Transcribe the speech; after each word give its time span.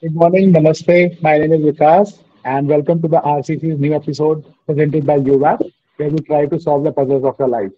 Good 0.00 0.14
morning, 0.14 0.52
Namaste. 0.52 1.22
My 1.22 1.38
name 1.38 1.52
is 1.52 1.60
Vikas, 1.60 2.18
and 2.44 2.68
welcome 2.68 3.00
to 3.00 3.08
the 3.08 3.20
RCC's 3.20 3.78
new 3.78 3.94
episode 3.94 4.44
presented 4.66 5.06
by 5.06 5.18
UVAP, 5.18 5.72
where 5.96 6.10
we 6.10 6.18
try 6.18 6.46
to 6.46 6.60
solve 6.60 6.84
the 6.84 6.92
puzzles 6.92 7.24
of 7.24 7.36
your 7.38 7.48
life. 7.48 7.70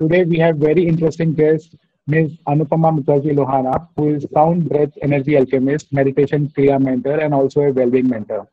Today, 0.00 0.24
we 0.24 0.38
have 0.38 0.56
very 0.56 0.86
interesting 0.86 1.34
guest, 1.34 1.74
Ms. 2.06 2.32
Anoopama 2.46 2.98
Mukerjee 2.98 3.34
Lohana, 3.34 3.88
who 3.96 4.14
is 4.14 4.26
sound 4.32 4.68
breath 4.68 4.92
energy 5.02 5.36
alchemist, 5.36 5.92
meditation 5.92 6.48
kriya 6.56 6.80
mentor, 6.80 7.18
and 7.18 7.34
also 7.34 7.62
a 7.62 7.72
well-being 7.72 8.08
mentor, 8.08 8.48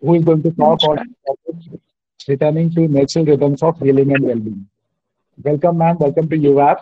who 0.00 0.14
is 0.14 0.24
going 0.24 0.42
to 0.42 0.50
talk 0.52 0.82
on 0.84 1.14
returning 2.26 2.70
to 2.74 2.88
natural 2.88 3.26
rhythms 3.26 3.62
of 3.62 3.78
healing 3.78 4.12
and 4.14 4.24
well-being. 4.24 4.66
Welcome, 5.42 5.78
ma'am. 5.78 5.98
Welcome 5.98 6.28
to 6.30 6.36
UVAP. 6.36 6.78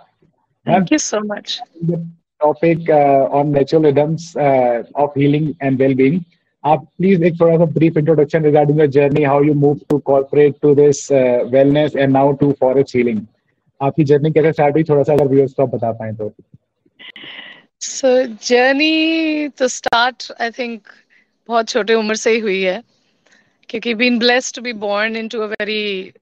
Thank 0.64 0.90
you 0.92 0.98
so 0.98 1.20
much. 1.20 1.60
The 1.82 2.06
topic 2.39 2.89
uh, 2.89 3.27
on 3.39 3.51
natural 3.51 3.83
rhythms 3.83 4.35
uh, 4.35 4.83
of 4.95 5.13
healing 5.13 5.55
and 5.61 5.79
well-being. 5.79 6.23
Uh, 6.63 6.77
please 6.97 7.21
एक 7.27 7.39
थोड़ा 7.39 7.57
सा 7.57 7.71
brief 7.73 7.97
introduction 8.01 8.43
regarding 8.43 8.77
your 8.77 8.87
journey, 8.87 9.23
how 9.23 9.39
you 9.41 9.53
moved 9.53 9.87
to 9.89 9.99
corporate 10.11 10.61
to 10.61 10.73
this 10.75 11.11
uh, 11.11 11.43
wellness 11.55 11.95
and 11.95 12.13
now 12.13 12.27
to 12.43 12.53
forest 12.63 12.93
healing. 12.99 13.21
आपकी 13.83 14.03
journey 14.11 14.31
कैसे 14.31 14.51
start 14.53 14.75
हुई 14.75 14.83
थोड़ा 14.89 15.03
सा 15.03 15.13
अगर 15.13 15.27
viewers 15.27 15.53
को 15.53 15.63
आप 15.63 15.75
बता 15.75 15.91
पाए 16.01 16.13
तो 16.21 16.33
So 17.79 18.27
journey 18.37 19.49
to 19.57 19.69
start, 19.69 20.29
I 20.39 20.49
think 20.51 20.87
बहुत 21.47 21.69
छोटे 21.69 21.93
उम्र 21.93 22.15
से 22.15 22.31
ही 22.31 22.39
हुई 22.39 22.61
है 22.61 22.81
क्योंकि 23.69 23.93
been 23.95 24.19
blessed 24.19 24.55
to 24.55 24.61
be 24.61 24.73
born 24.73 25.15
into 25.15 25.41
a 25.43 25.47
very 25.59 26.13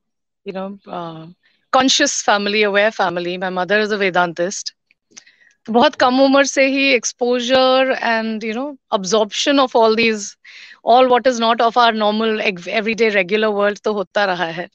you 0.46 0.54
know 0.54 0.68
uh, 0.88 1.26
conscious 1.74 2.22
family 2.30 2.64
aware 2.64 2.92
family 2.92 3.38
my 3.38 3.50
mother 3.50 3.80
is 3.80 3.92
a 3.92 3.98
vedantist 3.98 4.72
तो 4.72 4.85
बहुत 5.70 5.96
कम 5.96 6.20
उम्र 6.22 6.44
से 6.46 6.66
ही 6.76 6.86
exposure 6.98 7.96
and 8.12 8.44
you 8.44 8.54
know 8.54 8.78
absorption 8.98 9.60
of 9.64 9.76
all 9.76 9.96
these 9.96 10.36
all 10.84 11.08
what 11.08 11.28
is 11.28 11.40
not 11.40 11.62
of 11.62 11.78
our 11.78 11.92
normal 11.92 12.42
everyday 12.80 13.10
regular 13.16 13.52
world 13.52 13.82
तो 13.84 13.94
होता 13.94 14.26
रहा 14.26 14.46
है 14.60 14.68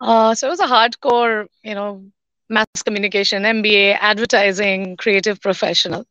uh, 0.00 0.34
so 0.34 0.46
it 0.46 0.50
was 0.50 0.60
a 0.60 0.66
hardcore 0.66 1.46
you 1.62 1.74
know 1.74 2.02
mass 2.48 2.82
communication 2.84 3.42
mba 3.52 3.96
advertising 4.00 4.96
creative 4.96 5.40
professional 5.40 6.04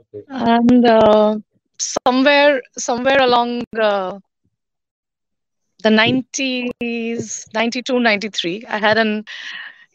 okay. 0.00 0.24
and 0.28 0.86
uh, 0.86 1.36
somewhere 1.78 2.60
somewhere 2.76 3.22
along 3.22 3.62
uh, 3.80 4.18
the 5.82 5.90
90s 5.90 7.46
92 7.54 8.00
93 8.00 8.64
i 8.68 8.78
had 8.78 8.98
an 8.98 9.24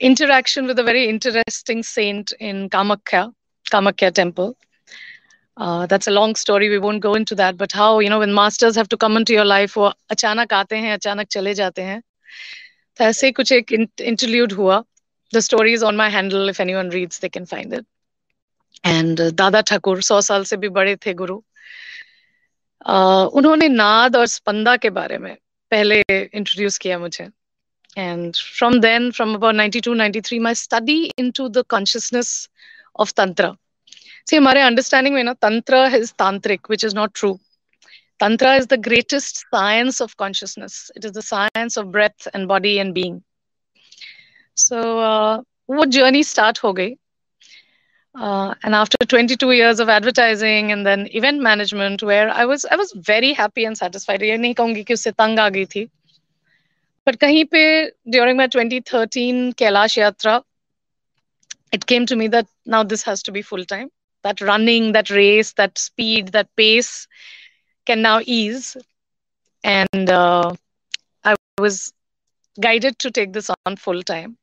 interaction 0.01 0.67
with 0.67 0.79
a 0.79 0.83
very 0.83 1.09
interesting 1.09 1.83
saint 1.83 2.33
in 2.41 2.69
Kamakhya, 2.71 3.33
Kamakhya 3.71 4.13
temple. 4.13 4.57
Uh, 5.57 5.87
that's 5.87 6.07
a 6.07 6.11
long 6.11 6.35
story. 6.35 6.69
We 6.71 6.79
won't 6.79 7.01
go 7.01 7.15
into 7.15 7.35
that. 7.35 7.57
But 7.57 7.73
how, 7.73 7.99
you 7.99 8.09
know, 8.09 8.19
when 8.19 8.35
masters 8.35 8.77
have 8.77 8.89
to 8.89 8.97
come 8.97 9.17
into 9.17 9.33
your 9.33 9.45
life, 9.45 9.77
wo 9.77 9.93
achanak 10.11 10.49
aate 10.49 10.77
hain, 10.79 10.99
achanak 10.99 11.31
chale 11.31 11.55
jaate 11.55 11.79
hain. 11.79 12.03
Taise 12.99 13.33
kuch 13.33 13.53
ek 13.53 13.71
interlude 13.99 14.53
hua. 14.53 14.85
The 15.33 15.43
story 15.43 15.75
is 15.75 15.83
on 15.83 15.97
my 15.97 16.09
handle. 16.09 16.49
If 16.49 16.61
anyone 16.61 16.89
reads, 16.91 17.19
they 17.19 17.29
can 17.29 17.47
find 17.47 17.73
it. 17.73 17.87
And 18.83 19.21
uh, 19.21 19.31
Dada 19.31 19.63
Thakur, 19.63 19.97
100 19.97 20.23
saal 20.23 20.45
se 20.45 20.57
bhi 20.57 20.73
bade 20.73 21.01
the 21.01 21.15
guru. 21.15 21.41
उन्होंने 22.87 23.69
नाद 23.69 24.17
और 24.17 24.27
स्पंदा 24.27 24.77
के 24.77 24.91
बारे 24.91 25.19
में 25.19 25.37
पहले 25.71 26.01
introduce 26.11 26.79
किया 26.79 26.99
मुझे 26.99 27.29
and 27.99 28.37
from 28.59 28.81
then 28.81 29.11
from 29.11 29.35
about 29.35 29.55
92 29.55 29.95
93 30.01 30.41
my 30.41 30.55
study 30.55 31.03
into 31.19 31.49
the 31.49 31.65
consciousness 31.77 32.33
of 33.01 33.13
tantra 33.17 33.53
सी 34.31 34.37
हमारे 34.37 34.61
अंडरस्टैंडिंग 34.61 35.15
में 35.15 35.23
ना 35.25 35.33
tantra 35.47 35.87
is 35.97 36.13
tantric 36.19 36.71
which 36.71 36.85
is 36.85 36.97
not 36.97 37.11
true 37.15 37.39
tantra 38.21 38.57
is 38.61 38.67
the 38.67 38.77
greatest 38.77 39.45
science 39.51 40.01
of 40.01 40.17
consciousness 40.23 40.91
it 40.95 41.05
is 41.09 41.13
the 41.13 41.23
science 41.23 41.77
of 41.77 41.91
breath 41.91 42.29
and 42.35 42.49
body 42.49 42.79
and 42.79 42.95
being 42.95 43.23
so 44.55 44.81
uh, 45.11 45.37
वो 45.71 45.85
journey 45.97 46.23
start 46.25 46.59
हो 46.65 46.73
गई 46.73 46.91
uh, 48.15 48.55
and 48.65 48.75
after 48.75 48.99
22 49.07 49.51
years 49.53 49.81
of 49.81 49.89
advertising 49.89 50.73
and 50.73 50.87
then 50.87 51.07
event 51.21 51.43
management 51.49 52.03
where 52.03 52.29
i 52.31 52.45
was 52.53 52.67
i 52.77 52.79
was 52.83 52.93
very 53.11 53.33
happy 53.41 53.67
and 53.71 53.81
satisfied 53.83 54.27
ye 54.29 54.39
nahi 54.45 54.57
kahungi 54.61 54.85
ki 54.91 54.97
usse 54.99 55.13
tang 55.23 55.39
aa 55.45 55.49
gayi 55.57 55.71
thi 55.75 55.85
but 57.07 57.19
kahin 57.19 57.51
pe 57.51 57.63
during 58.17 58.37
my 58.37 58.47
2013 58.47 59.53
kailash 59.63 59.97
yatra 60.03 60.43
it 61.73 61.87
came 61.87 62.07
to 62.07 62.17
me 62.17 62.29
that 62.29 62.47
now 62.67 62.83
this 62.83 63.03
has 63.03 63.23
to 63.23 63.33
be 63.33 63.43
full 63.43 63.65
time 63.65 63.89
that 64.25 64.41
running 64.41 64.93
that 64.93 65.11
race 65.11 65.53
that 65.53 65.79
speed 65.79 66.29
that 66.29 66.49
pace 66.57 67.07
can 67.87 68.03
now 68.03 68.21
ease 68.27 68.77
and 69.65 70.11
uh, 70.11 70.53
i 71.25 71.35
was 71.59 71.93
guided 72.57 72.99
to 72.99 73.11
take 73.11 73.33
this 73.33 73.51
on 73.67 73.77
full 73.77 74.03
time 74.03 74.37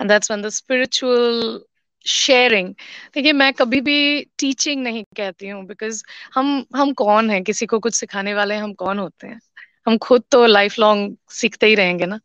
and 0.00 0.10
that's 0.10 0.28
when 0.28 0.42
the 0.42 0.50
spiritual 0.50 1.60
sharing 2.06 2.74
देखिए 3.14 3.32
मैं 3.32 3.52
कभी 3.52 3.80
भी 3.80 3.96
teaching 4.38 4.82
नहीं 4.82 5.02
कहती 5.16 5.48
हूँ 5.48 5.64
because 5.66 6.02
हम 6.34 6.66
हम 6.76 6.92
कौन 6.92 7.30
हैं 7.30 7.42
किसी 7.44 7.66
को 7.66 7.78
कुछ 7.86 7.94
सिखाने 7.94 8.34
वाले 8.34 8.56
हम 8.56 8.74
कौन 8.74 8.98
होते 8.98 9.26
हैं 9.26 9.40
हम 9.86 9.96
खुद 9.98 10.22
तो 10.30 10.44
लाइफ 10.46 10.78
लॉन्ग 10.78 11.16
सीखते 11.32 11.66
ही 11.66 11.74
रहेंगे 11.74 12.06
ना। 12.06 12.18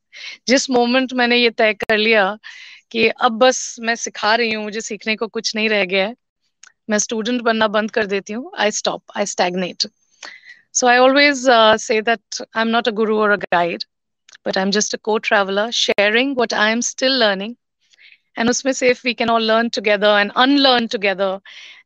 जिस 0.47 0.69
मोमेंट 0.69 1.13
मैंने 1.13 1.37
ये 1.37 1.49
तय 1.51 1.73
कर 1.73 1.97
लिया 1.97 2.37
कि 2.91 3.07
अब 3.07 3.37
बस 3.39 3.75
मैं 3.81 3.95
सिखा 3.95 4.33
रही 4.35 4.51
हूँ, 4.53 4.63
मुझे 4.63 4.81
सीखने 4.81 5.15
को 5.15 5.27
कुछ 5.29 5.55
नहीं 5.55 5.69
रह 5.69 5.85
गया 5.85 6.05
है, 6.07 6.15
मैं 6.89 6.97
स्टूडेंट 6.99 7.41
बनना 7.41 7.67
बंद 7.69 7.91
कर 7.91 8.05
देती 8.05 8.33
हूँ 8.33 8.51
I 8.59 8.71
stop 8.71 9.03
I 9.17 9.25
stagnate 9.27 9.87
so 10.73 10.87
I 10.87 10.97
always 10.97 11.43
say 11.81 12.01
that 12.01 12.41
I 12.41 12.61
am 12.61 12.67
not 12.67 12.87
a 12.87 12.91
guru 12.93 13.17
or 13.19 13.31
a 13.31 13.35
guide 13.45 13.83
but 14.47 14.57
I 14.57 14.63
am 14.63 14.71
just 14.71 14.95
a 14.95 14.97
co 15.03 15.17
traveller 15.17 15.71
sharing 15.71 16.37
what 16.39 16.53
I 16.53 16.71
am 16.71 16.81
still 16.81 17.19
learning 17.19 17.55
and 18.37 18.49
उसमें 18.49 18.71
से 18.73 18.89
if 18.89 19.01
we 19.05 19.13
can 19.13 19.29
all 19.29 19.43
learn 19.43 19.69
together 19.69 20.19
and 20.19 20.31
unlearn 20.37 20.87
together 20.87 21.39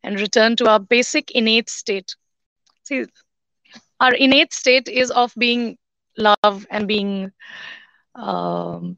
and 0.05 0.19
return 0.19 0.55
to 0.55 0.65
our 0.65 0.79
basic 0.89 1.31
innate 1.47 1.69
state 1.69 2.11
our 4.00 4.12
innate 4.14 4.52
state 4.52 4.88
is 4.88 5.10
of 5.10 5.32
being 5.38 5.76
love 6.16 6.66
and 6.70 6.86
being 6.88 7.30
um, 8.14 8.96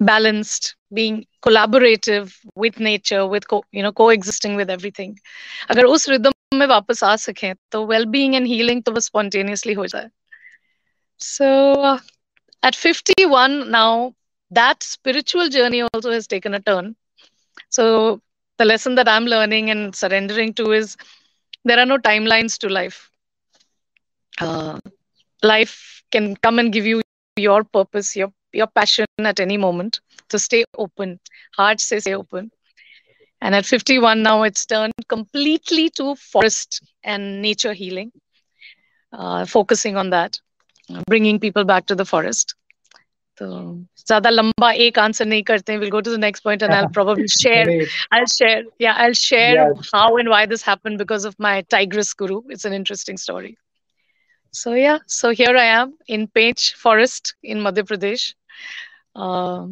balanced 0.00 0.76
being 0.92 1.26
collaborative 1.42 2.34
with 2.54 2.78
nature 2.80 3.26
with 3.26 3.46
co- 3.48 3.64
you 3.72 3.82
know 3.82 3.92
coexisting 3.92 4.54
with 4.60 4.70
everything 4.76 5.12
agar 5.74 5.86
us 5.94 6.08
rhythm 6.12 6.32
में 6.60 6.66
वापस 6.74 7.02
आ 7.04 7.14
सकें 7.24 7.54
तो 7.72 7.84
well-being 7.92 8.36
and 8.40 8.46
healing 8.54 8.82
तो 8.86 8.92
बस 8.98 9.10
spontaneously 9.12 9.76
हो 9.82 9.86
जाए 9.94 10.08
so 11.18 11.46
uh, 11.82 11.98
at 12.62 12.74
51 12.74 13.70
now 13.70 14.14
that 14.50 14.82
spiritual 14.82 15.48
journey 15.48 15.82
also 15.82 16.10
has 16.10 16.26
taken 16.26 16.54
a 16.54 16.60
turn. 16.60 16.94
So 17.68 18.20
the 18.58 18.64
lesson 18.64 18.94
that 18.96 19.08
I'm 19.08 19.24
learning 19.26 19.70
and 19.70 19.94
surrendering 19.94 20.54
to 20.54 20.72
is 20.72 20.96
there 21.64 21.78
are 21.78 21.86
no 21.86 21.98
timelines 21.98 22.58
to 22.58 22.68
life. 22.68 23.10
uh, 24.39 24.79
life 25.41 26.03
can 26.11 26.35
come 26.37 26.59
and 26.59 26.71
give 26.71 26.85
you 26.85 27.01
your 27.35 27.63
purpose, 27.63 28.15
your 28.15 28.31
your 28.53 28.67
passion 28.67 29.05
at 29.19 29.39
any 29.39 29.57
moment. 29.57 29.99
So 30.31 30.37
stay 30.37 30.63
open. 30.77 31.19
Heart 31.57 31.81
says 31.81 32.03
stay 32.03 32.15
open. 32.15 32.51
And 33.41 33.53
at 33.55 33.65
51 33.65 34.23
now, 34.23 34.43
it's 34.43 34.65
turned 34.65 34.93
completely 35.09 35.89
to 35.97 36.15
forest 36.15 36.81
and 37.03 37.41
nature 37.41 37.73
healing, 37.73 38.11
uh, 39.11 39.45
focusing 39.45 39.97
on 39.97 40.11
that, 40.11 40.39
uh, 40.89 41.01
bringing 41.07 41.39
people 41.41 41.65
back 41.65 41.85
to 41.87 41.95
the 41.95 42.05
forest. 42.05 42.55
So, 43.37 43.79
zyada 43.97 44.31
lamba 44.31 44.69
ek 44.77 44.97
answer 44.97 45.25
nahi 45.25 45.43
karte. 45.43 45.77
We'll 45.79 45.89
go 45.89 45.99
to 45.99 46.09
the 46.09 46.17
next 46.17 46.41
point, 46.41 46.61
and 46.61 46.73
I'll 46.73 46.89
probably 46.99 47.27
share. 47.27 47.67
I'll 48.11 48.31
share. 48.37 48.63
Yeah, 48.79 48.93
I'll 48.95 49.13
share 49.13 49.55
yes. 49.55 49.89
how 49.91 50.15
and 50.17 50.29
why 50.29 50.45
this 50.45 50.61
happened 50.61 50.99
because 50.99 51.25
of 51.25 51.37
my 51.37 51.63
Tigress 51.63 52.13
Guru. 52.13 52.41
It's 52.49 52.63
an 52.63 52.73
interesting 52.73 53.17
story 53.17 53.57
so 54.53 54.73
yeah 54.73 54.99
so 55.07 55.31
here 55.31 55.55
I 55.57 55.65
am 55.81 55.93
in 56.07 56.27
Pench 56.27 56.73
forest 56.75 57.35
in 57.43 57.59
Madhya 57.59 57.83
Pradesh 57.89 58.35
uh, 59.15 59.67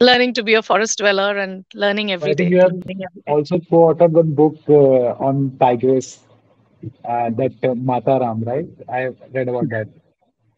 learning 0.00 0.34
to 0.34 0.42
be 0.42 0.54
a 0.54 0.62
forest 0.62 0.98
dweller 0.98 1.36
and 1.38 1.64
learning 1.74 2.12
every 2.12 2.32
I 2.32 2.34
day. 2.34 2.48
You 2.48 2.60
have 2.60 2.72
also 3.26 3.58
co-authored 3.58 4.10
one 4.10 4.34
book 4.34 4.56
uh, 4.68 5.26
on 5.28 5.56
tigers, 5.58 6.20
uh, 7.04 7.30
that 7.30 7.52
uh, 7.64 7.74
Mata 7.74 8.18
Ram 8.20 8.42
right 8.44 8.66
I 8.88 8.98
have 8.98 9.16
read 9.32 9.48
about 9.48 9.68
that 9.70 9.88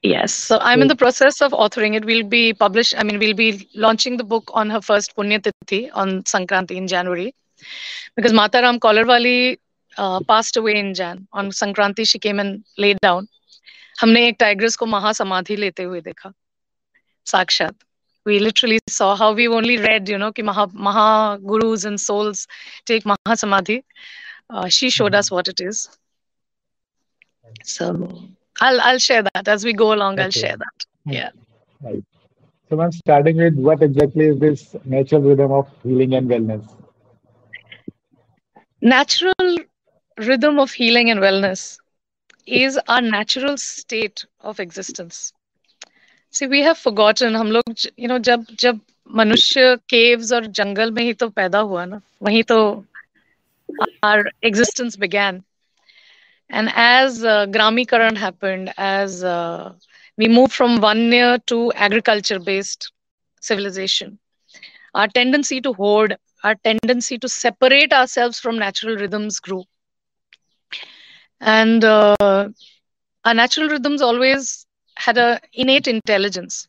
Yes. 0.03 0.33
So 0.33 0.59
I'm 0.61 0.83
in 0.83 0.89
the 0.89 0.97
process 0.97 1.41
of 1.43 1.53
authoring 1.53 1.97
it. 1.97 2.05
We'll 2.05 2.23
be 2.23 2.55
published. 2.55 2.95
I 2.97 3.03
mean, 3.03 3.19
we'll 3.19 3.35
be 3.35 3.69
launching 3.75 4.17
the 4.17 4.25
book 4.25 4.51
on 4.55 4.71
her 4.71 4.81
first 4.81 5.17
Punyatithi 5.17 5.91
on 5.93 6.23
Sankranti 6.23 6.77
in 6.77 6.87
January. 6.87 7.35
Because 8.15 8.33
Mataram 8.33 8.79
Kolarwali 8.79 9.59
uh, 9.97 10.21
passed 10.29 10.57
away 10.57 10.77
in 10.79 10.95
Jan. 10.95 11.27
On 11.33 11.51
Sankranti, 11.51 12.07
she 12.09 12.19
came 12.19 12.39
and 12.39 12.65
laid 12.77 13.01
down. 13.01 13.29
हमने 14.01 14.27
एक 14.29 14.37
tigress 14.41 14.77
को 14.77 14.87
महासमाधि 14.87 15.57
लेते 15.57 15.83
हुए 15.83 16.01
देखा 16.01 16.33
साक्षात 17.27 17.75
we 18.29 18.39
literally 18.45 18.79
saw 18.95 19.17
how 19.17 19.33
we 19.33 19.49
only 19.49 19.79
read, 19.79 20.09
you 20.09 20.19
know, 20.19 20.33
ki 20.33 20.43
Maha, 20.43 20.67
Maha 20.73 21.39
gurus 21.39 21.85
and 21.91 22.01
souls 22.01 22.47
take 22.85 23.07
Maha 23.07 23.37
Samadhi. 23.37 23.85
Uh, 24.51 24.69
she 24.69 24.91
showed 24.91 25.15
us 25.15 25.31
what 25.31 25.49
it 25.49 25.61
is. 25.61 25.89
So 27.65 27.89
I'll 28.61 28.81
I'll 28.81 28.99
share 28.99 29.23
that 29.23 29.49
as 29.49 29.65
we 29.65 29.73
go 29.73 29.93
along. 29.95 30.15
Okay. 30.15 30.25
I'll 30.25 30.31
share 30.31 30.57
that. 30.57 30.87
Yeah. 31.07 31.31
Right. 31.81 32.05
So 32.69 32.81
I'm 32.81 32.93
starting 32.93 33.39
with 33.39 33.55
what 33.55 33.83
exactly 33.83 34.27
is 34.27 34.39
this 34.39 34.77
natural 34.85 35.23
rhythm 35.23 35.53
of 35.53 35.73
healing 35.83 36.15
and 36.15 36.29
wellness? 36.29 36.69
Natural 38.83 39.59
rhythm 40.19 40.59
of 40.59 40.71
healing 40.73 41.11
and 41.11 41.21
wellness 41.21 41.79
is 42.48 42.80
our 42.88 43.02
natural 43.02 43.58
state 43.58 44.26
of 44.42 44.60
existence. 44.60 45.34
See, 46.32 46.48
we 46.48 46.62
have 46.62 46.78
forgotten. 46.78 47.36
हम 47.36 47.52
लोग 47.52 47.74
you 47.98 48.08
know 48.08 48.20
जब 48.30 48.46
जब 48.66 48.80
मनुष्य 49.22 49.76
caves 49.94 50.32
और 50.34 50.46
जंगल 50.62 50.92
में 50.92 51.04
ही 51.04 51.14
तो 51.24 51.30
पैदा 51.42 51.60
हुआ 51.72 51.86
ना 51.86 52.02
वहीं 52.24 52.44
तो 52.54 52.60
our 54.04 54.24
existence 54.42 54.96
began. 54.96 55.44
And 56.50 56.70
as 56.76 57.24
uh, 57.24 57.46
Gramikaran 57.48 58.18
happened, 58.18 58.74
as 58.78 59.24
uh, 59.24 59.74
we 60.18 60.28
moved 60.28 60.54
from 60.54 60.80
Vanya 60.80 61.40
to 61.48 61.72
agriculture 61.74 62.40
based 62.40 62.92
civilization, 63.42 64.20
our 64.94 65.08
tendency 65.08 65.62
to 65.62 65.74
hoard, 65.74 66.18
our 66.44 66.56
tendency 66.56 67.18
to 67.20 67.28
separate 67.28 67.94
ourselves 67.94 68.40
from 68.40 68.58
natural 68.58 68.96
rhythms 68.96 69.40
grew. 69.40 69.64
and 71.41 71.85
uh, 71.85 72.15
our 73.25 73.35
natural 73.35 73.69
rhythms 73.69 74.03
always 74.03 74.67
had 74.97 75.19
a 75.19 75.41
innate 75.53 75.87
intelligence. 75.89 76.69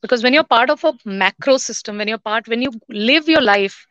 Because 0.00 0.22
when 0.22 0.32
you're 0.34 0.44
part 0.44 0.70
of 0.70 0.84
a 0.84 0.94
macro 1.04 1.56
system 1.58 1.98
when 1.98 2.08
you're 2.08 2.18
part 2.30 2.48
when 2.48 2.62
you 2.62 2.70
live 2.88 3.28
your 3.28 3.40
life 3.42 3.86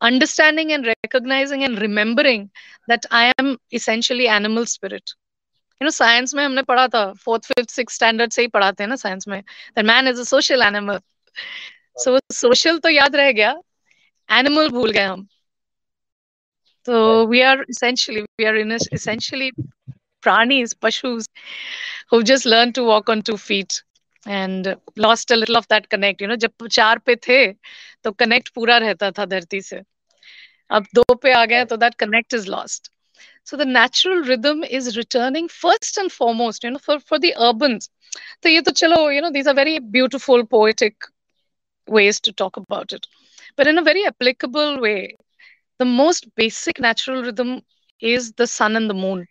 understanding 0.00 0.72
and 0.72 0.86
recognizing 0.86 1.64
and 1.64 1.80
remembering 1.80 2.50
that 2.88 3.04
i 3.10 3.32
am 3.38 3.56
essentially 3.72 4.28
animal 4.28 4.66
spirit. 4.66 5.12
You 5.80 5.84
know 5.86 5.90
science 5.90 6.34
mein 6.34 6.46
humne 6.50 6.64
padha 6.70 6.86
tha 6.96 7.02
fourth 7.24 7.46
fifth 7.52 7.70
sixth 7.78 7.96
standard 8.00 8.32
se 8.36 8.42
hi 8.44 8.48
padhate 8.56 8.80
hain 8.84 8.90
na 8.94 8.98
science 9.04 9.26
mein 9.34 9.44
that 9.76 9.84
man 9.92 10.06
is 10.12 10.18
a 10.24 10.26
social 10.34 10.62
animal. 10.70 11.00
So 12.04 12.18
social 12.32 12.80
to 12.86 12.88
yaad 12.98 13.14
reh 13.22 13.32
gaya 13.40 13.54
animal 14.40 14.68
bhul 14.76 14.92
gaye 14.98 15.08
hum 15.12 15.22
So 16.87 17.25
we 17.25 17.41
are 17.43 17.63
essentially 17.69 18.25
we 18.39 18.45
are 18.45 18.55
in 18.55 18.71
essentially 18.71 19.51
pranis, 20.23 20.73
pashus, 20.75 21.25
who 22.09 22.23
just 22.23 22.45
learned 22.45 22.75
to 22.75 22.83
walk 22.83 23.09
on 23.09 23.21
two 23.21 23.37
feet 23.37 23.83
and 24.25 24.75
lost 24.97 25.31
a 25.31 25.35
little 25.35 25.57
of 25.57 25.67
that 25.69 25.89
connect. 25.89 26.21
You 26.21 26.27
know, 26.27 26.35
जब 26.35 26.67
चार 26.67 26.99
पे 27.05 27.15
थे 27.27 27.41
तो 28.03 28.11
connect 28.23 28.49
पूरा 28.55 28.77
रहता 28.85 29.11
था 29.17 29.25
धरती 29.35 29.61
से 29.61 29.81
अब 30.71 30.85
दो 30.95 31.13
पे 31.23 31.33
आ 31.33 31.45
गए 31.45 31.65
तो 31.71 31.77
that 31.83 31.97
connect 31.97 32.33
is 32.33 32.47
lost. 32.47 32.89
So 33.43 33.57
the 33.57 33.65
natural 33.65 34.21
rhythm 34.31 34.63
is 34.63 34.95
returning 34.97 35.47
first 35.49 35.97
and 35.97 36.11
foremost, 36.11 36.63
you 36.63 36.71
know, 36.71 36.79
for, 36.79 36.99
for 36.99 37.19
the 37.19 37.33
urbans. 37.39 37.89
So 38.43 38.49
ye 38.49 38.61
to 38.61 38.71
chalo, 38.71 39.13
you 39.13 39.21
know, 39.21 39.31
these 39.31 39.47
are 39.47 39.53
very 39.53 39.79
beautiful, 39.79 40.45
poetic 40.45 40.95
ways 41.87 42.19
to 42.21 42.31
talk 42.33 42.57
about 42.57 42.93
it. 42.93 43.05
But 43.55 43.67
in 43.67 43.77
a 43.77 43.81
very 43.83 44.05
applicable 44.05 44.79
way, 44.81 45.15
the 45.79 45.85
most 45.85 46.27
basic 46.35 46.79
natural 46.79 47.21
rhythm 47.23 47.61
is 47.99 48.31
the 48.33 48.47
sun 48.47 48.75
and 48.75 48.89
the 48.89 48.93
moon 48.93 49.27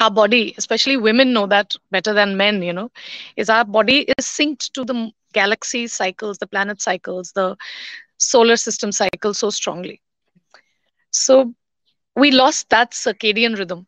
our 0.00 0.10
body 0.10 0.54
especially 0.58 0.96
women 0.96 1.32
know 1.32 1.46
that 1.46 1.74
better 1.90 2.12
than 2.12 2.36
men 2.36 2.62
you 2.62 2.72
know 2.72 2.90
is 3.36 3.48
our 3.50 3.64
body 3.64 3.98
is 4.18 4.26
synced 4.26 4.70
to 4.72 4.84
the 4.84 5.10
galaxy 5.32 5.86
cycles 5.86 6.38
the 6.38 6.46
planet 6.46 6.80
cycles 6.80 7.32
the 7.32 7.56
solar 8.18 8.56
system 8.56 8.92
cycle 8.92 9.34
so 9.34 9.50
strongly 9.50 10.00
so 11.10 11.52
we 12.16 12.30
lost 12.30 12.68
that 12.70 12.92
circadian 12.92 13.56
rhythm 13.58 13.86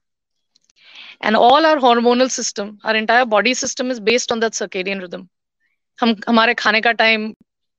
and 1.20 1.37
all 1.37 1.64
our 1.66 1.76
hormonal 1.76 2.31
system 2.31 2.78
our 2.84 2.94
entire 2.96 3.25
body 3.26 3.55
system 3.55 3.90
is 3.90 4.00
based 4.00 4.32
on 4.32 4.40
that 4.40 4.52
circadian 4.62 5.00
rhythm 5.00 5.28
हम 6.00 6.14
हमारे 6.28 6.55
खाने 6.61 6.81
का 6.84 6.93
time 7.00 7.32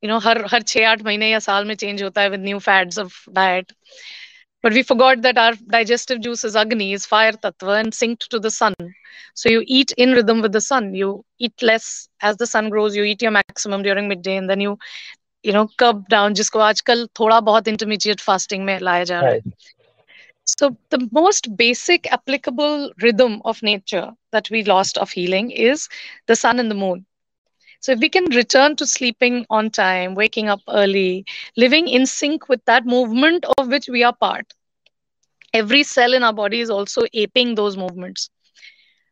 you 0.05 0.09
know 0.09 0.19
हर 0.29 0.45
हर 0.53 0.63
छः 0.63 0.89
आठ 0.89 1.03
महीने 1.05 1.31
या 1.31 1.39
साल 1.49 1.65
में 1.65 1.75
चेंज 1.75 2.03
होता 2.03 2.23
है 2.23 2.31
with 2.31 2.41
new 2.45 2.59
fads 2.71 2.99
of 2.99 3.19
diet 3.41 3.73
but 4.63 4.75
we 4.77 4.83
forgot 4.83 5.23
that 5.23 5.39
our 5.39 5.55
digestive 5.75 6.21
juice 6.21 6.45
is 6.45 6.57
Agni, 6.63 6.93
is 6.93 7.07
fire 7.07 7.33
tattva, 7.33 7.81
and 7.81 7.93
synced 7.93 8.29
to 8.29 8.39
the 8.39 8.51
sun. 8.51 8.75
So 9.35 9.49
you 9.49 9.63
eat 9.67 9.93
in 9.97 10.13
rhythm 10.13 10.43
with 10.43 10.53
the 10.53 10.61
sun. 10.61 10.95
You 10.95 11.25
eat 11.39 11.63
less 11.63 12.09
as 12.21 12.37
the 12.37 12.47
sun 12.47 12.69
grows. 12.69 12.95
You 12.95 13.05
eat 13.05 13.23
your 13.23 13.31
maximum 13.31 13.83
during 13.83 14.09
midday, 14.09 14.37
and 14.37 14.51
then 14.51 14.61
you, 14.61 14.79
you 15.43 15.53
know, 15.53 15.67
curb 15.79 16.09
down. 16.09 16.35
जिसको 16.35 16.59
आजकल 16.59 17.07
थोड़ा 17.21 17.41
बहुत 17.41 17.69
intermediate 17.69 18.21
fasting 18.21 18.67
में 18.71 18.79
लाया 18.81 19.05
जा 19.05 19.21
रहा 19.21 19.31
है. 19.31 19.41
So 20.45 20.77
the 20.91 21.09
most 21.13 21.57
basic 21.57 22.11
applicable 22.13 22.91
rhythm 23.03 23.41
of 23.45 23.63
nature 23.63 24.09
that 24.33 24.51
we 24.51 24.63
lost 24.65 24.99
of 24.99 25.11
healing 25.11 25.51
is 25.51 25.89
the 26.27 26.37
sun 26.37 26.59
and 26.59 26.71
the 26.71 26.75
moon. 26.75 27.07
So 27.81 27.93
if 27.93 27.99
we 28.01 28.09
can 28.09 28.25
return 28.27 28.77
to 28.77 28.87
sleeping 28.87 29.47
on 29.51 29.71
time, 29.71 30.15
waking 30.15 30.49
up 30.49 30.61
early, 30.69 31.25
living 31.57 31.89
in 31.89 32.07
sync 32.07 32.49
with 32.49 32.65
that 32.67 32.87
movement 32.87 33.45
of 33.59 33.69
which 33.69 33.89
we 33.89 34.03
are 34.05 34.15
part, 34.15 34.53
every 35.53 35.83
cell 35.83 36.13
in 36.15 36.23
our 36.23 36.33
body 36.33 36.61
is 36.61 36.71
also 36.71 37.03
aping 37.15 37.55
those 37.55 37.77
movements. 37.77 38.31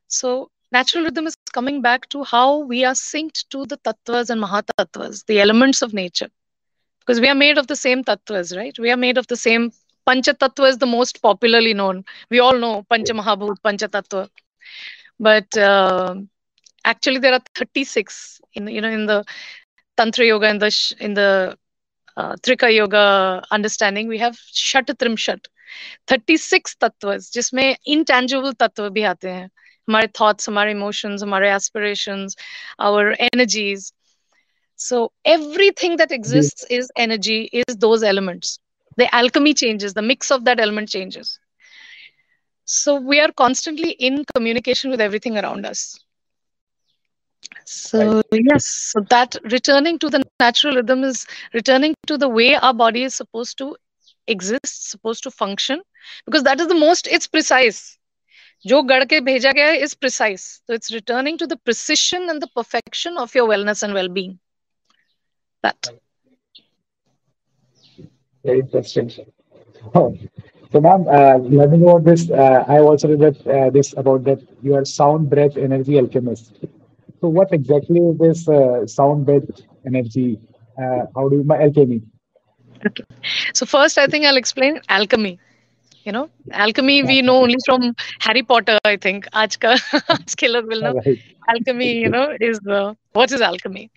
So 0.08 0.50
natural 0.72 1.04
rhythm 1.04 1.26
is 1.26 1.34
coming 1.52 1.82
back 1.82 2.08
to 2.10 2.24
how 2.24 2.58
we 2.58 2.84
are 2.84 2.94
synced 2.94 3.48
to 3.50 3.66
the 3.66 3.78
tattvas 3.78 4.30
and 4.30 4.42
mahatattvas, 4.42 5.24
the 5.26 5.40
elements 5.40 5.82
of 5.82 5.92
nature. 5.94 6.28
Because 7.00 7.20
we 7.20 7.28
are 7.28 7.34
made 7.34 7.58
of 7.58 7.66
the 7.66 7.76
same 7.76 8.04
tattvas, 8.04 8.56
right? 8.56 8.76
We 8.78 8.90
are 8.90 8.96
made 8.96 9.18
of 9.18 9.26
the 9.28 9.36
same 9.36 9.72
Pancha 10.06 10.32
Tattva 10.34 10.68
is 10.68 10.78
the 10.78 10.86
most 10.86 11.20
popularly 11.22 11.74
known. 11.74 12.04
We 12.30 12.38
all 12.40 12.58
know 12.58 12.84
Pancha 12.90 13.12
Mahabhut, 13.12 13.56
Pancha 13.62 13.88
Tattva. 13.88 14.28
But 15.18 15.56
uh, 15.56 16.16
actually 16.87 17.19
there 17.19 17.33
are 17.33 17.41
36 17.55 18.41
in 18.53 18.67
you 18.67 18.81
know 18.81 18.89
in 18.89 19.05
the 19.05 19.23
tantra 19.97 20.25
yoga 20.25 20.49
in 20.49 20.59
the 20.59 20.95
in 20.99 21.13
the 21.13 21.57
uh, 22.17 22.35
trika 22.43 22.73
yoga 22.75 23.43
understanding 23.51 24.07
we 24.07 24.17
have 24.17 24.37
shat 24.51 24.87
trimshat 25.03 25.47
36 26.07 26.75
tattvas 26.83 27.31
जिसमें 27.33 27.75
intangible 27.95 28.53
तत्व 28.59 28.89
भी 28.89 29.03
आते 29.13 29.29
हैं 29.29 29.49
हमारे 29.89 30.07
thoughts 30.19 30.49
हमारे 30.49 30.73
emotions 30.73 31.23
हमारे 31.23 31.49
aspirations 31.49 32.35
our 32.79 33.15
energies 33.33 33.91
so 34.75 35.11
everything 35.25 35.97
that 35.97 36.11
exists 36.11 36.65
is 36.69 36.91
energy 36.97 37.39
is 37.63 37.77
those 37.77 38.03
elements 38.03 38.59
the 38.97 39.07
alchemy 39.15 39.53
changes 39.53 39.93
the 39.93 40.01
mix 40.01 40.31
of 40.31 40.45
that 40.45 40.59
element 40.59 40.89
changes 40.89 41.39
so 42.65 42.95
we 42.95 43.19
are 43.19 43.31
constantly 43.31 43.91
in 43.91 44.23
communication 44.35 44.91
with 44.91 45.01
everything 45.01 45.37
around 45.37 45.65
us 45.65 45.99
so 47.65 48.15
right. 48.15 48.41
yes, 48.51 48.67
so 48.67 49.01
that 49.09 49.35
returning 49.43 49.99
to 49.99 50.09
the 50.09 50.23
natural 50.39 50.75
rhythm 50.75 51.03
is 51.03 51.25
returning 51.53 51.93
to 52.07 52.17
the 52.17 52.29
way 52.29 52.55
our 52.55 52.73
body 52.73 53.03
is 53.03 53.15
supposed 53.15 53.57
to 53.59 53.75
exist, 54.27 54.89
supposed 54.89 55.23
to 55.23 55.31
function, 55.31 55.81
because 56.25 56.43
that 56.43 56.59
is 56.59 56.67
the 56.67 56.75
most. 56.75 57.07
It's 57.07 57.27
precise. 57.27 57.97
जो 58.65 58.81
गढ़ 58.83 59.03
के 59.09 59.19
भेजा 59.19 59.51
गया 59.51 59.71
is 59.85 59.93
precise. 59.93 60.61
So 60.67 60.73
it's 60.73 60.93
returning 60.93 61.37
to 61.37 61.47
the 61.47 61.57
precision 61.57 62.29
and 62.29 62.41
the 62.41 62.47
perfection 62.55 63.17
of 63.17 63.35
your 63.35 63.47
wellness 63.47 63.83
and 63.83 63.93
well-being. 63.93 64.39
That. 65.63 65.89
Very 68.45 68.59
interesting. 68.59 69.11
Oh. 69.95 70.17
So, 70.71 70.81
ma'am, 70.81 71.05
uh, 71.07 71.37
learning 71.37 71.83
about 71.83 72.03
this, 72.03 72.29
uh, 72.31 72.63
I 72.67 72.79
also 72.79 73.15
read 73.15 73.45
uh, 73.47 73.69
this 73.69 73.93
about 73.95 74.23
that 74.23 74.39
you 74.61 74.75
are 74.75 74.85
sound 74.85 75.29
breath 75.29 75.55
energy 75.55 75.99
alchemist. 75.99 76.53
so 77.20 77.28
what 77.28 77.52
exactly 77.52 78.00
is 78.00 78.18
this 78.18 78.48
uh, 78.48 78.86
sound-based 78.86 79.66
energy? 79.86 80.38
Uh, 80.78 81.06
how 81.14 81.28
do 81.28 81.36
you, 81.36 81.44
my 81.44 81.60
alchemy? 81.62 82.02
Okay. 82.86 83.04
So 83.54 83.66
first, 83.66 83.98
I 83.98 84.06
think 84.06 84.24
I'll 84.24 84.36
explain 84.36 84.80
alchemy. 84.88 85.38
You 86.04 86.12
know, 86.12 86.30
alchemy 86.52 87.02
we 87.02 87.22
know 87.22 87.42
only 87.42 87.56
from 87.66 87.94
Harry 88.20 88.42
Potter. 88.42 88.78
I 88.84 88.96
think 88.96 89.26
Alchemy, 91.48 91.98
you 92.00 92.08
know, 92.08 92.34
is 92.40 92.58
uh, 92.68 92.94
what 93.12 93.32
is 93.32 93.40
alchemy? 93.40 93.90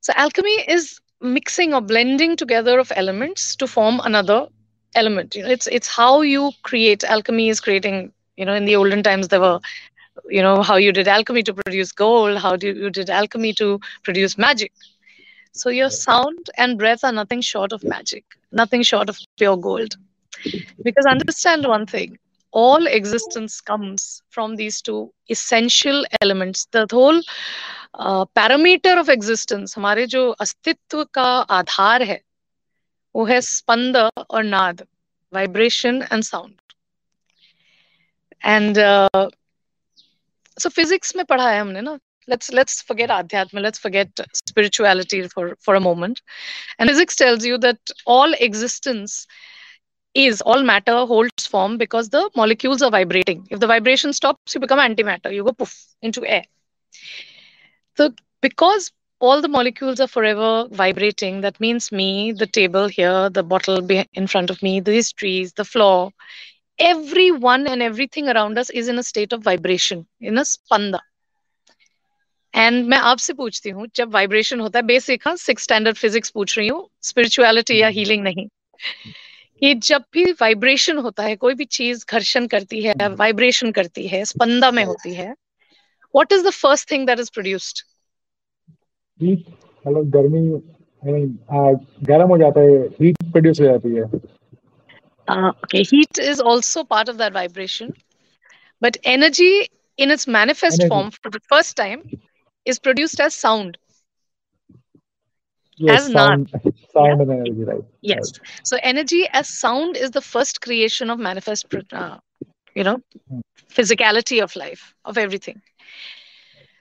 So 0.00 0.12
alchemy 0.16 0.64
is 0.68 1.00
mixing 1.20 1.74
or 1.74 1.80
blending 1.80 2.36
together 2.36 2.78
of 2.78 2.92
elements 2.94 3.56
to 3.56 3.66
form 3.66 4.00
another 4.04 4.46
element. 4.94 5.34
You 5.34 5.42
know, 5.44 5.50
it's 5.50 5.66
it's 5.66 5.88
how 5.88 6.20
you 6.22 6.52
create. 6.62 7.04
Alchemy 7.04 7.48
is 7.48 7.60
creating 7.60 8.12
you 8.36 8.44
know 8.44 8.54
in 8.54 8.64
the 8.64 8.76
olden 8.76 9.02
times 9.02 9.28
there 9.28 9.40
were 9.40 9.60
you 10.29 10.41
know 10.41 10.61
how 10.61 10.75
you 10.75 10.91
did 10.91 11.07
alchemy 11.07 11.43
to 11.43 11.53
produce 11.53 11.91
gold 11.91 12.37
how 12.37 12.55
do 12.55 12.67
you 12.67 12.89
did 12.89 13.09
alchemy 13.09 13.53
to 13.53 13.79
produce 14.03 14.37
magic 14.37 14.71
so 15.51 15.69
your 15.69 15.89
sound 15.89 16.49
and 16.57 16.77
breath 16.77 17.03
are 17.03 17.11
nothing 17.11 17.41
short 17.41 17.71
of 17.71 17.83
magic 17.83 18.23
nothing 18.51 18.81
short 18.81 19.09
of 19.09 19.17
pure 19.37 19.57
gold 19.57 19.97
because 20.83 21.05
understand 21.05 21.65
one 21.67 21.85
thing 21.85 22.17
all 22.51 22.87
existence 22.87 23.61
comes 23.61 24.21
from 24.29 24.55
these 24.55 24.81
two 24.81 25.11
essential 25.29 26.05
elements. 26.21 26.65
The 26.71 26.87
whole 26.91 27.21
uh, 27.93 28.25
parameter 28.35 28.99
of 28.99 29.09
existence, 29.09 29.75
हमारे 29.75 30.05
जो 30.07 30.29
अस्तित्व 30.29 31.03
का 31.13 31.27
आधार 31.59 32.03
है, 32.03 32.21
वो 33.15 33.25
है 33.25 33.41
स्पंद 33.41 33.97
और 34.29 34.43
नाद, 34.43 34.87
vibration 35.33 36.01
and 36.09 36.25
sound. 36.25 36.53
And 38.43 38.77
uh, 38.77 39.29
so 40.57 40.69
physics 40.69 41.15
में 41.15 41.25
पढ़ा 41.25 41.49
है 41.51 41.59
हमने 41.59 41.81
ना 41.81 41.97
let's 42.31 42.51
let's 42.57 42.81
forget 42.89 43.11
adhyatma 43.15 43.61
let's 43.65 43.81
forget 43.85 44.21
spirituality 44.39 45.19
for 45.35 45.45
for 45.67 45.75
a 45.75 45.81
moment 45.87 46.21
and 46.79 46.89
physics 46.89 47.15
tells 47.21 47.45
you 47.49 47.57
that 47.65 47.93
all 48.15 48.33
existence 48.47 49.15
is 50.25 50.41
all 50.41 50.63
matter 50.71 50.97
holds 51.13 51.47
form 51.53 51.77
because 51.77 52.09
the 52.09 52.23
molecules 52.35 52.81
are 52.81 52.91
vibrating 52.97 53.45
if 53.49 53.59
the 53.59 53.67
vibration 53.73 54.13
stops 54.21 54.55
you 54.55 54.61
become 54.65 54.79
antimatter 54.87 55.33
you 55.37 55.43
go 55.49 55.53
poof 55.63 55.75
into 56.01 56.25
air 56.37 56.43
so 57.97 58.11
because 58.41 58.91
all 59.19 59.41
the 59.41 59.47
molecules 59.47 59.99
are 59.99 60.07
forever 60.07 60.67
vibrating 60.71 61.41
that 61.41 61.59
means 61.59 61.91
me 61.91 62.31
the 62.31 62.47
table 62.47 62.87
here 62.87 63.29
the 63.29 63.43
bottle 63.43 63.79
in 64.13 64.27
front 64.27 64.49
of 64.49 64.61
me 64.61 64.79
these 64.79 65.11
trees 65.13 65.53
the 65.53 65.65
floor 65.65 66.11
everyone 66.82 67.66
and 67.66 67.82
everything 67.82 68.28
around 68.28 68.58
us 68.58 68.70
is 68.70 68.88
in 68.88 68.98
a 68.98 69.02
state 69.02 69.32
of 69.32 69.42
vibration 69.42 70.06
in 70.20 70.38
a 70.38 70.44
spanda. 70.44 71.00
And 72.54 72.86
मैं 72.86 72.98
आपसे 72.98 73.32
पूछती 73.32 73.70
हूँ 73.70 73.86
जब 73.96 74.12
vibration 74.12 74.60
होता 74.60 74.78
है 74.78 74.84
basic 74.86 75.22
हाँ 75.28 75.34
six 75.36 75.62
standard 75.62 75.96
physics 75.96 76.30
पूछ 76.30 76.58
रही 76.58 76.68
हूँ 76.68 76.88
स्पिरिचुअलिटी 77.02 77.80
या 77.80 77.88
हीलिंग 77.88 78.22
नहीं। 78.24 78.46
कि 79.62 79.74
जब 79.74 80.04
भी 80.12 80.24
वाइब्रेशन 80.32 80.98
होता 80.98 81.22
है 81.22 81.36
कोई 81.36 81.54
भी 81.54 81.64
चीज़ 81.64 82.04
घर्षण 82.08 82.46
करती 82.46 82.82
है 82.82 83.08
वाइब्रेशन 83.08 83.72
करती 83.72 84.06
है 84.08 84.24
स्पंदा 84.24 84.70
में 84.70 84.84
होती 84.84 85.14
है 85.14 85.30
what 85.30 86.32
is 86.32 86.46
the 86.46 86.50
first 86.50 86.90
thing 86.90 87.06
that 87.06 87.20
is 87.20 87.30
produced 87.34 87.82
मतलब 89.20 90.10
गर्मी 90.10 90.40
गर्म 92.06 92.28
हो 92.28 92.38
जाता 92.38 92.60
है 92.60 92.78
हीट 93.00 93.22
प्रोड्यूस 93.32 93.60
हो 93.60 93.66
जाती 93.66 93.94
है। 93.94 94.04
Okay 95.28 95.82
heat 95.82 96.18
is 96.18 96.40
also 96.40 96.84
part 96.84 97.08
of 97.08 97.18
that 97.18 97.32
vibration 97.32 97.92
but 98.80 98.96
energy 99.04 99.68
in 99.96 100.10
its 100.10 100.26
manifest 100.26 100.80
energy. 100.80 100.88
form 100.88 101.10
for 101.10 101.30
the 101.30 101.40
first 101.48 101.76
time 101.76 102.02
is 102.64 102.78
produced 102.78 103.20
as 103.20 103.34
sound. 103.34 103.78
Yes, 105.76 106.06
as 106.06 106.12
sound, 106.12 106.50
sound 106.92 107.18
yeah. 107.18 107.22
and 107.22 107.30
energy, 107.30 107.64
right? 107.64 107.84
Yes. 108.00 108.32
Right. 108.38 108.48
So 108.64 108.76
energy 108.82 109.26
as 109.32 109.48
sound 109.48 109.96
is 109.96 110.10
the 110.10 110.20
first 110.20 110.60
creation 110.60 111.10
of 111.10 111.18
manifest, 111.18 111.66
uh, 111.92 112.18
you 112.74 112.84
know, 112.84 113.00
hmm. 113.28 113.40
physicality 113.70 114.42
of 114.42 114.54
life, 114.56 114.94
of 115.04 115.18
everything. 115.18 115.60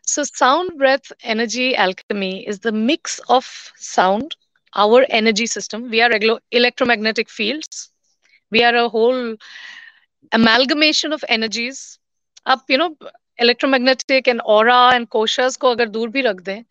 So 0.03 0.23
sound, 0.23 0.77
breath, 0.77 1.11
energy, 1.23 1.75
alchemy 1.75 2.47
is 2.47 2.59
the 2.59 2.71
mix 2.71 3.19
of 3.29 3.45
sound, 3.77 4.35
our 4.75 5.05
energy 5.09 5.45
system. 5.45 5.89
We 5.89 6.01
are 6.01 6.11
electromagnetic 6.51 7.29
fields 7.29 7.90
We 8.52 8.62
are 8.64 8.74
a 8.74 8.88
whole 8.88 9.36
amalgamation 10.32 11.12
of 11.12 11.24
energies. 11.28 11.98
Up, 12.46 12.62
you 12.68 12.78
know, 12.78 12.96
electromagnetic 13.40 14.28
and 14.28 14.40
aura 14.52 14.78
and 14.94 15.06
कोशस 15.12 15.56
को 15.60 15.70
अगर 15.70 15.88
दूर 15.96 16.08
भी 16.10 16.20
रख 16.22 16.40
दें 16.42 16.62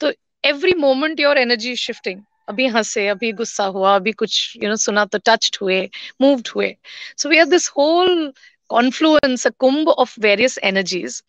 तो 0.00 0.10
every 0.44 0.72
moment 0.78 1.20
your 1.20 1.38
energy 1.38 1.74
shifting 1.76 2.22
अभी 2.48 2.66
हंसे 2.76 3.06
अभी 3.08 3.30
गुस्सा 3.40 3.64
हुआ 3.76 3.94
अभी 3.96 4.12
कुछ 4.22 4.56
यू 4.62 4.68
नो 4.68 4.76
सुना 4.84 5.04
तो 5.12 5.18
टच्ड 5.26 5.56
हुए 5.62 5.78
मूव्ड 6.20 6.48
हुए 6.54 6.74
so 7.18 7.28
we 7.28 7.38
are 7.38 7.46
this 7.54 7.68
whole 7.76 8.32
confluence, 8.70 9.46
a 9.46 9.52
kumb 9.52 9.88
of 9.88 10.12
various 10.14 10.58
energies. 10.62 11.22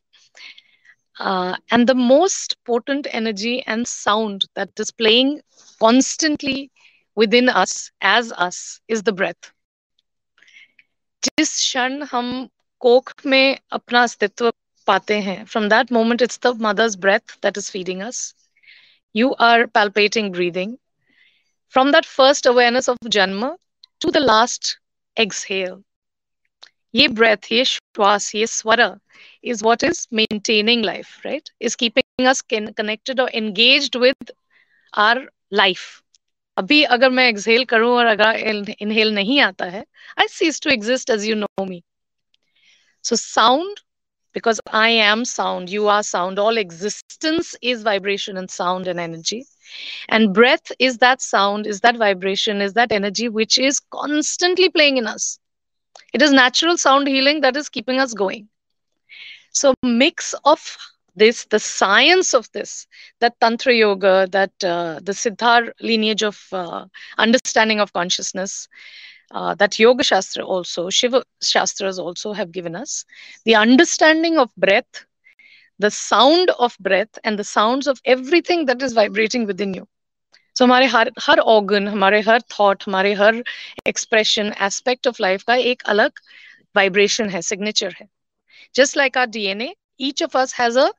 Uh, 1.19 1.55
and 1.69 1.87
the 1.87 1.95
most 1.95 2.55
potent 2.65 3.07
energy 3.11 3.61
and 3.65 3.87
sound 3.87 4.45
that 4.55 4.69
is 4.79 4.91
playing 4.91 5.41
constantly 5.79 6.71
within 7.15 7.49
us, 7.49 7.91
as 8.01 8.31
us, 8.33 8.79
is 8.87 9.03
the 9.03 9.11
breath. 9.11 9.51
जिस 11.24 11.56
क्षण 11.56 12.02
हम 12.02 12.48
कोख 12.82 13.12
में 13.26 13.58
अपना 13.72 14.02
अस्तित्व 14.02 14.52
पाते 14.88 15.18
हैं 15.20 15.44
from 15.44 15.68
that 15.68 15.92
moment 15.92 16.22
it's 16.22 16.40
the 16.46 16.54
mother's 16.60 16.96
breath 16.96 17.36
that 17.42 17.58
is 17.58 17.70
feeding 17.70 18.00
us 18.02 18.22
you 19.14 19.30
are 19.42 19.64
palpating 19.74 20.32
breathing 20.32 20.76
from 21.74 21.92
that 21.92 22.04
first 22.06 22.46
awareness 22.46 22.88
of 22.88 23.08
जन्म 23.08 23.56
टू 24.00 24.10
द 24.10 24.16
लास्ट 24.16 24.76
एक्सहेल 25.16 25.82
ये 26.94 27.08
ब्रेथ 27.10 27.52
ये 27.52 27.64
श्वास 27.64 28.34
ये 28.34 28.46
स्वर 28.46 28.82
is 29.44 29.64
what 29.64 29.84
is 29.84 30.06
maintaining 30.12 30.84
life 30.84 31.26
right 31.26 31.48
is 31.60 31.76
keeping 31.76 32.26
us 32.28 32.40
connected 32.50 33.20
और 33.20 33.30
engaged 33.34 33.96
with 33.96 34.32
our 34.92 35.28
life 35.52 36.03
अभी 36.58 36.82
अगर 36.96 37.10
मैं 37.10 37.28
एक्सहेल 37.28 37.64
करूँ 37.72 37.90
और 37.96 38.06
अगर 38.06 38.36
इनहेल 38.80 39.14
नहीं 39.14 39.40
आता 39.40 39.64
है 39.76 39.84
I 40.20 40.28
cease 40.30 40.60
to 40.62 40.70
exist 40.70 41.10
as 41.10 41.24
you 41.28 41.34
know 41.36 41.64
me 41.64 41.82
so 43.04 43.16
sound 43.16 43.80
because 44.34 44.60
I 44.78 44.88
am 45.02 45.24
sound, 45.24 45.70
you 45.70 45.88
are 45.88 46.02
sound. 46.02 46.38
All 46.38 46.56
existence 46.58 47.54
is 47.62 47.82
vibration 47.82 48.36
and 48.36 48.50
sound 48.50 48.88
and 48.88 49.00
energy. 49.00 49.46
And 50.08 50.34
breath 50.34 50.72
is 50.78 50.98
that 50.98 51.22
sound, 51.22 51.66
is 51.66 51.80
that 51.80 51.96
vibration, 51.96 52.60
is 52.60 52.74
that 52.74 52.92
energy 52.92 53.28
which 53.28 53.58
is 53.58 53.80
constantly 53.98 54.68
playing 54.68 54.96
in 54.96 55.06
us. 55.06 55.38
It 56.12 56.22
is 56.22 56.32
natural 56.32 56.76
sound 56.76 57.08
healing 57.08 57.40
that 57.42 57.56
is 57.56 57.68
keeping 57.68 58.00
us 58.00 58.12
going. 58.12 58.48
So, 59.52 59.72
mix 59.84 60.34
of 60.44 60.76
this, 61.15 61.45
the 61.45 61.59
science 61.59 62.33
of 62.33 62.49
this, 62.53 62.87
that 63.19 63.39
Tantra 63.39 63.73
Yoga, 63.73 64.27
that 64.31 64.51
uh, 64.63 64.99
the 65.03 65.13
Siddhar 65.13 65.71
lineage 65.81 66.23
of 66.23 66.47
uh, 66.51 66.85
understanding 67.17 67.79
of 67.79 67.93
consciousness, 67.93 68.67
uh, 69.31 69.53
that 69.55 69.79
Yoga 69.79 70.03
Shastra 70.03 70.45
also, 70.45 70.89
Shiva 70.89 71.23
Shastras 71.41 71.99
also 71.99 72.33
have 72.33 72.51
given 72.51 72.75
us. 72.75 73.05
The 73.45 73.55
understanding 73.55 74.37
of 74.37 74.49
breath, 74.55 75.05
the 75.79 75.91
sound 75.91 76.51
of 76.59 76.77
breath, 76.79 77.17
and 77.23 77.37
the 77.37 77.43
sounds 77.43 77.87
of 77.87 78.01
everything 78.05 78.65
that 78.65 78.81
is 78.81 78.93
vibrating 78.93 79.45
within 79.45 79.73
you. 79.73 79.87
So 80.53 80.65
हमारे 80.65 80.85
हर 80.85 81.11
हर 81.19 81.39
organ, 81.39 81.87
हमारे 81.87 82.21
हर 82.21 82.39
thought, 82.39 82.83
हमारे 82.83 83.13
हर 83.13 83.43
expression, 83.85 84.53
aspect 84.53 85.07
of 85.07 85.19
life 85.19 85.43
का 85.43 85.55
एक 85.55 85.83
अलग 85.85 86.11
vibration 86.77 87.29
है, 87.31 87.41
signature 87.41 87.93
है. 87.93 88.07
Just 88.75 88.95
like 88.95 89.17
our 89.17 89.27
DNA, 89.27 89.73
each 89.98 90.20
of 90.20 90.34
us 90.34 90.52
has 90.52 90.76
a 90.76 90.92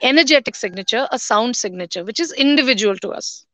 energetic 0.00 0.54
signature, 0.54 1.06
a 1.10 1.18
sound 1.18 1.56
signature, 1.56 2.04
which 2.04 2.20
is 2.20 2.32
individual 2.32 2.96
to 2.98 3.10
us. 3.10 3.46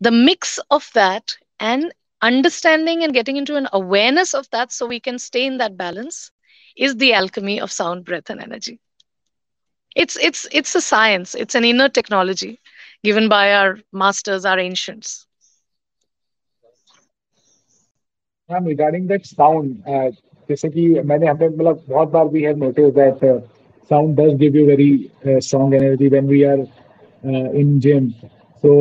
The 0.00 0.10
mix 0.10 0.58
of 0.70 0.90
that 0.94 1.36
and 1.58 1.92
understanding 2.20 3.02
and 3.02 3.12
getting 3.12 3.36
into 3.36 3.56
an 3.56 3.68
awareness 3.72 4.34
of 4.34 4.50
that 4.50 4.72
so 4.72 4.86
we 4.86 5.00
can 5.00 5.18
stay 5.18 5.46
in 5.46 5.58
that 5.58 5.76
balance 5.76 6.30
is 6.76 6.96
the 6.96 7.12
alchemy 7.12 7.60
of 7.60 7.70
sound 7.72 8.04
breath 8.04 8.28
and 8.30 8.40
energy. 8.40 8.80
It's 9.94 10.16
it's 10.16 10.46
it's 10.52 10.74
a 10.74 10.80
science. 10.80 11.34
It's 11.34 11.54
an 11.54 11.64
inner 11.64 11.88
technology 11.88 12.60
given 13.02 13.28
by 13.28 13.52
our 13.54 13.78
masters 13.92 14.44
our 14.44 14.58
ancients. 14.58 15.26
Ma'am, 18.48 18.64
regarding 18.64 19.06
that 19.08 19.26
sound 19.26 19.82
uh, 19.86 20.10
जैसे 20.50 20.68
कि 20.68 20.88
मैंने 21.04 21.26
हमने 21.26 21.48
मतलब 21.48 21.82
बहुत 21.88 22.10
बार 22.10 22.28
we 22.28 22.42
have 22.42 22.56
notice 22.64 22.92
that 22.94 23.24
sound 23.90 24.20
does 24.20 24.34
give 24.38 24.56
you 24.56 24.66
very 24.66 24.92
strong 25.26 25.74
energy 25.74 26.08
when 26.08 26.28
we 26.28 26.42
are 26.44 26.66
in 27.60 27.78
gym 27.80 28.08
so 28.64 28.76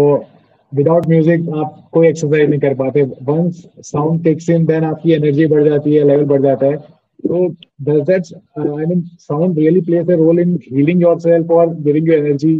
without 0.71 1.07
music 1.07 1.49
आप 1.57 1.89
कोई 1.93 2.07
exercise 2.07 2.49
नहीं 2.49 2.59
कर 2.59 2.73
पाते. 2.75 3.03
Once 3.03 3.63
sound 3.85 4.23
takes 4.23 4.49
in 4.49 4.65
then 4.65 4.83
आपकी 4.85 5.11
एनर्जी 5.13 5.45
बढ़ 5.53 5.63
जाती 5.67 5.93
है 5.95 6.03
लेवल 6.07 6.25
बढ़ 6.25 6.41
जाता 6.41 6.65
है. 6.65 6.77
तो 6.77 7.47
does 7.81 8.01
that 8.07 8.33
I 8.59 8.85
mean 8.85 9.01
sound 9.19 9.57
really 9.59 9.81
plays 9.87 10.09
a 10.09 10.15
role 10.17 10.39
in 10.39 10.53
healing 10.71 11.01
yourself 11.01 11.51
और 11.51 11.73
गिविंग 11.87 12.07
यू 12.07 12.13
एनर्जी 12.13 12.59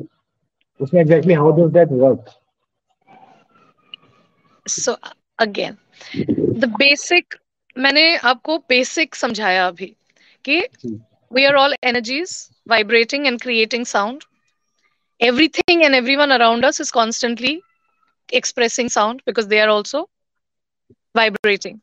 उसमें 0.79 1.01
exactly 1.01 1.33
how 1.33 1.51
does 1.57 1.71
that 1.73 1.91
work 2.01 2.25
so 4.65 4.95
again 5.39 5.77
the 6.59 6.73
basic 6.79 7.35
मैंने 7.75 8.15
आपको 8.29 8.57
बेसिक 8.69 9.15
समझाया 9.15 9.67
अभी 9.67 9.95
कि 10.45 10.59
we 11.31 11.45
are 11.45 11.55
all 11.55 11.75
energies 11.83 12.37
vibrating 12.69 13.27
and 13.27 13.41
creating 13.41 13.85
sound 13.85 14.23
everything 15.21 15.83
and 15.83 15.95
everyone 15.95 16.31
around 16.31 16.65
us 16.65 16.81
is 16.81 16.91
constantly 16.93 17.59
expressing 18.29 18.89
sound 18.89 19.21
because 19.25 19.47
they 19.47 19.59
are 19.59 19.67
also 19.67 20.01
vibrating 21.15 21.79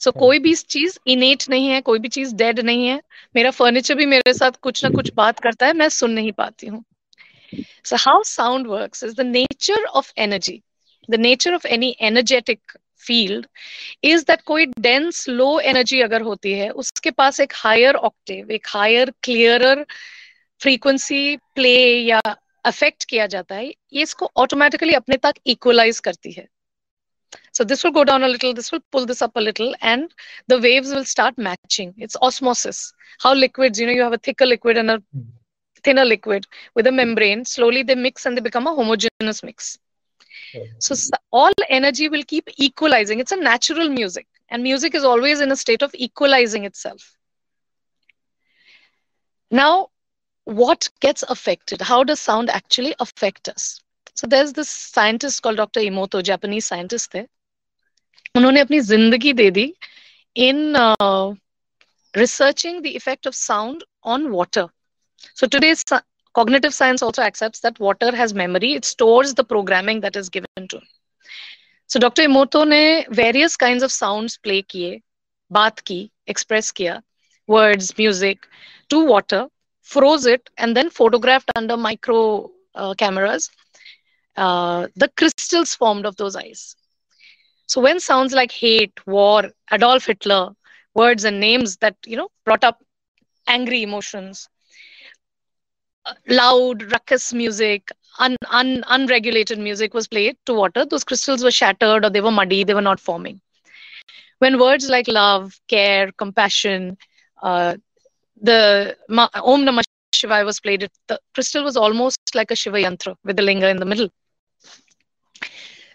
so 0.00 0.10
कोई 0.12 0.38
भी 0.38 0.54
चीज़ 0.54 0.98
इनेट 1.06 1.48
नहीं 1.48 1.68
है 1.68 1.80
कोई 1.80 1.98
भी 1.98 2.08
चीज़ 2.08 2.34
डेड 2.34 2.60
नहीं 2.60 2.86
है 2.86 3.00
मेरा 3.36 3.50
फर्नीचर 3.50 3.94
भी 3.94 4.06
मेरे 4.06 4.32
साथ 4.34 4.60
कुछ 4.62 4.84
ना 4.84 4.90
कुछ 4.90 5.12
बात 5.14 5.40
करता 5.40 5.66
है 5.66 5.72
मैं 5.72 5.88
सुन 5.88 6.10
नहीं 6.10 6.32
पाती 6.32 6.66
हूँ। 6.66 6.84
So 7.84 7.96
how 7.96 8.22
sound 8.22 8.66
works 8.66 9.04
is 9.04 9.14
the 9.14 9.26
nature 9.26 9.84
of 9.84 10.12
energy 10.18 10.60
the 11.10 11.14
nature 11.14 11.54
of 11.54 11.66
any 11.66 11.94
energetic 12.00 12.72
field 13.06 13.46
is 14.10 14.24
that 14.24 14.44
कोई 14.46 14.66
dense 14.86 15.22
low 15.40 15.52
energy 15.72 16.02
अगर 16.02 16.22
होती 16.22 16.52
है 16.58 16.70
उसके 16.84 17.10
पास 17.10 17.40
एक 17.40 17.52
higher 17.64 17.94
octave 18.10 18.50
एक 18.50 18.66
higher 18.74 19.06
clearer 19.28 19.76
frequency 20.64 21.22
play 21.58 22.08
या 22.08 22.20
affect 22.68 23.04
किया 23.04 23.26
जाता 23.36 23.54
है 23.54 23.66
ये 23.68 24.02
इसको 24.02 24.30
automatically 24.38 24.94
अपने 24.96 25.16
तक 25.26 25.40
equalize 25.54 26.00
करती 26.00 26.32
है 26.32 26.46
so 27.52 27.64
this 27.64 27.82
will 27.84 27.92
go 27.92 28.04
down 28.04 28.22
a 28.22 28.28
little 28.28 28.54
this 28.54 28.70
will 28.72 28.82
pull 28.92 29.06
this 29.06 29.22
up 29.22 29.36
a 29.36 29.40
little 29.40 29.74
and 29.80 30.12
the 30.48 30.58
waves 30.66 30.92
will 30.94 31.04
start 31.04 31.38
matching 31.38 31.94
it's 31.96 32.16
osmosis 32.28 32.92
how 33.24 33.34
liquids 33.34 33.80
you 33.80 33.86
know 33.86 33.96
you 33.96 34.02
have 34.02 34.12
a 34.12 34.22
thicker 34.28 34.46
liquid 34.46 34.76
and 34.76 34.90
a 34.90 35.02
thinner 35.84 36.04
liquid 36.04 36.46
with 36.74 36.86
a 36.86 36.92
membrane 36.92 37.44
slowly 37.44 37.82
they 37.82 37.94
mix 37.94 38.26
and 38.26 38.36
they 38.36 38.40
become 38.40 38.66
a 38.66 38.74
homogeneous 38.74 39.42
mix 39.42 39.78
so 40.78 40.94
all 41.32 41.52
energy 41.68 42.08
will 42.08 42.24
keep 42.24 42.48
equalizing. 42.56 43.20
It's 43.20 43.32
a 43.32 43.36
natural 43.36 43.88
music 43.88 44.26
and 44.48 44.62
music 44.62 44.94
is 44.94 45.04
always 45.04 45.40
in 45.40 45.50
a 45.50 45.56
state 45.56 45.82
of 45.82 45.90
equalizing 45.94 46.64
itself. 46.64 47.16
Now 49.50 49.90
what 50.44 50.88
gets 51.00 51.22
affected? 51.22 51.80
How 51.80 52.04
does 52.04 52.20
sound 52.20 52.50
actually 52.50 52.94
affect 53.00 53.48
us? 53.48 53.80
So 54.14 54.26
there's 54.26 54.52
this 54.52 54.70
scientist 54.70 55.42
called 55.42 55.56
dr 55.56 55.80
Emoto 55.80 56.22
japanese 56.22 56.66
scientist 56.66 57.12
there. 57.12 57.26
उन्होंने 58.36 58.60
अपनी 58.60 58.80
जिंदगी 58.80 59.32
दे 59.32 59.50
दी 59.50 59.74
uh, 60.38 61.34
researching 62.14 62.82
the 62.82 62.94
effect 62.96 63.26
of 63.26 63.34
sound 63.34 63.84
on 64.02 64.30
water. 64.30 64.68
So 65.34 65.46
today's 65.46 65.82
Cognitive 66.36 66.74
science 66.74 67.02
also 67.02 67.22
accepts 67.22 67.60
that 67.62 67.80
water 67.80 68.14
has 68.16 68.34
memory. 68.34 68.74
It 68.74 68.86
stores 68.86 69.34
the 69.34 69.44
programming 69.44 70.00
that 70.02 70.16
is 70.16 70.30
given 70.30 70.68
to 70.70 70.78
it. 70.78 70.84
So 71.88 72.00
Dr. 72.00 72.22
Emoto 72.22 72.66
ne 72.68 73.06
various 73.10 73.56
kinds 73.56 73.82
of 73.82 73.92
sounds 73.92 74.38
play 74.38 74.62
kiye, 74.62 75.02
baat 75.52 75.84
ki, 75.84 76.12
express 76.26 76.72
kiya, 76.72 77.02
words, 77.48 77.96
music, 77.98 78.46
to 78.90 79.04
water, 79.06 79.48
froze 79.82 80.26
it, 80.26 80.50
and 80.58 80.76
then 80.76 80.90
photographed 80.90 81.50
under 81.56 81.76
micro 81.76 82.50
uh, 82.74 82.94
cameras 82.94 83.50
uh, 84.36 84.88
the 84.96 85.08
crystals 85.16 85.74
formed 85.74 86.06
of 86.06 86.16
those 86.16 86.36
eyes. 86.36 86.76
So 87.66 87.80
when 87.80 88.00
sounds 88.00 88.32
like 88.32 88.52
hate, 88.52 89.06
war, 89.06 89.50
Adolf 89.72 90.06
Hitler, 90.06 90.50
words 90.94 91.24
and 91.24 91.40
names 91.40 91.76
that 91.78 91.96
you 92.06 92.16
know 92.16 92.30
brought 92.44 92.64
up 92.64 92.82
angry 93.48 93.82
emotions, 93.82 94.48
loud 96.28 96.82
ruckus 96.92 97.32
music 97.32 97.90
un, 98.18 98.36
un, 98.50 98.84
unregulated 98.88 99.58
music 99.58 99.94
was 99.94 100.06
played 100.08 100.36
to 100.46 100.54
water. 100.54 100.84
Those 100.84 101.04
crystals 101.04 101.42
were 101.44 101.50
shattered 101.50 102.04
or 102.04 102.10
they 102.10 102.20
were 102.20 102.30
muddy 102.30 102.64
they 102.64 102.74
were 102.74 102.80
not 102.80 103.00
forming. 103.00 103.40
When 104.38 104.58
words 104.58 104.88
like 104.88 105.08
love 105.08 105.58
care 105.68 106.10
compassion 106.12 106.96
uh, 107.42 107.76
the 108.40 108.96
Ma, 109.08 109.28
om 109.42 109.64
namah 109.64 109.82
shivaya 109.82 110.44
was 110.44 110.60
played 110.60 110.88
the 111.08 111.18
crystal 111.34 111.64
was 111.64 111.76
almost 111.76 112.18
like 112.34 112.50
a 112.50 112.56
shiva 112.56 112.78
yantra 112.78 113.16
with 113.24 113.36
the 113.36 113.42
linga 113.42 113.68
in 113.68 113.78
the 113.78 113.86
middle. 113.86 114.08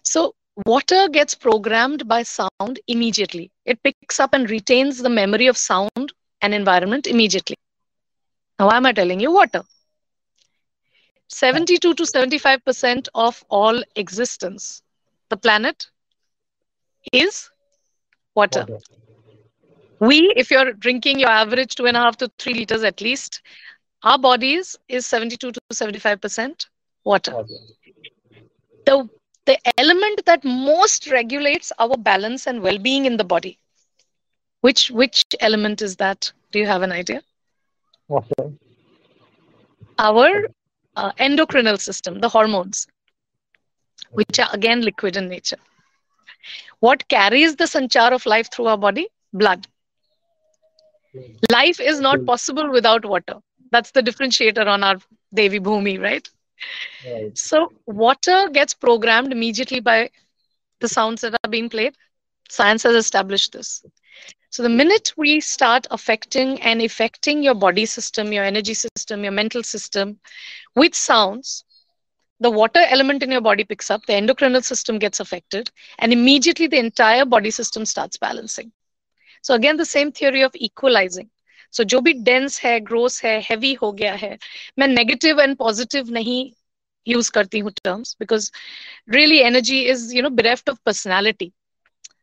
So 0.04 0.34
water 0.66 1.08
gets 1.10 1.34
programmed 1.36 2.08
by 2.08 2.24
sound 2.24 2.80
immediately. 2.88 3.52
It 3.66 3.82
picks 3.84 4.20
up 4.20 4.34
and 4.34 4.50
retains 4.50 5.00
the 5.00 5.10
memory 5.10 5.48
of 5.48 5.58
sound 5.58 6.14
and 6.42 6.54
environment 6.54 7.08
immediately. 7.08 7.56
Now 8.60 8.68
why 8.68 8.78
am 8.78 8.86
i 8.86 8.92
telling 8.94 9.20
you 9.20 9.32
water 9.32 9.64
72 11.32 11.94
to 11.96 12.04
75% 12.04 13.08
of 13.16 13.44
all 13.50 13.82
existence, 13.96 14.84
the 15.30 15.38
planet, 15.38 15.88
is 17.14 17.50
water. 18.36 18.66
water. 18.68 18.80
We, 20.00 20.34
if 20.36 20.52
you're 20.52 20.74
drinking 20.74 21.20
your 21.20 21.30
average 21.30 21.76
two 21.76 21.86
and 21.86 21.96
a 21.96 22.02
half 22.02 22.18
to 22.18 22.32
three 22.38 22.54
liters 22.54 22.84
at 22.84 23.02
least, 23.02 23.42
our 24.04 24.18
bodies 24.18 24.78
is 24.88 25.06
72 25.06 25.52
to 25.52 25.60
75% 25.72 26.68
water. 27.06 27.34
water. 27.34 27.48
The, 28.86 29.10
the 29.46 29.80
element 29.80 30.26
that 30.26 30.44
most 30.44 31.10
regulates 31.12 31.72
our 31.80 31.96
balance 31.98 32.48
and 32.48 32.62
well-being 32.62 33.06
in 33.06 33.18
the 33.18 33.24
body, 33.24 33.58
which, 34.62 34.92
which 34.92 35.24
element 35.40 35.82
is 35.82 35.96
that? 35.98 36.32
Do 36.52 36.60
you 36.60 36.66
have 36.66 36.82
an 36.82 36.92
idea? 36.92 37.22
Water. 38.08 38.52
Our 39.98 40.48
uh, 40.96 41.12
endocrinal 41.20 41.80
system, 41.80 42.20
the 42.20 42.30
hormones, 42.30 42.88
which 44.14 44.40
are 44.40 44.50
again 44.54 44.82
liquid 44.82 45.16
in 45.18 45.28
nature. 45.28 45.58
What 46.80 47.08
carries 47.08 47.56
the 47.56 47.66
sanchar 47.66 48.12
of 48.12 48.26
life 48.26 48.52
through 48.52 48.68
our 48.68 48.78
body? 48.78 49.10
Blood. 49.34 49.68
Life 51.52 51.80
is 51.80 52.00
not 52.00 52.26
possible 52.26 52.70
without 52.72 53.06
water. 53.06 53.36
That's 53.72 53.92
the 53.92 54.02
differentiator 54.02 54.66
on 54.68 54.84
our 54.84 54.98
Devi 55.34 55.60
Bhumi, 55.60 56.00
right? 56.02 56.28
right? 57.06 57.34
So, 57.34 57.72
water 57.86 58.50
gets 58.52 58.74
programmed 58.74 59.32
immediately 59.32 59.80
by 59.80 60.10
the 60.80 60.88
sounds 60.88 61.22
that 61.22 61.36
are 61.36 61.50
being 61.50 61.70
played. 61.70 61.96
Science 62.50 62.84
has 62.84 62.96
established 62.96 63.54
this. 63.54 63.84
So 64.51 64.63
the 64.63 64.69
minute 64.69 65.13
we 65.17 65.41
start 65.41 65.87
affecting 65.91 66.61
and 66.63 66.81
affecting 66.83 67.43
your 67.43 67.55
body 67.55 67.87
system, 67.87 68.33
your 68.33 68.45
energy 68.45 68.75
system, 68.75 69.23
your 69.23 69.33
mental 69.33 69.63
system 69.63 70.19
with 70.75 70.95
sounds, 70.95 71.65
the 72.41 72.51
water 72.51 72.81
element 72.89 73.23
in 73.23 73.31
your 73.31 73.41
body 73.41 73.65
picks 73.65 73.91
up, 73.91 74.07
the 74.07 74.13
endocrinal 74.13 74.63
system 74.65 74.99
gets 74.99 75.21
affected, 75.21 75.71
and 75.99 76.13
immediately 76.13 76.67
the 76.67 76.79
entire 76.79 77.25
body 77.25 77.51
system 77.51 77.85
starts 77.85 78.17
balancing. 78.17 78.73
So 79.43 79.55
again, 79.55 79.77
the 79.77 79.85
same 79.85 80.13
theory 80.13 80.43
of 80.43 80.53
equalizing. 80.55 81.31
So 81.71 81.85
जो 81.85 82.01
भी 82.01 82.15
dense 82.25 82.59
है, 82.59 82.81
gross 82.81 83.21
है, 83.23 83.43
heavy 83.43 83.77
हो 83.83 83.93
गया 83.93 84.15
है, 84.15 84.39
मैं 84.79 84.89
negative 84.95 85.41
and 85.43 85.59
positive 85.59 86.11
नहीं 86.11 86.53
use 87.09 87.29
करती 87.31 87.59
हूँ 87.59 87.73
terms 87.85 88.17
because 88.19 88.51
really 89.07 89.43
energy 89.43 89.87
is 89.87 90.13
you 90.15 90.23
know 90.23 90.31
bereft 90.31 90.69
of 90.69 90.83
personality. 90.85 91.53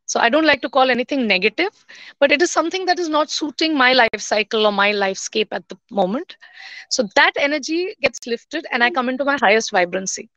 So 0.08 0.20
I 0.20 0.28
don't 0.30 0.46
like 0.46 0.62
to 0.62 0.68
call 0.70 0.90
anything 0.90 1.26
negative, 1.26 1.84
but 2.18 2.32
it 2.32 2.42
is 2.42 2.50
something 2.50 2.86
that 2.86 2.98
is 2.98 3.08
not 3.08 3.30
suiting 3.30 3.76
my 3.76 3.92
life 3.92 4.20
cycle 4.20 4.66
or 4.66 4.72
my 4.72 4.92
lifescape 4.92 5.48
at 5.52 5.68
the 5.68 5.76
moment. 5.90 6.36
So 6.90 7.08
that 7.14 7.32
energy 7.36 7.94
gets 8.00 8.26
lifted 8.26 8.66
and 8.72 8.82
I 8.82 8.90
come 8.90 9.08
into 9.08 9.24
my 9.24 9.36
highest 9.40 9.70
vibrancy. 9.70 10.30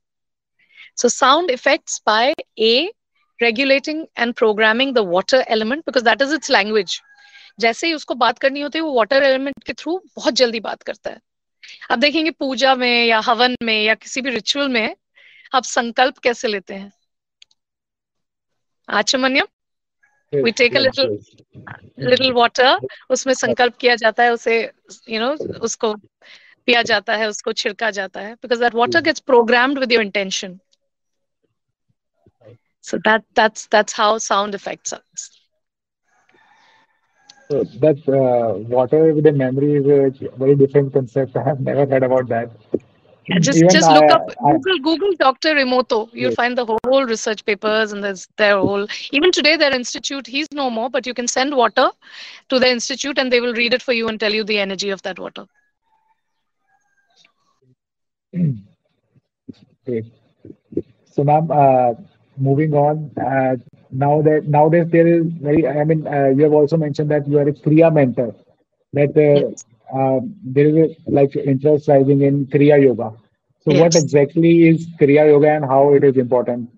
So 0.95 1.07
sound 1.07 1.49
effects 1.49 1.99
by 1.99 2.33
A, 2.59 2.91
regulating 3.39 4.07
and 4.17 4.35
programming 4.35 4.93
the 4.93 5.03
water 5.03 5.43
element 5.47 5.85
because 5.85 6.03
that 6.03 6.21
is 6.21 6.33
its 6.33 6.49
language. 6.49 7.01
जैसे 7.59 7.87
ही 7.87 7.93
उसको 7.93 8.15
बात 8.15 8.39
करनी 8.39 8.61
होती 8.61 8.77
है 8.77 8.83
वो 8.83 8.93
water 8.93 9.23
element 9.23 9.63
के 9.63 9.73
through 9.73 9.97
बहुत 10.15 10.33
जल्दी 10.33 10.59
बात 10.59 10.83
करता 10.83 11.09
है 11.09 11.19
अब 11.91 11.99
देखेंगे 11.99 12.31
पूजा 12.31 12.75
में 12.75 13.05
या 13.05 13.19
हवन 13.25 13.55
में 13.63 13.83
या 13.83 13.95
किसी 13.95 14.21
भी 14.21 14.29
रिचुअल 14.29 14.69
में 14.69 14.95
आप 15.55 15.63
संकल्प 15.63 16.17
कैसे 16.23 16.47
लेते 16.47 16.73
हैं 16.73 16.91
आचमन्यम 18.87 19.47
we 20.33 20.51
take 20.51 20.75
a 20.75 20.79
little 20.79 21.17
little 22.09 22.31
water 22.33 22.87
उसमें 23.09 23.33
हाँ। 23.33 23.47
संकल्प 23.47 23.77
किया 23.77 23.95
जाता 23.95 24.23
है 24.23 24.33
उसे 24.33 24.61
यू 24.61 25.19
you 25.19 25.19
नो 25.19 25.33
know, 25.35 25.59
उसको 25.61 25.93
पिया 26.67 26.81
जाता 26.83 27.15
है 27.15 27.27
उसको 27.27 27.53
छिड़का 27.53 27.91
जाता 27.91 28.21
है 28.21 28.33
because 28.35 28.59
that 28.59 28.75
water 28.75 29.01
gets 29.01 29.19
programmed 29.25 29.79
with 29.79 29.91
your 29.91 30.03
intention 30.03 30.59
so 32.85 32.97
that 32.97 33.21
that's 33.35 33.67
that's 33.71 33.99
how 33.99 34.17
sound 34.29 34.55
effects 34.55 34.93
are 34.93 35.01
So 37.49 37.61
that's 37.79 38.07
uh, 38.07 38.53
water 38.73 39.13
with 39.13 39.25
the 39.25 39.31
memory 39.33 39.73
is 39.77 39.85
a 39.85 40.29
very 40.37 40.55
different 40.55 40.93
concept. 40.93 41.35
I 41.35 41.43
have 41.43 41.59
never 41.59 41.85
heard 41.85 42.03
about 42.03 42.29
that. 42.29 42.53
Yeah, 43.31 43.39
just 43.39 43.63
Even 43.63 43.69
just 43.69 43.91
look 43.91 44.09
I, 44.09 44.15
up 44.15 44.29
I, 44.45 44.51
Google 44.51 44.79
Google 44.79 45.13
Dr. 45.19 45.55
Emoto. 45.55 46.09
You'll 46.13 46.31
yes. 46.31 46.35
find 46.39 46.57
the 46.57 46.65
whole 46.65 47.05
research 47.05 47.45
papers 47.45 47.91
and 47.93 48.03
there's 48.03 48.27
their 48.37 48.57
whole. 48.57 48.87
Even 49.11 49.31
today, 49.31 49.55
their 49.57 49.73
institute. 49.73 50.27
He's 50.27 50.47
no 50.53 50.69
more, 50.69 50.89
but 50.89 51.05
you 51.05 51.13
can 51.13 51.27
send 51.27 51.55
water 51.55 51.89
to 52.49 52.59
the 52.59 52.69
institute 52.69 53.17
and 53.17 53.31
they 53.31 53.41
will 53.41 53.53
read 53.53 53.73
it 53.73 53.81
for 53.81 53.93
you 53.93 54.07
and 54.09 54.19
tell 54.19 54.33
you 54.33 54.43
the 54.43 54.59
energy 54.59 54.89
of 54.89 55.01
that 55.03 55.19
water. 55.19 55.45
Okay. 59.87 60.11
So, 61.05 61.23
ma'am, 61.23 61.49
uh, 61.51 61.93
moving 62.37 62.73
on. 62.73 63.11
Uh, 63.17 63.55
now 63.91 64.21
that 64.21 64.47
nowadays 64.47 64.87
there 64.91 65.07
is 65.07 65.25
very. 65.41 65.67
I 65.67 65.83
mean, 65.83 66.07
uh, 66.07 66.29
you 66.35 66.43
have 66.43 66.53
also 66.53 66.77
mentioned 66.77 67.09
that 67.11 67.27
you 67.27 67.37
are 67.39 67.47
a 67.47 67.53
Kriya 67.53 67.93
mentor. 67.93 68.35
That 68.93 69.15
uh, 69.17 69.49
yes 69.49 69.65
uh, 69.94 70.20
there 70.44 70.66
is 70.66 70.76
a, 70.76 71.10
like 71.10 71.36
interest 71.36 71.88
rising 71.88 72.22
in 72.22 72.46
Kriya 72.46 72.82
Yoga. 72.82 73.12
So, 73.64 73.72
yes. 73.72 73.80
what 73.80 73.94
exactly 73.94 74.68
is 74.68 74.86
Kriya 75.00 75.28
Yoga 75.28 75.50
and 75.50 75.64
how 75.64 75.94
it 75.94 76.04
is 76.04 76.16
important? 76.16 76.70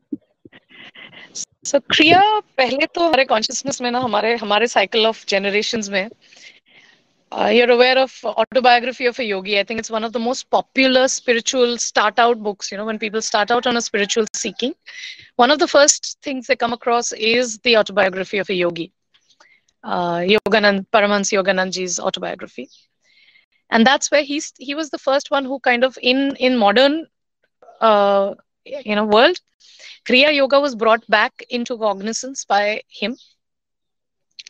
So, 1.64 1.80
Kriya 1.80 2.20
पहले 2.56 2.86
तो 2.94 3.08
हमारे 3.08 3.26
consciousness 3.28 3.80
में 3.80 3.90
ना 3.90 3.98
हमारे 4.00 4.36
हमारे 4.36 4.68
cycle 4.68 5.06
of 5.06 5.24
generations 5.26 5.88
में 5.90 6.08
uh, 7.32 7.50
you're 7.52 7.70
aware 7.70 7.98
of 7.98 8.12
autobiography 8.24 9.06
of 9.06 9.18
a 9.18 9.24
yogi 9.24 9.58
i 9.58 9.64
think 9.64 9.78
it's 9.78 9.90
one 9.90 10.04
of 10.04 10.12
the 10.12 10.18
most 10.18 10.48
popular 10.50 11.06
spiritual 11.08 11.76
start 11.76 12.18
out 12.18 12.42
books 12.42 12.72
you 12.72 12.78
know 12.78 12.86
when 12.86 12.98
people 12.98 13.20
start 13.20 13.50
out 13.50 13.66
on 13.66 13.76
a 13.76 13.80
spiritual 13.80 14.24
seeking 14.32 14.74
one 15.36 15.50
of 15.50 15.58
the 15.58 15.68
first 15.68 16.16
things 16.22 16.46
they 16.46 16.56
come 16.56 16.72
across 16.72 17.12
is 17.12 17.58
the 17.58 17.76
autobiography 17.76 18.38
of 18.38 18.48
a 18.50 18.54
yogi 18.54 18.92
uh, 19.84 20.20
yoganand 20.34 20.86
paramahans 20.92 21.32
yoganandji's 21.38 22.00
autobiography 22.00 22.68
and 23.73 23.85
that's 23.87 24.11
where 24.11 24.23
he's 24.23 24.53
he 24.59 24.75
was 24.75 24.91
the 24.91 24.99
first 24.99 25.31
one 25.31 25.45
who 25.45 25.59
kind 25.59 25.83
of 25.83 25.97
in 26.01 26.35
in 26.37 26.57
modern 26.57 27.07
uh, 27.81 28.33
you 28.65 28.95
know 28.95 29.05
world 29.05 29.39
kriya 30.05 30.33
yoga 30.33 30.59
was 30.59 30.75
brought 30.75 31.05
back 31.07 31.43
into 31.49 31.77
cognizance 31.77 32.45
by 32.45 32.81
him 33.01 33.17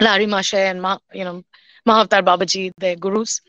Lahiri 0.02 0.28
Mahasaya 0.28 0.72
and 0.72 0.82
Ma, 0.82 0.98
you 1.14 1.24
know 1.26 1.44
Mahavatar 1.88 2.24
Babaji, 2.24 2.72
their 2.78 2.96
gurus. 2.96 3.42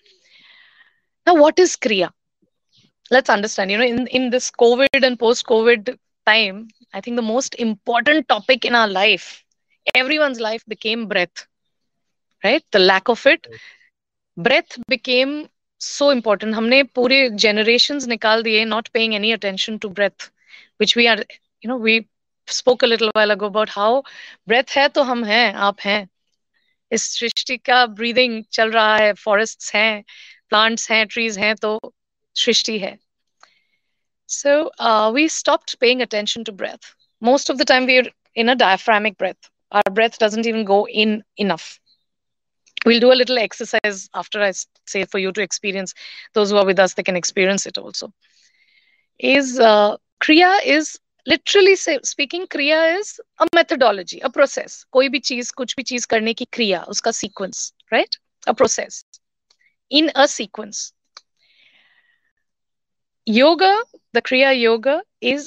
Now, 1.26 1.34
what 1.34 1.58
is 1.58 1.76
Kriya? 1.76 2.10
Let's 3.10 3.30
understand. 3.30 3.70
You 3.70 3.78
know, 3.78 3.84
in, 3.84 4.06
in 4.08 4.30
this 4.30 4.50
COVID 4.50 5.02
and 5.02 5.18
post-COVID 5.18 5.98
time, 6.26 6.68
I 6.92 7.00
think 7.00 7.16
the 7.16 7.22
most 7.22 7.54
important 7.56 8.28
topic 8.28 8.64
in 8.64 8.74
our 8.74 8.88
life, 8.88 9.44
everyone's 9.94 10.40
life 10.40 10.64
became 10.66 11.06
breath. 11.08 11.46
Right? 12.44 12.64
The 12.72 12.78
lack 12.78 13.08
of 13.08 13.26
it. 13.26 13.46
Breath 14.36 14.78
became 14.88 15.48
so 15.80 16.10
important 16.12 16.54
हमने 16.54 16.82
पूरे 16.94 17.28
generation 17.30 17.98
निकाल 18.08 18.42
दिए 18.42 18.64
not 18.64 18.88
paying 18.88 19.14
any 19.14 19.32
attention 19.32 19.78
to 19.78 19.88
breath 19.90 20.30
which 20.80 20.96
we 20.96 21.06
are 21.06 21.24
you 21.64 21.68
know 21.68 21.78
we 21.78 22.00
spoke 22.48 22.84
about 22.84 23.70
how 23.70 24.00
breath 24.48 24.76
है 24.76 24.88
तो 24.88 25.02
हम 25.02 25.24
हैं, 25.24 25.52
आप 25.54 25.80
हैं। 25.80 26.08
इस 26.92 27.02
सृष्टि 27.18 27.56
का 27.56 27.84
ब्रीदिंग 27.86 28.42
चल 28.52 28.70
रहा 28.70 28.96
है 28.96 29.12
फॉरेस्ट 29.14 29.74
हैं 29.74 30.02
प्लांट्स 30.50 30.90
हैं 30.90 31.06
ट्रीज 31.06 31.38
हैं 31.38 31.54
तो 31.56 31.78
सृष्टि 32.36 32.78
है। 32.78 32.96
So 34.28 35.10
we 35.12 35.28
stop 35.28 35.60
paying 35.80 36.00
attention 36.00 36.44
to 36.44 36.52
breath 36.52 36.94
most 37.22 37.50
of 37.50 37.58
the 37.58 37.66
time 37.68 37.86
we 37.86 37.98
are 37.98 38.10
in 38.36 38.48
a 38.48 38.54
diaphragmic 38.54 39.14
breath 39.18 39.50
our 39.72 39.90
breath 39.90 40.22
doesn't 40.22 40.46
even 40.46 40.64
go 40.64 40.86
in 40.86 41.22
enough 41.38 41.78
we'll 42.85 42.99
do 42.99 43.11
a 43.11 43.19
little 43.21 43.37
exercise 43.37 44.09
after 44.13 44.41
i 44.41 44.51
say 44.85 45.03
for 45.05 45.19
you 45.19 45.31
to 45.31 45.41
experience 45.41 45.93
those 46.33 46.51
who 46.51 46.57
are 46.57 46.65
with 46.65 46.79
us 46.79 46.93
they 46.93 47.03
can 47.03 47.15
experience 47.15 47.65
it 47.65 47.77
also 47.77 48.11
is 49.19 49.59
uh, 49.59 49.95
kriya 50.21 50.57
is 50.65 50.97
literally 51.27 51.75
speaking 51.77 52.45
क्रिया 52.51 52.85
is 52.97 53.09
a 53.41 53.45
methodology 53.55 54.19
a 54.19 54.27
process 54.35 54.83
कोई 54.91 55.09
भी 55.15 55.19
चीज 55.29 55.51
कुछ 55.59 55.75
भी 55.77 55.83
चीज 55.89 56.05
करने 56.13 56.33
की 56.33 56.45
क्रिया 56.53 56.81
उसका 56.93 57.11
sequence 57.11 57.73
right 57.93 58.15
a 58.47 58.51
process 58.61 59.03
in 59.99 60.07
a 60.07 60.25
sequence 60.35 60.91
yoga 63.29 63.69
the 64.17 64.21
kriya 64.27 64.51
yoga 64.59 64.93
is 65.31 65.43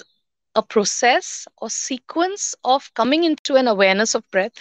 a 0.55 0.63
process 0.75 1.49
or 1.57 1.69
sequence 1.77 2.45
of 2.73 2.85
coming 3.01 3.25
into 3.29 3.57
an 3.61 3.71
awareness 3.73 4.15
of 4.19 4.25
breath 4.37 4.61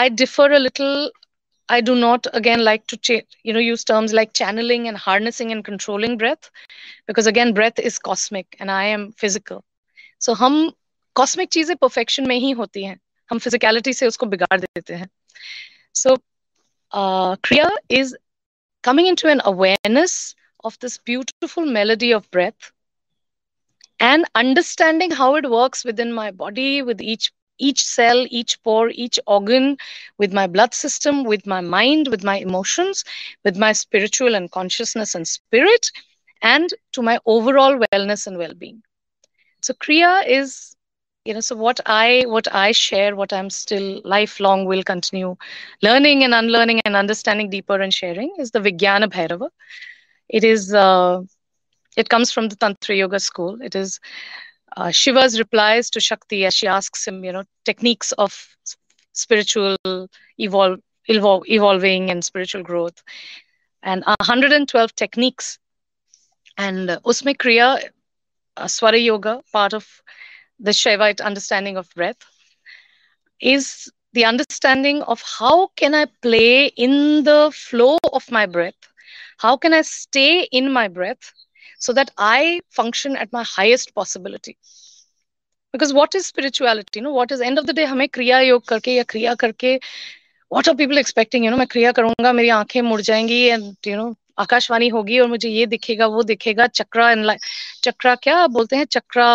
i 0.00 0.08
differ 0.20 0.46
a 0.52 0.60
little 0.66 1.10
I 1.68 1.80
do 1.80 1.94
not 1.94 2.26
again 2.32 2.64
like 2.64 2.86
to 2.88 2.96
ch- 2.96 3.26
you 3.42 3.52
know 3.52 3.60
use 3.60 3.84
terms 3.84 4.12
like 4.12 4.32
channeling 4.32 4.88
and 4.88 4.96
harnessing 4.96 5.52
and 5.52 5.64
controlling 5.64 6.16
breath 6.18 6.50
because 7.06 7.26
again 7.26 7.52
breath 7.52 7.78
is 7.78 7.98
cosmic 7.98 8.56
and 8.60 8.70
I 8.70 8.84
am 8.84 9.12
physical. 9.12 9.64
So 10.18 10.34
हम 10.34 10.72
cosmic 11.14 11.50
चीजें 11.50 11.74
perfection 11.76 12.26
में 12.28 12.36
ही 12.36 12.50
होती 12.60 12.84
हैं 12.84 12.98
हम 13.30 13.38
physicality 13.38 13.94
से 13.94 14.06
उसको 14.06 14.26
बिगाड़ 14.26 14.60
देते 14.60 14.94
हैं. 14.94 15.08
So 15.92 16.16
uh, 16.92 17.36
Kriya 17.36 17.70
is 17.88 18.16
coming 18.82 19.06
into 19.06 19.28
an 19.28 19.40
awareness 19.44 20.34
of 20.64 20.78
this 20.80 20.98
beautiful 20.98 21.66
melody 21.66 22.12
of 22.12 22.30
breath 22.30 22.72
and 24.00 24.24
understanding 24.34 25.10
how 25.10 25.34
it 25.36 25.48
works 25.50 25.84
within 25.84 26.12
my 26.12 26.30
body 26.30 26.82
with 26.82 27.00
each 27.00 27.32
each 27.59 27.83
cell, 27.85 28.25
each 28.29 28.61
pore, 28.63 28.89
each 28.89 29.19
organ, 29.27 29.77
with 30.17 30.33
my 30.33 30.47
blood 30.47 30.73
system, 30.73 31.23
with 31.23 31.45
my 31.47 31.61
mind, 31.61 32.07
with 32.09 32.23
my 32.23 32.37
emotions, 32.37 33.03
with 33.45 33.57
my 33.57 33.73
spiritual 33.73 34.35
and 34.35 34.51
consciousness 34.51 35.15
and 35.15 35.27
spirit, 35.27 35.91
and 36.41 36.69
to 36.93 37.01
my 37.03 37.19
overall 37.25 37.77
wellness 37.77 38.27
and 38.27 38.37
well-being. 38.37 38.81
So 39.61 39.73
Kriya 39.73 40.27
is, 40.27 40.75
you 41.25 41.33
know, 41.33 41.41
so 41.41 41.55
what 41.55 41.79
I 41.85 42.23
what 42.27 42.53
I 42.53 42.71
share, 42.71 43.15
what 43.15 43.33
I'm 43.33 43.49
still 43.49 44.01
lifelong 44.03 44.65
will 44.65 44.83
continue 44.83 45.35
learning 45.81 46.23
and 46.23 46.33
unlearning 46.33 46.81
and 46.85 46.95
understanding 46.95 47.49
deeper 47.49 47.79
and 47.81 47.93
sharing 47.93 48.33
is 48.39 48.51
the 48.51 48.59
Vijnana 48.59 49.09
Bhairava. 49.11 49.49
It 50.29 50.43
is 50.43 50.73
uh, 50.73 51.21
it 51.97 52.09
comes 52.09 52.31
from 52.31 52.49
the 52.49 52.55
Tantra 52.55 52.95
Yoga 52.95 53.19
school. 53.19 53.57
It 53.61 53.75
is 53.75 53.99
uh, 54.77 54.91
Shiva's 54.91 55.39
replies 55.39 55.89
to 55.91 55.99
Shakti 55.99 56.45
as 56.45 56.53
she 56.53 56.67
asks 56.67 57.07
him, 57.07 57.23
you 57.23 57.31
know, 57.31 57.43
techniques 57.65 58.11
of 58.13 58.55
spiritual 59.13 59.75
evolve, 60.37 60.79
evolve, 61.07 61.43
evolving 61.47 62.09
and 62.09 62.23
spiritual 62.23 62.63
growth, 62.63 63.03
and 63.83 64.03
112 64.05 64.95
techniques. 64.95 65.59
And 66.57 66.89
uh, 66.89 66.99
Usme 67.05 67.35
Kriya, 67.35 67.81
uh, 68.57 68.65
Swara 68.65 69.01
Yoga, 69.03 69.41
part 69.51 69.73
of 69.73 70.01
the 70.59 70.71
Shaivite 70.71 71.21
understanding 71.21 71.77
of 71.77 71.89
breath, 71.95 72.23
is 73.41 73.91
the 74.13 74.25
understanding 74.25 75.01
of 75.03 75.21
how 75.39 75.67
can 75.75 75.93
I 75.95 76.05
play 76.21 76.67
in 76.67 77.23
the 77.23 77.51
flow 77.53 77.97
of 78.13 78.29
my 78.31 78.45
breath? 78.45 78.77
How 79.37 79.57
can 79.57 79.73
I 79.73 79.81
stay 79.81 80.43
in 80.51 80.71
my 80.71 80.87
breath 80.87 81.33
so 81.77 81.93
that 81.93 82.11
I 82.17 82.61
function 82.69 83.15
at 83.15 83.31
my 83.31 83.43
highest 83.43 83.93
possibility. 83.93 84.57
Because 85.73 85.93
what 85.93 86.15
is 86.15 86.25
spirituality? 86.25 86.99
You 86.99 87.03
know, 87.03 87.13
what 87.13 87.31
is 87.31 87.41
end 87.41 87.59
of 87.59 87.65
the 87.65 87.73
day 87.73 87.85
हमें 87.85 88.07
क्रिया 88.09 88.39
योग 88.39 88.65
करके 88.67 88.95
या 88.95 89.03
क्रिया 89.03 89.35
करके 89.35 89.79
what 90.49 90.67
are 90.67 90.75
people 90.75 90.97
expecting? 90.97 91.43
You 91.43 91.51
know, 91.51 91.57
मैं 91.57 91.67
क्रिया 91.67 91.91
करूँगा 91.91 92.33
मेरी 92.33 92.49
आँखें 92.49 92.81
मुड़ 92.81 93.01
जाएँगी 93.01 93.49
and 93.57 93.75
you 93.85 93.97
know 93.97 94.15
आकाशवाणी 94.39 94.87
होगी 94.89 95.19
और 95.19 95.27
मुझे 95.27 95.49
ये 95.49 95.65
दिखेगा 95.65 96.05
वो 96.07 96.23
दिखेगा 96.23 96.67
चक्रा 96.67 97.11
एंड 97.11 97.31
चक्रा 97.83 98.15
क्या 98.15 98.45
बोलते 98.47 98.75
हैं 98.75 98.85
चक्रा 98.85 99.27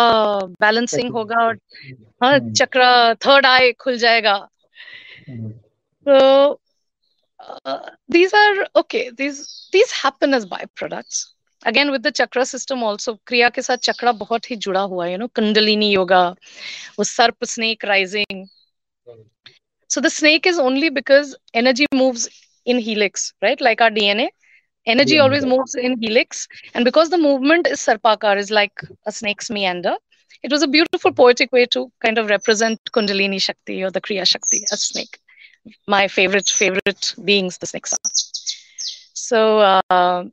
बैलेंसिंग 0.61 1.11
होगा 1.13 1.43
और 1.45 1.59
हाँ 2.23 2.39
चक्रा 2.57 3.13
थर्ड 3.25 3.45
आई 3.45 3.71
खुल 3.79 3.97
जाएगा 3.97 4.37
so 6.05 6.59
uh, 7.39 7.89
these 8.09 8.33
are 8.33 8.67
okay 8.75 9.11
these 9.17 9.69
these 9.73 9.91
happen 9.91 10.33
as 10.33 10.45
byproducts 10.45 11.34
again 11.71 11.89
with 11.91 12.01
the 12.07 12.09
chakra 12.19 12.43
system 12.53 12.83
also 12.83 13.13
kriya 13.27 13.49
के 13.57 13.61
साथ 13.67 13.77
चक्र 13.89 14.11
बहुत 14.23 14.49
ही 14.51 14.55
जुड़ा 14.65 14.81
हुआ 14.93 15.05
है 15.05 15.11
यू 15.11 15.17
नो 15.17 15.27
कुंडलिनी 15.39 15.89
योगा 15.91 16.23
वो 16.99 17.03
सर्प 17.15 17.45
snake 17.55 17.85
rising 17.93 18.45
so 19.93 20.01
the 20.03 20.09
snake 20.13 20.47
is 20.49 20.57
only 20.61 20.87
because 20.89 21.29
energy 21.59 21.85
moves 21.97 22.23
in 22.73 22.79
helix 22.85 23.25
right 23.45 23.61
like 23.67 23.81
our 23.85 23.91
dna 23.97 24.25
energy 24.93 25.15
yeah. 25.15 25.21
always 25.25 25.45
moves 25.51 25.75
in 25.75 25.97
helix 26.01 26.47
and 26.73 26.87
because 26.89 27.11
the 27.13 27.19
movement 27.25 27.69
is 27.75 27.83
sarpakar 27.87 28.33
is 28.43 28.51
like 28.59 28.83
a 29.11 29.13
snake's 29.19 29.51
meander 29.57 29.93
it 30.43 30.55
was 30.55 30.65
a 30.67 30.71
beautiful 30.77 31.13
poetic 31.21 31.51
way 31.51 31.65
to 31.77 31.83
kind 32.05 32.17
of 32.23 32.33
represent 32.35 32.91
kundalini 32.97 33.41
shakti 33.47 33.77
or 33.83 33.91
the 33.99 34.03
kriya 34.07 34.25
shakti 34.33 34.63
a 34.77 34.77
snake 34.77 35.19
my 35.95 36.07
favorite 36.17 36.49
favorite 36.63 37.13
beings 37.29 37.57
the 37.59 37.71
snakes 37.73 37.93
are 37.93 38.11
so 39.27 39.59
uh, 39.59 40.23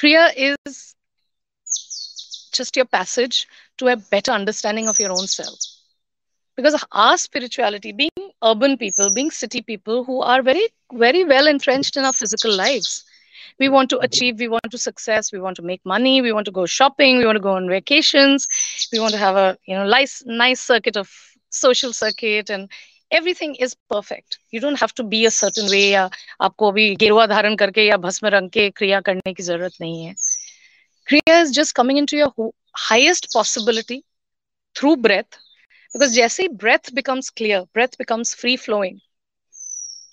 Kriya 0.00 0.32
is 0.34 0.94
just 2.52 2.74
your 2.76 2.86
passage 2.86 3.46
to 3.78 3.88
a 3.88 3.96
better 3.96 4.32
understanding 4.32 4.88
of 4.88 4.98
your 4.98 5.10
own 5.10 5.26
self. 5.26 5.58
Because 6.56 6.82
our 6.92 7.18
spirituality, 7.18 7.92
being 7.92 8.10
urban 8.42 8.78
people, 8.78 9.10
being 9.10 9.30
city 9.30 9.60
people 9.60 10.04
who 10.04 10.22
are 10.22 10.42
very, 10.42 10.68
very 10.92 11.24
well 11.24 11.46
entrenched 11.46 11.96
in 11.98 12.04
our 12.04 12.14
physical 12.14 12.54
lives, 12.54 13.04
we 13.58 13.68
want 13.68 13.90
to 13.90 13.98
achieve, 13.98 14.38
we 14.38 14.48
want 14.48 14.70
to 14.70 14.78
success, 14.78 15.32
we 15.32 15.38
want 15.38 15.56
to 15.56 15.62
make 15.62 15.84
money, 15.84 16.22
we 16.22 16.32
want 16.32 16.46
to 16.46 16.50
go 16.50 16.64
shopping, 16.64 17.18
we 17.18 17.26
want 17.26 17.36
to 17.36 17.42
go 17.42 17.56
on 17.56 17.68
vacations, 17.68 18.48
we 18.92 19.00
want 19.00 19.12
to 19.12 19.18
have 19.18 19.36
a 19.36 19.58
you 19.66 19.74
know 19.74 19.86
nice, 19.86 20.22
nice 20.26 20.60
circuit 20.60 20.96
of 20.96 21.10
social 21.50 21.92
circuit 21.92 22.48
and 22.48 22.70
everything 23.12 23.56
is 23.60 23.74
perfect 23.90 24.38
you 24.54 24.60
don't 24.60 24.78
have 24.82 24.90
to 24.96 25.04
be 25.08 25.24
a 25.24 25.28
certain 25.38 25.68
way 25.70 25.80
या 25.80 26.08
आपको 26.40 26.68
अभी 26.70 26.94
गिरुआ 26.96 27.26
धारण 27.26 27.56
करके 27.56 27.86
या 27.86 27.96
भस्म 28.06 28.26
रंग 28.36 28.50
के 28.50 28.68
क्रिया 28.70 29.00
करने 29.00 29.34
की 29.34 29.42
ज़रूरत 29.42 29.72
नहीं 29.80 30.04
है। 30.04 30.14
Kriya 31.06 31.40
is 31.40 31.52
just 31.52 31.76
coming 31.76 31.98
in 31.98 32.06
to 32.06 32.16
your 32.16 32.50
highest 32.78 33.26
possibility 33.34 34.02
through 34.76 34.96
breath 35.06 35.38
because 35.94 36.14
जैसे 36.14 36.42
ही 36.42 36.48
breath 36.64 36.92
becomes 36.94 37.30
clear 37.36 37.60
breath 37.60 37.98
becomes 37.98 38.34
free 38.36 38.56
flowing 38.56 38.98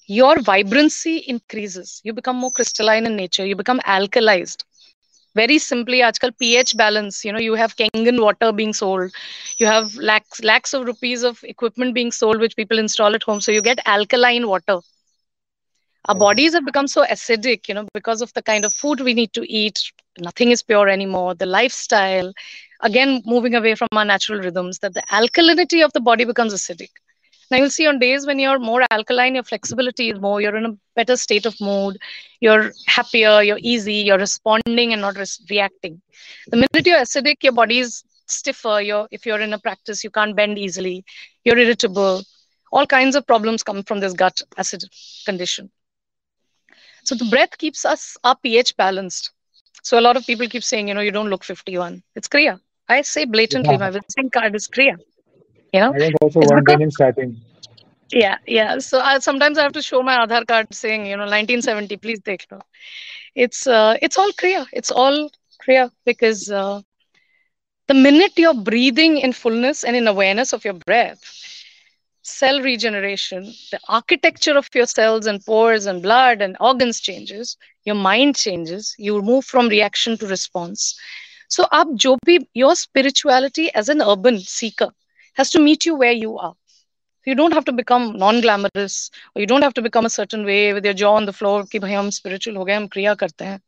your 0.10 0.39
vibrancy 0.41 1.13
increases. 1.31 1.89
You 2.05 2.13
become 2.13 2.36
more 2.36 2.51
crystalline 2.55 3.07
in 3.07 3.13
nature 3.13 3.45
you 3.45 3.55
become 3.55 3.79
alkalized. 3.95 4.63
Very 5.39 5.58
simply 5.65 6.00
ajkal 6.10 6.32
ph 6.43 6.73
balance 6.82 7.23
you 7.26 7.34
know 7.36 7.43
you 7.47 7.56
have 7.63 7.76
kangen 7.82 8.19
water 8.26 8.52
being 8.62 8.73
sold 8.82 9.19
you 9.63 9.67
have 9.73 9.95
lakhs 10.12 10.43
lakhs 10.52 10.73
of 10.80 10.86
rupees 10.91 11.23
of 11.32 11.43
equipment 11.56 11.93
being 12.00 12.12
sold 12.21 12.39
which 12.45 12.56
people 12.62 12.84
install 12.86 13.15
at 13.21 13.23
home 13.32 13.41
so 13.47 13.52
you 13.60 13.62
get 13.71 13.86
alkaline 13.97 14.47
water 14.54 14.80
Our 16.08 16.15
bodies 16.15 16.54
have 16.54 16.65
become 16.65 16.88
so 16.88 17.06
acidic, 17.06 17.67
you 17.67 17.73
know, 17.76 17.86
because 17.93 18.21
of 18.21 18.34
the 18.34 18.41
kind 18.41 18.65
of 18.65 18.73
food 18.73 19.02
we 19.02 19.13
need 19.13 19.34
to 19.34 19.43
eat. 19.52 19.80
Nothing 20.19 20.52
is 20.52 20.63
pure 20.63 20.88
anymore. 20.89 21.36
The 21.36 21.45
lifestyle, 21.45 22.34
again, 22.82 23.21
moving 23.26 23.56
away 23.56 23.76
from 23.76 23.89
our 23.95 24.06
natural 24.06 24.39
rhythms, 24.39 24.80
that 24.80 24.93
the 24.93 25.04
alkalinity 25.12 25.84
of 25.84 25.93
the 25.93 26.00
body 26.00 26.26
becomes 26.26 26.54
acidic. 26.54 26.89
Now 27.49 27.57
you'll 27.57 27.69
see 27.69 27.88
on 27.88 27.99
days 27.99 28.25
when 28.25 28.39
you're 28.39 28.60
more 28.60 28.83
alkaline, 28.91 29.36
your 29.36 29.43
flexibility 29.43 30.10
is 30.10 30.19
more, 30.19 30.41
you're 30.41 30.57
in 30.57 30.65
a 30.65 30.77
better 30.95 31.15
state 31.15 31.45
of 31.45 31.60
mood, 31.62 31.97
you're 32.41 32.71
happier, 32.88 33.41
you're 33.41 33.60
easy, 33.62 33.95
you're 33.95 34.17
responding 34.17 34.91
and 34.91 35.01
not 35.01 35.17
re- 35.17 35.25
reacting. 35.49 36.01
The 36.47 36.57
minute 36.57 36.86
you're 36.86 36.99
acidic, 36.99 37.43
your 37.43 37.53
body 37.53 37.79
is 37.79 38.03
stiffer. 38.25 38.81
You're, 38.81 39.07
if 39.12 39.25
you're 39.25 39.39
in 39.39 39.53
a 39.53 39.60
practice, 39.60 40.03
you 40.03 40.10
can't 40.10 40.36
bend 40.36 40.57
easily, 40.57 41.05
you're 41.43 41.57
irritable. 41.57 42.23
All 42.71 42.86
kinds 42.86 43.15
of 43.15 43.25
problems 43.25 43.63
come 43.63 43.83
from 43.83 44.01
this 44.01 44.13
gut 44.13 44.41
acid 44.57 44.83
condition. 45.25 45.71
So 47.03 47.15
the 47.15 47.25
breath 47.25 47.57
keeps 47.57 47.86
us 47.86 48.17
our 48.25 48.36
pH 48.36 48.75
balanced. 48.75 49.31
So 49.83 49.97
a 49.97 50.01
lot 50.01 50.17
of 50.17 50.25
people 50.25 50.47
keep 50.47 50.63
saying, 50.63 50.89
you 50.89 50.93
know, 50.93 51.01
you 51.01 51.12
don't 51.12 51.29
look 51.29 51.45
51. 51.45 52.03
It's 52.15 52.27
Kriya. 52.27 52.60
I 52.89 53.01
say 53.03 53.23
blatantly, 53.23 53.73
yeah. 53.73 53.79
my 53.79 53.89
visiting 53.89 54.29
card 54.29 54.55
is 54.55 54.67
Kriya. 54.67 54.97
You 55.73 55.80
know, 55.80 55.93
I 55.93 55.99
was 55.99 56.13
also 56.21 56.41
wondering 56.43 56.82
in 56.82 56.91
starting. 56.91 57.41
Yeah, 58.12 58.38
yeah. 58.47 58.80
So 58.80 58.99
I, 58.99 59.19
sometimes 59.19 59.58
I 59.58 59.63
have 59.63 59.73
to 59.73 59.82
show 59.82 60.01
my 60.01 60.17
Aadhaar 60.17 60.47
card 60.47 60.67
saying, 60.71 61.06
you 61.06 61.17
know, 61.17 61.25
1970. 61.25 61.97
Please 61.97 62.21
take 62.21 62.45
no. 62.51 62.60
It's 63.36 63.67
uh, 63.67 63.97
it's 64.01 64.17
all 64.17 64.32
Kriya. 64.32 64.65
It's 64.73 64.91
all 64.91 65.30
Kriya 65.65 65.91
because 66.06 66.49
uh, 66.49 66.82
the 67.88 67.93
minute 67.93 68.34
you're 68.38 68.53
breathing 68.53 69.17
in 69.17 69.34
fullness 69.34 69.84
and 69.84 69.95
in 69.95 70.08
awareness 70.08 70.53
of 70.53 70.63
your 70.63 70.73
breath, 70.73 71.19
cell 72.21 72.62
regeneration, 72.62 73.43
the 73.71 73.80
architecture 73.88 74.58
of 74.58 74.67
your 74.73 74.86
cells 74.86 75.25
and 75.25 75.43
pores 75.45 75.86
and 75.86 76.01
blood 76.01 76.41
and 76.41 76.56
organs 76.60 76.99
changes, 76.99 77.58
your 77.84 77.95
mind 77.95 78.36
changes, 78.36 78.95
you 78.97 79.21
move 79.21 79.45
from 79.45 79.67
reaction 79.67 80.17
to 80.17 80.27
response. 80.27 80.95
So, 81.49 81.65
up 81.71 81.88
jo 81.95 82.17
your 82.53 82.75
spirituality 82.75 83.73
as 83.73 83.89
an 83.89 84.01
urban 84.01 84.39
seeker 84.39 84.89
has 85.38 85.50
to 85.52 85.60
meet 85.60 85.86
you 85.86 85.95
where 85.95 86.12
you 86.12 86.38
are. 86.38 86.56
You 87.26 87.36
don't 87.36 87.54
have 87.54 87.65
to 87.65 87.73
become 87.73 88.17
non-glamorous, 88.17 89.12
or 89.36 89.41
you 89.41 89.47
don't 89.47 89.62
have 89.62 89.73
to 89.76 89.82
become 89.82 90.06
a 90.06 90.10
certain 90.10 90.45
way 90.45 90.73
with 90.73 90.86
your 90.86 90.93
jaw 90.93 91.13
on 91.15 91.26
the 91.26 91.34
floor. 91.34 91.65
Ki 91.65 91.80
bhai, 91.80 91.93
hum 91.93 92.12
spiritual 92.12 92.56
ho 92.56 92.65
hum 92.65 92.88
kriya 92.89 93.15
karte 93.17 93.45
hain. 93.45 93.62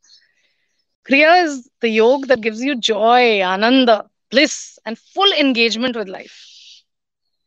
Kriya 1.09 1.43
is 1.43 1.69
the 1.81 1.89
yoga 1.89 2.27
that 2.27 2.41
gives 2.41 2.61
you 2.61 2.75
joy, 2.75 3.41
ananda, 3.41 4.09
bliss, 4.31 4.79
and 4.85 4.97
full 4.97 5.31
engagement 5.33 5.95
with 5.95 6.07
life. 6.07 6.37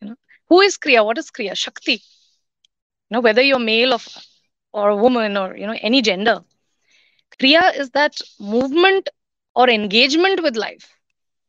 You 0.00 0.08
know, 0.08 0.16
who 0.48 0.60
is 0.60 0.76
Kriya? 0.76 1.04
What 1.04 1.18
is 1.18 1.30
Kriya? 1.30 1.56
Shakti. 1.56 1.92
You 1.92 2.00
know, 3.10 3.20
whether 3.20 3.42
you're 3.42 3.58
male 3.58 3.92
of, 3.94 4.06
or 4.72 4.88
a 4.90 4.96
woman 4.96 5.36
or 5.36 5.56
you 5.56 5.66
know 5.66 5.78
any 5.80 6.02
gender, 6.02 6.40
Kriya 7.38 7.76
is 7.78 7.90
that 7.90 8.20
movement 8.38 9.08
or 9.54 9.68
engagement 9.70 10.42
with 10.42 10.56
life 10.56 10.90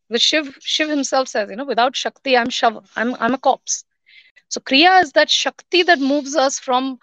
which 0.08 0.22
Shiv, 0.22 0.58
Shiv 0.62 0.90
himself 0.90 1.28
says, 1.28 1.50
you 1.50 1.56
know, 1.56 1.66
without 1.66 1.96
Shakti, 1.96 2.38
I'm 2.38 2.48
Shav, 2.50 2.86
I'm, 2.96 3.16
I'm 3.20 3.34
a 3.34 3.38
corpse. 3.38 3.84
So 4.50 4.60
Kriya 4.62 5.02
is 5.02 5.12
that 5.14 5.30
Shakti 5.30 5.84
that 5.84 6.00
moves 6.00 6.36
us 6.36 6.60
from 6.60 7.00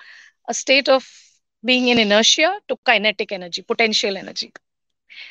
a 0.48 0.54
state 0.54 0.88
of 0.88 1.06
being 1.64 1.88
in 1.88 1.98
inertia 1.98 2.58
to 2.68 2.76
kinetic 2.86 3.32
energy, 3.32 3.62
potential 3.62 4.16
energy. 4.16 4.52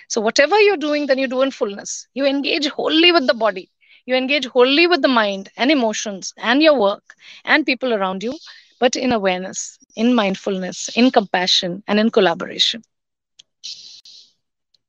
So 0.07 0.21
whatever 0.21 0.59
you're 0.59 0.77
doing, 0.77 1.07
then 1.07 1.17
you 1.19 1.27
do 1.27 1.41
in 1.41 1.51
fullness. 1.51 2.07
You 2.13 2.25
engage 2.25 2.67
wholly 2.67 3.11
with 3.11 3.27
the 3.27 3.33
body. 3.33 3.69
You 4.05 4.15
engage 4.15 4.45
wholly 4.47 4.87
with 4.87 5.01
the 5.01 5.07
mind 5.07 5.49
and 5.57 5.71
emotions 5.71 6.33
and 6.37 6.61
your 6.61 6.77
work 6.79 7.15
and 7.45 7.65
people 7.65 7.93
around 7.93 8.23
you, 8.23 8.37
but 8.79 8.95
in 8.95 9.11
awareness, 9.11 9.77
in 9.95 10.13
mindfulness, 10.13 10.89
in 10.95 11.11
compassion, 11.11 11.83
and 11.87 11.99
in 11.99 12.09
collaboration. 12.11 12.83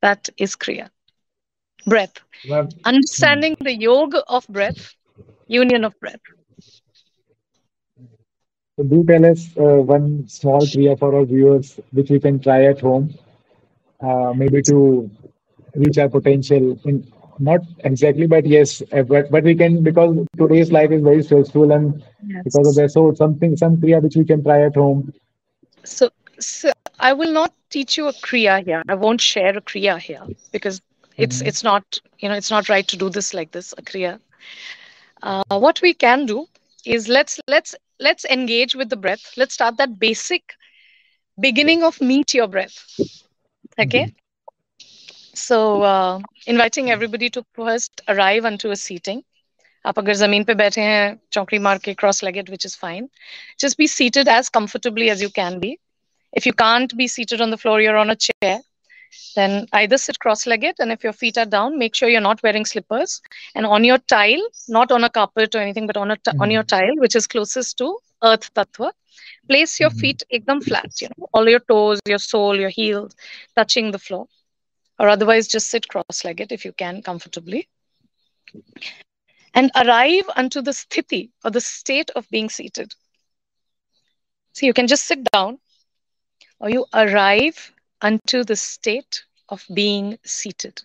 That 0.02 0.28
is 0.36 0.56
Kriya 0.56 0.90
breath. 1.86 2.20
Well, 2.48 2.68
Understanding 2.84 3.56
the 3.60 3.74
yoga 3.74 4.22
of 4.28 4.46
breath, 4.48 4.94
union 5.46 5.84
of 5.84 5.98
breath. 6.00 6.20
So 8.76 8.84
do 8.84 9.04
tell 9.04 9.24
us 9.26 9.56
uh, 9.56 9.82
one 9.94 10.26
small 10.28 10.60
kriya 10.66 10.98
for 10.98 11.14
our 11.14 11.24
viewers 11.24 11.78
which 11.92 12.10
we 12.10 12.18
can 12.20 12.38
try 12.40 12.64
at 12.66 12.80
home, 12.80 13.14
uh, 14.00 14.32
maybe 14.34 14.62
to 14.62 15.10
reach 15.74 15.98
our 15.98 16.08
potential. 16.08 16.78
In 16.84 17.06
not 17.38 17.60
exactly, 17.84 18.26
but 18.26 18.46
yes, 18.46 18.82
uh, 18.92 19.02
but, 19.02 19.30
but 19.30 19.44
we 19.44 19.54
can 19.54 19.82
because 19.82 20.16
today's 20.38 20.70
life 20.72 20.90
is 20.90 21.02
very 21.02 21.22
stressful 21.22 21.72
and 21.72 22.02
yes. 22.26 22.44
because 22.44 22.68
of 22.68 22.74
that, 22.76 22.90
so 22.90 23.12
something 23.14 23.56
some 23.56 23.76
kriya 23.76 24.02
which 24.02 24.16
we 24.16 24.24
can 24.24 24.42
try 24.42 24.64
at 24.64 24.76
home. 24.76 25.12
So, 25.84 26.10
so 26.38 26.70
I 26.98 27.12
will 27.12 27.32
not 27.32 27.52
teach 27.70 27.96
you 27.96 28.08
a 28.08 28.12
kriya 28.12 28.64
here. 28.64 28.82
I 28.88 28.94
won't 28.94 29.20
share 29.20 29.56
a 29.56 29.60
kriya 29.60 29.98
here 29.98 30.26
because 30.52 30.80
it's 31.19 31.37
mm-hmm. 31.37 31.47
it's 31.47 31.63
not 31.63 31.99
you 32.19 32.29
know 32.29 32.35
it's 32.35 32.51
not 32.51 32.69
right 32.69 32.87
to 32.87 32.97
do 32.97 33.09
this 33.09 33.33
like 33.33 33.51
this 33.51 33.73
kriya 33.89 34.19
uh, 35.23 35.59
what 35.65 35.81
we 35.81 35.93
can 35.93 36.25
do 36.25 36.45
is 36.85 37.07
let's 37.07 37.39
let's 37.47 37.75
let's 37.99 38.25
engage 38.25 38.75
with 38.75 38.89
the 38.89 38.95
breath 39.05 39.31
let's 39.37 39.53
start 39.53 39.77
that 39.77 39.97
basic 39.99 40.55
beginning 41.39 41.83
of 41.83 41.99
meet 42.01 42.33
your 42.33 42.47
breath 42.47 42.77
okay 43.79 44.05
mm-hmm. 44.05 44.85
so 45.33 45.81
uh, 45.81 46.19
inviting 46.47 46.91
everybody 46.91 47.29
to 47.29 47.45
first 47.53 48.01
arrive 48.07 48.45
unto 48.45 48.71
a 48.71 48.75
seating 48.87 49.23
आप 49.85 49.99
अगर 49.99 50.15
जमीन 50.15 50.43
पे 50.43 50.53
बैठे 50.59 50.81
हैं 50.81 51.17
चौकड़ी 51.33 51.57
मार 51.65 51.77
के 51.77 51.93
cross 51.93 52.23
legged 52.23 52.49
which 52.49 52.65
is 52.65 52.75
fine 52.77 53.07
just 53.59 53.77
be 53.77 53.87
seated 53.87 54.27
as 54.35 54.47
comfortably 54.57 55.09
as 55.09 55.21
you 55.23 55.29
can 55.35 55.59
B 55.59 55.75
if 56.37 56.45
you 56.45 56.53
can't 56.61 56.95
be 57.01 57.07
seated 57.07 57.41
on 57.43 57.49
the 57.49 57.57
floor 57.57 57.81
you're 57.81 57.99
on 57.99 58.09
a 58.13 58.15
chair 58.23 58.55
then 59.34 59.66
either 59.72 59.98
sit 59.98 60.18
cross-legged 60.18 60.76
and 60.78 60.92
if 60.92 61.04
your 61.04 61.12
feet 61.12 61.38
are 61.38 61.46
down 61.46 61.78
make 61.78 61.94
sure 61.94 62.08
you're 62.08 62.20
not 62.20 62.42
wearing 62.42 62.64
slippers 62.64 63.20
and 63.54 63.66
on 63.66 63.84
your 63.84 63.98
tile 63.98 64.42
not 64.68 64.92
on 64.92 65.04
a 65.04 65.10
carpet 65.10 65.54
or 65.54 65.58
anything 65.58 65.86
but 65.86 65.96
on 65.96 66.10
a 66.10 66.16
t- 66.16 66.30
mm-hmm. 66.30 66.42
on 66.42 66.50
your 66.50 66.62
mm-hmm. 66.62 66.86
tile 66.86 66.96
which 66.98 67.16
is 67.16 67.26
closest 67.26 67.78
to 67.78 67.98
earth 68.22 68.52
tattva 68.54 68.90
place 69.48 69.78
your 69.80 69.90
mm-hmm. 69.90 69.98
feet 69.98 70.22
ekdam 70.32 70.62
flat 70.62 71.00
you 71.00 71.08
know 71.08 71.28
all 71.32 71.48
your 71.48 71.60
toes 71.60 72.00
your 72.06 72.18
sole 72.18 72.56
your 72.56 72.68
heels 72.68 73.14
touching 73.56 73.90
the 73.90 73.98
floor 73.98 74.26
or 74.98 75.08
otherwise 75.08 75.48
just 75.48 75.70
sit 75.70 75.88
cross-legged 75.88 76.52
if 76.52 76.64
you 76.64 76.72
can 76.72 77.02
comfortably 77.02 77.68
and 79.54 79.70
arrive 79.82 80.28
unto 80.36 80.62
the 80.62 80.70
sthiti 80.70 81.30
or 81.44 81.50
the 81.50 81.60
state 81.60 82.10
of 82.16 82.28
being 82.30 82.48
seated 82.48 82.92
so 84.52 84.66
you 84.66 84.72
can 84.72 84.86
just 84.86 85.04
sit 85.06 85.24
down 85.32 85.58
or 86.58 86.70
you 86.70 86.84
arrive 86.92 87.72
unto 88.02 88.44
the 88.44 88.56
state 88.56 89.24
of 89.48 89.64
being 89.72 90.18
seated. 90.24 90.82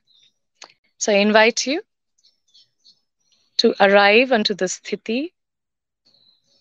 So 0.97 1.11
I 1.11 1.17
invite 1.17 1.65
you 1.65 1.81
to 3.57 3.73
arrive 3.79 4.31
unto 4.31 4.53
the 4.53 4.65
sthiti 4.65 5.31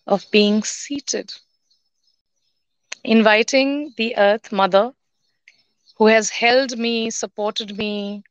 of 0.06 0.24
being 0.30 0.62
seated, 0.62 1.32
inviting 3.02 3.94
the 3.96 4.16
earth 4.16 4.52
mother 4.52 4.92
who 5.96 6.06
has 6.06 6.30
held 6.30 6.76
me, 6.76 7.10
supported 7.10 7.76
me, 7.78 8.22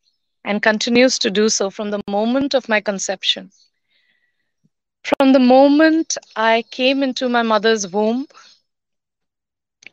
and 0.45 0.61
continues 0.61 1.17
to 1.19 1.31
do 1.31 1.49
so 1.49 1.69
from 1.69 1.91
the 1.91 2.01
moment 2.07 2.53
of 2.53 2.67
my 2.67 2.81
conception. 2.81 3.51
From 5.03 5.33
the 5.33 5.39
moment 5.39 6.17
I 6.35 6.63
came 6.71 7.03
into 7.03 7.29
my 7.29 7.41
mother's 7.41 7.87
womb, 7.87 8.27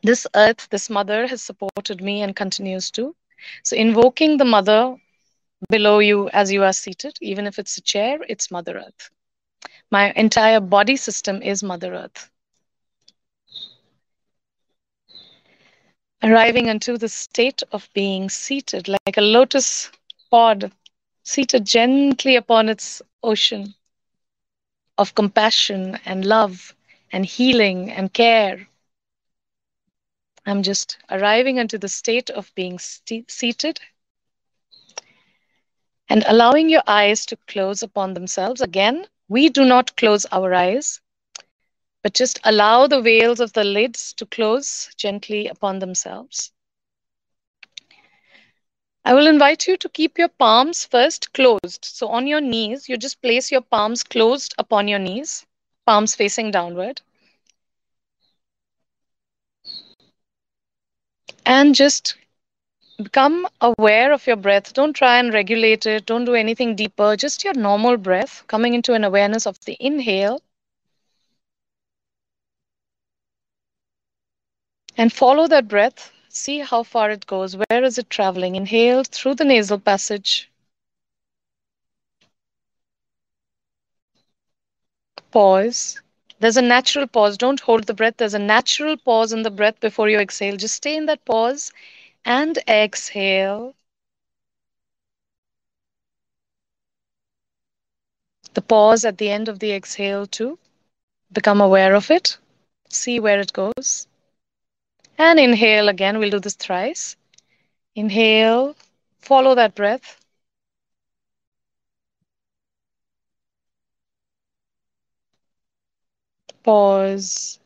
this 0.02 0.26
earth, 0.34 0.68
this 0.70 0.88
mother 0.90 1.26
has 1.26 1.42
supported 1.42 2.02
me 2.02 2.22
and 2.22 2.34
continues 2.34 2.90
to. 2.92 3.14
So, 3.64 3.76
invoking 3.76 4.36
the 4.36 4.44
mother 4.44 4.96
below 5.68 5.98
you 5.98 6.28
as 6.30 6.50
you 6.50 6.62
are 6.64 6.72
seated, 6.72 7.16
even 7.20 7.46
if 7.46 7.58
it's 7.58 7.76
a 7.76 7.82
chair, 7.82 8.18
it's 8.28 8.50
Mother 8.50 8.78
Earth. 8.78 9.10
My 9.90 10.12
entire 10.16 10.60
body 10.60 10.96
system 10.96 11.42
is 11.42 11.62
Mother 11.62 11.94
Earth. 11.94 12.30
Arriving 16.22 16.66
into 16.66 16.98
the 16.98 17.08
state 17.08 17.62
of 17.72 17.88
being 17.94 18.28
seated 18.28 18.88
like 18.88 19.16
a 19.16 19.22
lotus 19.22 19.90
pod, 20.30 20.70
seated 21.22 21.66
gently 21.66 22.36
upon 22.36 22.68
its 22.68 23.02
ocean 23.22 23.74
of 24.98 25.14
compassion 25.14 25.98
and 26.04 26.24
love 26.24 26.74
and 27.12 27.24
healing 27.24 27.90
and 27.90 28.12
care 28.12 28.68
I'm 30.46 30.62
just 30.62 30.98
arriving 31.10 31.58
into 31.58 31.78
the 31.78 31.88
state 31.88 32.30
of 32.30 32.52
being 32.54 32.78
st- 32.78 33.30
seated 33.30 33.80
and 36.08 36.24
allowing 36.26 36.68
your 36.68 36.82
eyes 36.86 37.24
to 37.26 37.36
close 37.46 37.82
upon 37.82 38.14
themselves. 38.14 38.60
Again, 38.60 39.06
we 39.28 39.48
do 39.48 39.64
not 39.64 39.96
close 39.96 40.26
our 40.32 40.52
eyes, 40.54 41.00
but 42.02 42.14
just 42.14 42.40
allow 42.44 42.86
the 42.86 43.00
veils 43.00 43.40
of 43.40 43.52
the 43.52 43.64
lids 43.64 44.12
to 44.14 44.26
close 44.26 44.90
gently 44.96 45.46
upon 45.46 45.78
themselves. 45.78 46.52
I 49.04 49.14
will 49.14 49.26
invite 49.26 49.66
you 49.66 49.76
to 49.78 49.88
keep 49.88 50.18
your 50.18 50.28
palms 50.28 50.84
first 50.84 51.32
closed. 51.32 51.84
So 51.84 52.08
on 52.08 52.26
your 52.26 52.40
knees, 52.40 52.88
you 52.88 52.96
just 52.96 53.22
place 53.22 53.50
your 53.50 53.62
palms 53.62 54.02
closed 54.02 54.54
upon 54.58 54.88
your 54.88 54.98
knees, 54.98 55.46
palms 55.86 56.14
facing 56.14 56.50
downward. 56.50 57.00
And 61.44 61.74
just 61.74 62.16
become 62.96 63.48
aware 63.60 64.12
of 64.12 64.26
your 64.26 64.36
breath. 64.36 64.72
Don't 64.72 64.94
try 64.94 65.18
and 65.18 65.32
regulate 65.32 65.86
it. 65.86 66.06
Don't 66.06 66.24
do 66.24 66.34
anything 66.34 66.76
deeper. 66.76 67.16
Just 67.16 67.44
your 67.44 67.54
normal 67.54 67.96
breath, 67.96 68.44
coming 68.46 68.74
into 68.74 68.94
an 68.94 69.04
awareness 69.04 69.46
of 69.46 69.58
the 69.64 69.76
inhale. 69.80 70.40
And 74.96 75.12
follow 75.12 75.48
that 75.48 75.66
breath. 75.66 76.12
See 76.28 76.60
how 76.60 76.84
far 76.84 77.10
it 77.10 77.26
goes. 77.26 77.56
Where 77.56 77.82
is 77.82 77.98
it 77.98 78.08
traveling? 78.08 78.54
Inhale 78.54 79.02
through 79.02 79.34
the 79.34 79.44
nasal 79.44 79.80
passage. 79.80 80.48
Pause. 85.32 86.00
There's 86.40 86.56
a 86.56 86.62
natural 86.62 87.06
pause. 87.06 87.38
Don't 87.38 87.60
hold 87.60 87.84
the 87.84 87.94
breath. 87.94 88.14
There's 88.16 88.34
a 88.34 88.38
natural 88.40 88.96
pause 88.96 89.32
in 89.32 89.42
the 89.42 89.50
breath 89.50 89.78
before 89.80 90.08
you 90.08 90.18
exhale. 90.18 90.56
Just 90.56 90.74
stay 90.74 90.96
in 90.96 91.06
that 91.06 91.24
pause 91.24 91.72
and 92.24 92.58
exhale. 92.68 93.74
The 98.54 98.62
pause 98.62 99.04
at 99.04 99.18
the 99.18 99.30
end 99.30 99.48
of 99.48 99.58
the 99.60 99.72
exhale, 99.72 100.26
too. 100.26 100.58
Become 101.32 101.60
aware 101.60 101.94
of 101.94 102.10
it. 102.10 102.38
See 102.88 103.18
where 103.20 103.40
it 103.40 103.52
goes. 103.52 104.06
And 105.18 105.38
inhale 105.38 105.88
again. 105.88 106.18
We'll 106.18 106.30
do 106.30 106.40
this 106.40 106.54
thrice. 106.54 107.16
Inhale, 107.94 108.76
follow 109.20 109.54
that 109.54 109.74
breath. 109.74 110.19
Pause 116.62 117.58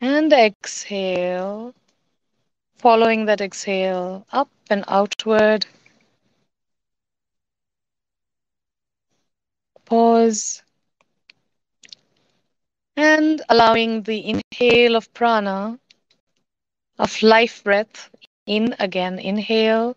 and 0.00 0.32
exhale. 0.32 1.74
Following 2.76 3.26
that 3.26 3.40
exhale 3.40 4.26
up 4.32 4.48
and 4.70 4.84
outward. 4.88 5.66
Pause. 9.84 10.62
And 12.96 13.42
allowing 13.48 14.02
the 14.02 14.24
inhale 14.28 14.96
of 14.96 15.12
prana, 15.14 15.78
of 16.98 17.22
life 17.22 17.62
breath, 17.64 18.10
in 18.46 18.74
again. 18.78 19.18
Inhale. 19.18 19.96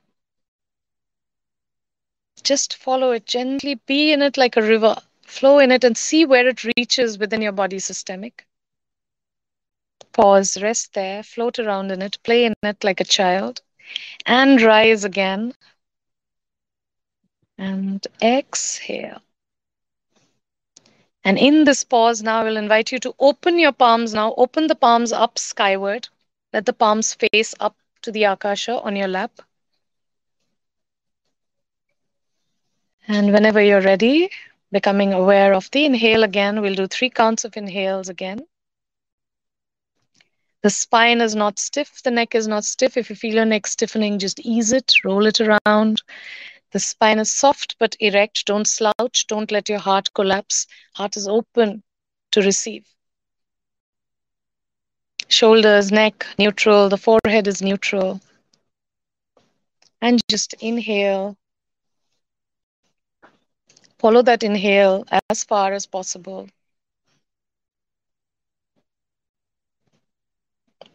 Just 2.43 2.75
follow 2.75 3.11
it 3.11 3.25
gently. 3.25 3.75
Be 3.75 4.11
in 4.11 4.21
it 4.21 4.37
like 4.37 4.55
a 4.57 4.61
river. 4.61 4.95
Flow 5.29 5.59
in 5.59 5.71
it 5.71 5.83
and 5.83 5.95
see 5.95 6.25
where 6.25 6.47
it 6.47 6.63
reaches 6.75 7.19
within 7.19 7.41
your 7.41 7.51
body 7.51 7.77
systemic. 7.79 8.47
Pause, 10.11 10.63
rest 10.63 10.93
there, 10.95 11.21
float 11.21 11.59
around 11.59 11.91
in 11.91 12.01
it, 12.01 12.17
play 12.23 12.45
in 12.45 12.53
it 12.63 12.83
like 12.83 12.99
a 12.99 13.05
child, 13.05 13.61
and 14.25 14.59
rise 14.61 15.03
again. 15.03 15.53
And 17.59 18.05
exhale. 18.21 19.21
And 21.23 21.37
in 21.37 21.63
this 21.63 21.83
pause, 21.83 22.23
now 22.23 22.41
I 22.41 22.43
will 22.45 22.57
invite 22.57 22.91
you 22.91 22.99
to 22.99 23.13
open 23.19 23.59
your 23.59 23.71
palms 23.71 24.13
now. 24.13 24.33
Open 24.35 24.67
the 24.67 24.75
palms 24.75 25.11
up 25.11 25.37
skyward. 25.37 26.09
Let 26.53 26.65
the 26.65 26.73
palms 26.73 27.13
face 27.13 27.53
up 27.59 27.75
to 28.01 28.11
the 28.11 28.23
Akasha 28.23 28.81
on 28.81 28.95
your 28.95 29.07
lap. 29.07 29.31
And 33.07 33.31
whenever 33.31 33.61
you're 33.61 33.81
ready, 33.81 34.31
becoming 34.71 35.13
aware 35.13 35.53
of 35.53 35.69
the 35.71 35.85
inhale 35.85 36.23
again, 36.23 36.61
we'll 36.61 36.75
do 36.75 36.87
three 36.87 37.09
counts 37.09 37.45
of 37.45 37.57
inhales 37.57 38.09
again. 38.09 38.39
The 40.61 40.69
spine 40.69 41.21
is 41.21 41.35
not 41.35 41.57
stiff, 41.57 42.03
the 42.03 42.11
neck 42.11 42.35
is 42.35 42.47
not 42.47 42.65
stiff. 42.65 42.97
If 42.97 43.09
you 43.09 43.15
feel 43.15 43.35
your 43.35 43.45
neck 43.45 43.65
stiffening, 43.65 44.19
just 44.19 44.39
ease 44.41 44.73
it, 44.73 44.93
roll 45.03 45.25
it 45.25 45.39
around. 45.39 46.01
The 46.71 46.79
spine 46.79 47.17
is 47.17 47.31
soft 47.31 47.77
but 47.79 47.95
erect. 47.99 48.45
Don't 48.45 48.67
slouch, 48.67 49.25
don't 49.27 49.51
let 49.51 49.69
your 49.69 49.79
heart 49.79 50.13
collapse. 50.13 50.67
Heart 50.93 51.17
is 51.17 51.27
open 51.27 51.81
to 52.31 52.41
receive. 52.41 52.85
Shoulders, 55.29 55.91
neck, 55.91 56.27
neutral. 56.37 56.89
The 56.89 56.97
forehead 56.97 57.47
is 57.47 57.61
neutral. 57.61 58.19
And 60.01 60.21
just 60.29 60.53
inhale. 60.59 61.38
Follow 63.99 64.21
that 64.23 64.43
inhale 64.43 65.05
as 65.29 65.43
far 65.43 65.73
as 65.73 65.85
possible. 65.85 66.47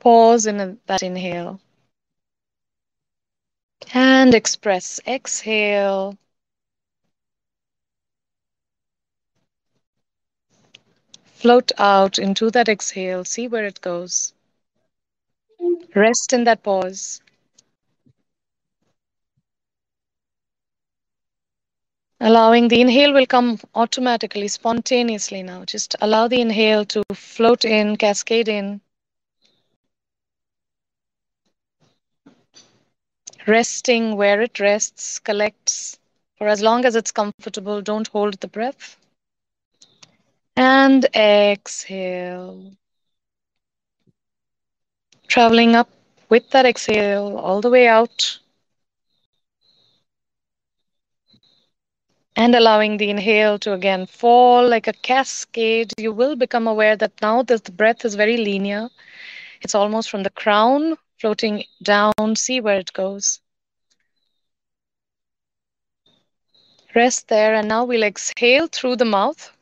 Pause 0.01 0.47
in 0.47 0.79
that 0.87 1.03
inhale. 1.03 1.61
And 3.93 4.35
express. 4.35 5.01
Exhale. 5.07 6.17
Float 11.27 11.73
out 11.79 12.19
into 12.19 12.51
that 12.51 12.69
exhale. 12.69 13.25
See 13.25 13.49
where 13.49 13.67
it 13.67 13.81
goes. 13.81 14.33
Rest 15.95 16.33
in 16.33 16.45
that 16.45 16.63
pause. 16.63 17.21
Allowing 22.25 22.69
the 22.69 22.81
inhale 22.81 23.13
will 23.13 23.27
come 23.27 23.61
automatically, 23.75 24.49
spontaneously 24.49 25.43
now. 25.43 25.65
Just 25.65 25.95
allow 26.01 26.27
the 26.27 26.41
inhale 26.41 26.85
to 26.87 27.05
float 27.13 27.65
in, 27.65 27.97
cascade 27.97 28.49
in. 28.49 28.81
resting 33.47 34.17
where 34.17 34.41
it 34.41 34.59
rests, 34.59 35.19
collects 35.19 35.99
for 36.37 36.49
as 36.49 36.63
long 36.63 36.85
as 36.85 36.97
it's 36.97 37.13
comfortable. 37.13 37.83
Don't 37.83 38.09
hold 38.09 38.41
the 38.41 38.49
breath. 38.49 38.97
And 40.57 41.05
exhale. 41.15 42.73
Traveling 45.29 45.75
up 45.75 45.91
with 46.29 46.49
that 46.51 46.65
exhale 46.67 47.37
all 47.37 47.61
the 47.61 47.71
way 47.71 47.89
out. 47.89 48.39
And 52.37 52.55
allowing 52.55 52.97
the 52.99 53.11
inhale 53.11 53.59
to 53.61 53.73
again 53.73 54.07
fall 54.07 54.69
like 54.69 54.87
a 54.87 54.93
cascade, 54.93 55.93
you 55.99 56.13
will 56.13 56.37
become 56.37 56.67
aware 56.67 56.97
that 56.97 57.21
now 57.21 57.43
the 57.43 57.59
breath 57.73 58.05
is 58.05 58.15
very 58.15 58.37
linear. 58.37 58.89
It's 59.61 59.75
almost 59.75 60.11
from 60.11 60.23
the 60.23 60.31
crown 60.31 60.97
floating 61.21 61.65
down, 61.83 62.37
see 62.37 62.61
where 62.61 62.79
it 62.79 62.93
goes. 62.93 63.41
Rest 66.95 67.29
there, 67.29 67.55
and 67.55 67.69
now 67.69 67.85
we'll 67.85 68.03
exhale 68.05 68.69
through 68.69 68.97
the 68.97 69.05
mouth. 69.05 69.53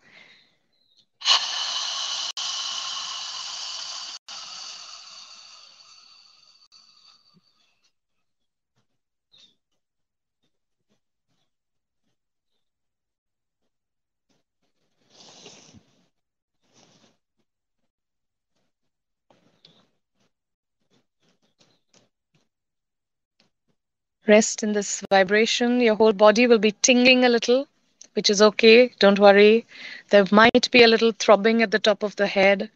Rest 24.27 24.63
in 24.63 24.73
this 24.73 25.03
vibration. 25.11 25.81
Your 25.81 25.95
whole 25.95 26.13
body 26.13 26.47
will 26.47 26.59
be 26.59 26.73
tingling 26.83 27.25
a 27.25 27.29
little, 27.29 27.67
which 28.15 28.31
is 28.31 28.43
okay. 28.43 28.93
Don't 28.99 29.19
worry. 29.19 29.67
There 30.11 30.25
might 30.31 30.71
be 30.71 30.83
a 30.83 30.89
little 30.89 31.13
throbbing 31.13 31.63
at 31.63 31.71
the 31.71 31.79
top 31.79 32.03
of 32.03 32.17
the 32.17 32.27
head, 32.27 32.71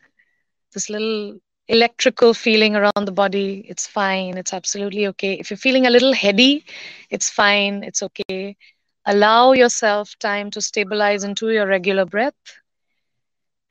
this 0.72 0.90
little 0.90 1.38
electrical 1.68 2.34
feeling 2.34 2.76
around 2.76 3.04
the 3.06 3.12
body. 3.12 3.64
It's 3.68 3.86
fine. 3.86 4.36
It's 4.36 4.52
absolutely 4.52 5.06
okay. 5.08 5.34
If 5.34 5.50
you're 5.50 5.56
feeling 5.56 5.86
a 5.86 5.90
little 5.90 6.12
heady, 6.12 6.64
it's 7.10 7.30
fine. 7.30 7.82
It's 7.82 8.02
okay. 8.02 8.56
Allow 9.04 9.52
yourself 9.52 10.16
time 10.18 10.50
to 10.50 10.60
stabilize 10.60 11.24
into 11.24 11.50
your 11.50 11.66
regular 11.66 12.04
breath 12.04 12.34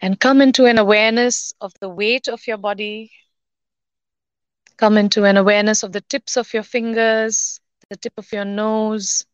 and 0.02 0.20
come 0.20 0.42
into 0.42 0.66
an 0.66 0.78
awareness 0.78 1.54
of 1.62 1.74
the 1.80 1.90
weight 1.90 2.28
of 2.28 2.46
your 2.48 2.58
body. 2.58 3.12
Come 4.78 4.98
into 4.98 5.24
an 5.24 5.38
awareness 5.38 5.84
of 5.84 5.94
the 5.94 6.02
tips 6.02 6.36
of 6.38 6.54
your 6.54 6.64
fingers, 6.64 7.62
the 7.90 7.96
tip 7.98 8.14
of 8.18 8.32
your 8.32 8.46
nose. 8.46 9.26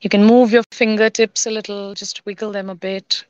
You 0.00 0.10
can 0.10 0.24
move 0.24 0.52
your 0.52 0.64
fingertips 0.72 1.46
a 1.46 1.50
little, 1.50 1.94
just 1.94 2.24
wiggle 2.26 2.52
them 2.52 2.70
a 2.70 2.74
bit. 2.74 3.24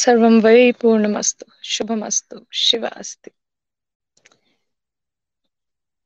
सर्वं 0.00 0.40
वै 0.48 0.72
पूर्णमस्तु 0.80 1.46
शुभमस्तु 1.74 2.44
शिव 2.64 2.86
अस्ति 2.88 3.30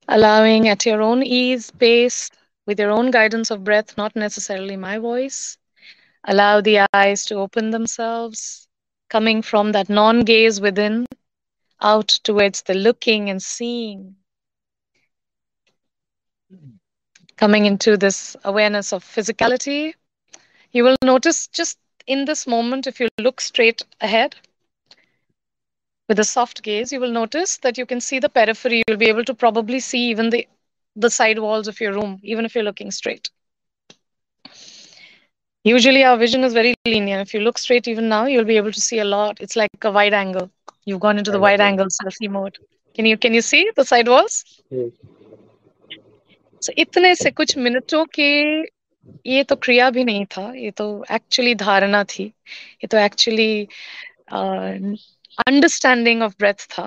allowing 0.09 0.69
at 0.69 0.87
your 0.87 1.03
own 1.03 1.23
ease, 1.23 1.71
pace, 1.71 2.31
with 2.67 2.79
your 2.79 2.91
own 2.91 3.11
guidance 3.11 3.51
of 3.51 3.65
breath, 3.65 3.97
not 3.97 4.15
necessarily 4.17 4.77
my 4.77 4.99
voice. 4.99 5.59
Allow 6.25 6.61
the 6.61 6.87
eyes 6.93 7.25
to 7.27 7.37
open 7.37 7.71
themselves, 7.71 8.67
coming 9.09 9.43
from 9.43 9.73
that 9.73 9.89
non 9.89 10.21
gaze 10.21 10.61
within 10.61 11.07
out 11.81 12.09
towards 12.09 12.63
the 12.63 12.75
looking 12.75 13.31
and 13.31 13.43
seeing. 13.43 14.17
Coming 17.37 17.67
into 17.67 17.97
this 17.97 18.37
awareness 18.45 18.93
of 18.93 19.05
physicality, 19.05 19.95
you 20.73 20.85
will 20.85 20.97
notice 21.05 21.47
just 21.49 21.79
in 22.11 22.25
this 22.25 22.47
moment, 22.47 22.87
if 22.87 23.01
you 23.01 23.09
look 23.19 23.41
straight 23.41 23.83
ahead, 24.01 24.37
with 26.09 26.19
a 26.21 26.25
soft 26.25 26.63
gaze, 26.63 26.93
you 26.93 27.01
will 27.01 27.11
notice 27.11 27.57
that 27.59 27.77
you 27.77 27.85
can 27.85 28.01
see 28.01 28.19
the 28.19 28.29
periphery. 28.29 28.83
You'll 28.87 28.97
be 28.97 29.09
able 29.09 29.25
to 29.25 29.35
probably 29.35 29.81
see 29.81 30.09
even 30.11 30.31
the, 30.31 30.47
the 30.95 31.11
side 31.11 31.39
walls 31.39 31.69
of 31.69 31.81
your 31.81 31.93
room, 31.93 32.21
even 32.23 32.45
if 32.45 32.55
you're 32.55 32.65
looking 32.65 32.91
straight. 32.91 33.29
Usually 35.65 36.05
our 36.05 36.17
vision 36.17 36.45
is 36.45 36.53
very 36.53 36.75
linear. 36.87 37.19
If 37.19 37.35
you 37.35 37.41
look 37.41 37.59
straight 37.59 37.89
even 37.89 38.09
now, 38.09 38.27
you'll 38.27 38.45
be 38.45 38.57
able 38.57 38.71
to 38.71 38.81
see 38.81 39.01
a 39.01 39.05
lot. 39.05 39.39
It's 39.41 39.57
like 39.57 39.71
a 39.83 39.91
wide 39.91 40.15
angle. 40.15 40.49
You've 40.85 41.01
gone 41.01 41.19
into 41.19 41.33
the 41.33 41.41
wide 41.41 41.61
angle 41.61 41.87
selfie 41.87 42.31
mode. 42.31 42.57
Can 42.95 43.05
you 43.05 43.19
can 43.19 43.35
you 43.35 43.43
see 43.43 43.69
the 43.75 43.85
side 43.85 44.07
walls? 44.07 44.45
Yes. 44.71 44.93
So 46.61 46.73
इतने 46.79 47.15
से 47.15 47.31
कुछ 47.31 47.57
मिनटों 47.57 48.05
के 48.15 48.31
ये 49.27 49.43
तो 49.45 49.57
क्रिया 49.57 49.91
भी 49.91 50.05
नहीं 50.05 50.25
था 50.37 50.53
ये 50.57 50.71
तो 50.79 50.87
एक्चुअली 51.13 51.55
धारणा 51.63 52.03
थी 52.15 52.25
ये 52.25 52.87
तो 52.87 52.99
actually 52.99 53.69
understanding 55.49 56.23
of 56.27 56.37
breath 56.43 56.63
tha 56.75 56.85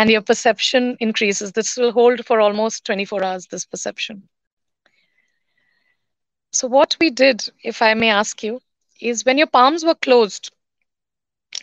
and 0.00 0.10
your 0.10 0.22
perception 0.30 0.96
increases 1.06 1.52
this 1.52 1.76
will 1.76 1.92
hold 1.92 2.24
for 2.30 2.40
almost 2.40 2.84
24 2.84 3.22
hours 3.24 3.46
this 3.46 3.64
perception 3.64 4.22
so 6.52 6.68
what 6.68 6.96
we 7.00 7.10
did 7.10 7.46
if 7.62 7.80
i 7.82 7.92
may 7.94 8.10
ask 8.10 8.42
you 8.42 8.60
is 9.00 9.24
when 9.24 9.38
your 9.38 9.46
palms 9.46 9.84
were 9.84 9.94
closed 9.94 10.50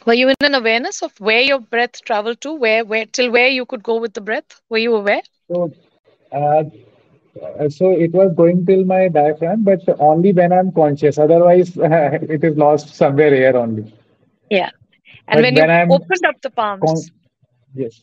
were 0.06 0.14
you 0.14 0.30
in 0.30 0.50
an 0.50 0.56
awareness 0.56 1.02
of 1.02 1.20
where 1.20 1.42
your 1.42 1.60
breath 1.60 2.02
traveled 2.04 2.42
to 2.42 2.54
where 2.54 2.84
where 2.86 3.06
till 3.06 3.32
where 3.32 3.50
you 3.50 3.66
could 3.66 3.84
go 3.84 3.98
with 3.98 4.14
the 4.14 4.22
breath 4.32 4.62
were 4.70 4.84
you 4.88 4.96
aware 4.96 5.22
so 5.52 5.72
uh, 6.32 6.64
so 7.69 7.91
it 7.91 8.13
was 8.13 8.33
going 8.35 8.65
till 8.67 8.85
my 8.85 9.09
diaphragm 9.09 9.63
but 9.65 9.81
only 9.99 10.33
when 10.33 10.53
i'm 10.53 10.71
conscious 10.73 11.19
otherwise 11.19 11.77
uh, 11.79 12.19
it 12.37 12.45
is 12.45 12.57
lost 12.57 12.95
somewhere 12.95 13.35
here 13.35 13.57
only 13.57 13.93
yeah 14.51 14.71
and 15.29 15.39
but 15.39 15.45
when, 15.45 15.55
when 15.55 15.71
you 15.71 15.75
I'm 15.75 15.91
opened 15.91 16.25
up 16.27 16.41
the 16.43 16.51
palms. 16.51 17.11
yes. 17.75 18.03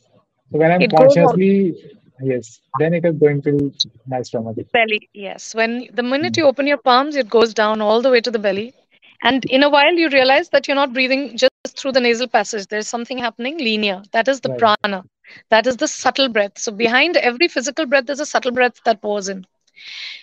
So 0.52 0.58
when 0.58 0.72
I'm 0.72 0.90
consciously, 0.90 1.76
yes, 2.22 2.60
then 2.80 2.94
it 2.94 3.06
is 3.06 3.16
going 3.18 3.42
to 3.44 3.72
my 4.08 4.22
stomach. 4.22 4.58
Belly, 4.74 5.10
yes. 5.14 5.54
When 5.54 5.88
the 5.94 6.04
minute 6.04 6.38
you 6.38 6.46
open 6.46 6.68
your 6.68 6.78
palms, 6.78 7.16
it 7.16 7.30
goes 7.30 7.54
down 7.54 7.82
all 7.82 8.02
the 8.02 8.10
way 8.10 8.22
to 8.22 8.32
the 8.32 8.40
belly. 8.40 8.74
And 9.22 9.46
in 9.46 9.64
a 9.64 9.70
while, 9.70 9.94
you 9.94 10.10
realize 10.10 10.50
that 10.50 10.68
you're 10.68 10.76
not 10.76 10.94
breathing 10.94 11.38
just 11.38 11.78
through 11.78 11.92
the 11.92 12.00
nasal 12.00 12.28
passage. 12.28 12.68
There's 12.68 12.88
something 12.88 13.18
happening 13.18 13.58
linear. 13.58 14.02
That 14.12 14.28
is 14.28 14.40
the 14.40 14.50
right. 14.50 14.78
prana. 14.82 15.04
That 15.50 15.68
is 15.68 15.78
the 15.78 15.88
subtle 15.88 16.30
breath. 16.30 16.58
So 16.58 16.72
behind 16.72 17.18
every 17.18 17.48
physical 17.48 17.86
breath, 17.86 18.06
there's 18.06 18.20
a 18.20 18.26
subtle 18.26 18.52
breath 18.52 18.82
that 18.86 19.02
pours 19.02 19.30
in. 19.30 19.46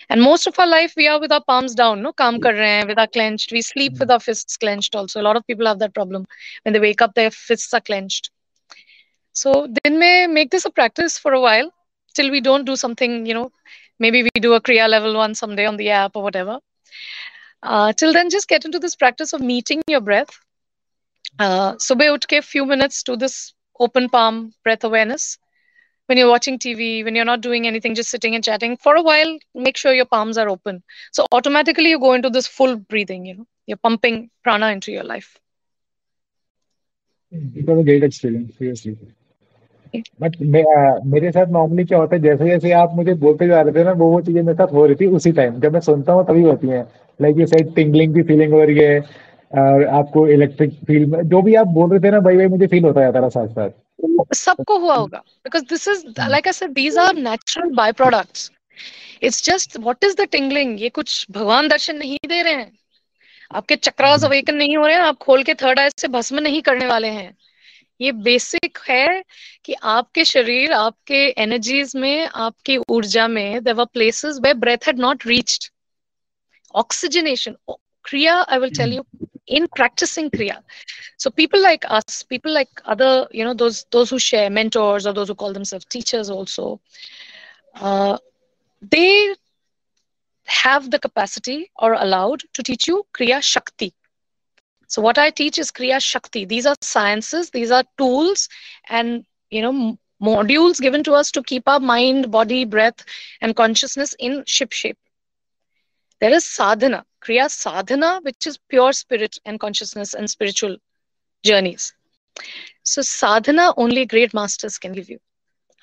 And 0.09 0.21
most 0.21 0.47
of 0.47 0.57
our 0.59 0.67
life, 0.67 0.93
we 0.95 1.07
are 1.07 1.19
with 1.19 1.31
our 1.31 1.43
palms 1.43 1.73
down, 1.75 2.01
no? 2.01 2.13
Kaam 2.13 2.41
kar 2.41 2.53
rahe 2.53 2.79
hain, 2.79 2.87
with 2.87 2.99
our 2.99 3.07
clenched. 3.07 3.51
We 3.51 3.61
sleep 3.61 3.99
with 3.99 4.11
our 4.11 4.19
fists 4.19 4.57
clenched 4.57 4.95
also. 4.95 5.19
A 5.19 5.23
lot 5.23 5.35
of 5.35 5.45
people 5.47 5.65
have 5.65 5.79
that 5.79 5.93
problem. 5.93 6.25
When 6.63 6.73
they 6.73 6.79
wake 6.79 7.01
up, 7.01 7.15
their 7.15 7.31
fists 7.31 7.73
are 7.73 7.81
clenched. 7.81 8.29
So 9.33 9.67
then 9.83 9.99
may 9.99 10.27
make 10.27 10.51
this 10.51 10.65
a 10.65 10.71
practice 10.71 11.17
for 11.17 11.33
a 11.33 11.41
while 11.41 11.71
till 12.15 12.31
we 12.31 12.41
don't 12.41 12.65
do 12.65 12.75
something, 12.75 13.25
you 13.25 13.33
know, 13.33 13.51
maybe 13.99 14.23
we 14.23 14.29
do 14.41 14.53
a 14.53 14.61
Kriya 14.61 14.89
level 14.89 15.15
one 15.15 15.35
someday 15.35 15.65
on 15.65 15.77
the 15.77 15.89
app 15.89 16.15
or 16.15 16.23
whatever. 16.23 16.59
Uh, 17.61 17.93
till 17.93 18.13
then, 18.13 18.29
just 18.29 18.47
get 18.47 18.65
into 18.65 18.79
this 18.79 18.95
practice 18.95 19.33
of 19.33 19.41
meeting 19.41 19.81
your 19.87 20.01
breath. 20.01 20.29
Uh, 21.39 21.73
subah 21.75 22.17
utke, 22.17 22.43
few 22.43 22.65
minutes 22.65 23.03
to 23.03 23.15
this 23.15 23.53
open 23.80 24.08
palm 24.08 24.52
breath 24.64 24.84
awareness 24.84 25.38
when 26.06 26.18
you're 26.18 26.28
watching 26.28 26.58
TV, 26.58 27.04
when 27.04 27.14
you're 27.14 27.24
not 27.24 27.40
doing 27.40 27.66
anything, 27.66 27.94
just 27.94 28.10
sitting 28.10 28.34
and 28.34 28.44
chatting 28.44 28.76
for 28.76 28.94
a 28.96 29.02
while, 29.02 29.38
make 29.54 29.76
sure 29.76 29.94
your 29.94 30.04
palms 30.06 30.36
are 30.36 30.48
open. 30.48 30.82
So 31.12 31.26
automatically 31.32 31.90
you 31.90 31.98
go 31.98 32.12
into 32.12 32.30
this 32.30 32.46
full 32.46 32.76
breathing, 32.76 33.24
you 33.26 33.36
know, 33.36 33.46
you're 33.66 33.76
pumping 33.78 34.30
prana 34.42 34.72
into 34.72 34.92
your 34.92 35.04
life. 35.04 35.38
It 37.32 37.66
was 37.66 37.78
a 37.78 37.84
great 37.84 38.02
experience, 38.04 38.56
seriously. 38.58 38.96
But 40.20 40.36
मेरे 41.12 41.30
साथ 41.32 41.46
normally 41.52 41.84
क्या 41.84 41.98
होता 41.98 42.16
है 42.16 42.22
जैसे 42.22 42.46
जैसे 42.48 42.70
आप 42.72 42.92
मुझे 42.94 43.14
बोलते 43.24 43.46
जा 43.48 43.60
रहे 43.60 43.72
थे 43.74 43.84
ना 43.84 43.92
वो 44.02 44.08
वो 44.10 44.20
चीजें 44.20 44.42
मेरे 44.42 44.56
साथ 44.56 44.72
हो 44.72 44.84
रही 44.86 44.94
थी 45.00 45.06
उसी 45.16 45.32
टाइम 45.38 45.58
जब 45.60 45.72
मैं 45.72 45.80
सुनता 45.88 46.12
हूँ 46.12 46.24
तभी 46.28 46.42
होती 46.42 46.68
हैं 46.68 46.84
लाइक 47.22 47.38
ये 47.38 47.46
साइड 47.46 47.74
टिंगलिंग 47.74 48.14
की 48.14 48.22
फीलिंग 48.30 48.52
हो 48.52 48.62
रही 48.64 48.78
है 48.78 49.00
आपको 49.51 50.27
इलेक्ट्रिक 50.27 50.73
फील 50.87 51.05
जो 51.23 51.41
भी 51.41 51.53
आप 51.55 51.67
बोल 51.67 51.89
रहे 51.89 51.99
थे 51.99 52.11
ना 52.11 52.19
भाई 52.19 52.35
भाई 52.37 52.47
मुझे 52.47 52.67
फील 52.67 52.83
होता 52.83 53.01
जाता 53.01 53.21
था 53.21 53.29
साथ 53.29 53.47
साथ 53.47 53.69
सबको 54.35 54.77
हुआ 54.77 54.95
होगा। 54.95 55.17
Because 55.17 55.63
this 55.63 55.87
is 55.87 56.05
like 56.19 56.47
I 56.47 56.53
said 56.53 56.71
these 56.73 56.97
are 56.97 57.15
natural 57.15 57.69
by 57.75 57.91
products 57.91 58.51
it's 59.23 59.43
just 59.45 59.77
what 59.79 60.03
is 60.03 60.15
the 60.15 60.27
tingling 60.31 60.81
ये 60.81 60.89
कुछ 60.89 61.25
भगवान 61.31 61.67
दर्शन 61.67 61.95
नहीं 61.97 62.17
दे 62.27 62.41
रहे 62.41 62.53
हैं। 62.53 62.71
आपके 63.51 63.75
चक्रास 63.75 64.23
अवेकन 64.25 64.55
नहीं 64.55 64.77
हो 64.77 64.85
रहे 64.85 64.95
हैं 64.95 65.01
आप 65.01 65.17
खोल 65.17 65.43
के 65.43 65.53
थर्ड 65.53 65.79
आई 65.79 65.89
से 65.99 66.07
भस्म 66.07 66.39
नहीं 66.39 66.61
करने 66.61 66.87
वाले 66.87 67.07
हैं। 67.07 67.35
ये 68.01 68.11
बेसिक 68.11 68.77
है 68.89 69.23
कि 69.65 69.73
आपके 69.91 70.25
शरीर 70.25 70.73
आपके 70.73 71.25
एनर्जीज 71.43 71.95
में 71.95 72.27
आपकी 72.27 72.77
ऊर्जा 72.89 73.27
में 73.27 73.63
there 73.63 73.73
where 73.73 73.85
places 73.93 74.39
where 74.43 74.53
breath 74.65 74.87
had 74.87 74.99
not 74.99 75.27
reached 75.27 75.69
oxygenation 76.75 77.55
kriya 78.05 78.33
i 78.47 78.57
will 78.57 78.73
tell 78.75 78.91
you 78.95 79.01
in 79.47 79.67
practicing 79.75 80.29
kriya. 80.29 80.57
So 81.17 81.29
people 81.31 81.61
like 81.61 81.85
us 81.89 82.23
people 82.23 82.53
like 82.53 82.69
other 82.85 83.27
you 83.31 83.43
know 83.43 83.53
those 83.53 83.85
those 83.91 84.09
who 84.09 84.19
share 84.19 84.49
mentors 84.49 85.05
or 85.05 85.13
those 85.13 85.27
who 85.29 85.35
call 85.35 85.53
themselves 85.53 85.85
teachers 85.85 86.29
also 86.29 86.79
uh, 87.79 88.17
they 88.81 89.33
have 90.45 90.89
the 90.91 90.99
capacity 90.99 91.71
or 91.77 91.93
allowed 91.93 92.41
to 92.53 92.63
teach 92.63 92.87
you 92.87 93.05
kriya 93.17 93.41
shakti. 93.43 93.93
So 94.87 95.01
what 95.01 95.17
i 95.17 95.29
teach 95.29 95.57
is 95.59 95.71
kriya 95.71 95.99
shakti. 96.01 96.45
These 96.45 96.65
are 96.65 96.75
sciences 96.81 97.49
these 97.51 97.71
are 97.71 97.83
tools 97.97 98.47
and 98.89 99.25
you 99.49 99.61
know 99.61 99.97
modules 100.21 100.79
given 100.81 101.03
to 101.03 101.13
us 101.13 101.31
to 101.31 101.43
keep 101.43 101.67
our 101.67 101.79
mind 101.79 102.31
body 102.31 102.63
breath 102.65 103.03
and 103.41 103.55
consciousness 103.55 104.15
in 104.19 104.43
ship 104.45 104.71
shape. 104.73 104.97
There 106.19 106.33
is 106.33 106.45
sadhana, 106.45 107.05
Kriya 107.27 107.49
sadhana, 107.49 108.21
which 108.23 108.47
is 108.47 108.57
pure 108.69 108.93
spirit 108.93 109.37
and 109.45 109.59
consciousness 109.59 110.13
and 110.13 110.29
spiritual 110.29 110.77
journeys. 111.43 111.93
So 112.83 113.01
sadhana 113.01 113.73
only 113.75 114.05
great 114.05 114.33
masters 114.33 114.77
can 114.77 114.93
give 114.93 115.09
you. 115.09 115.19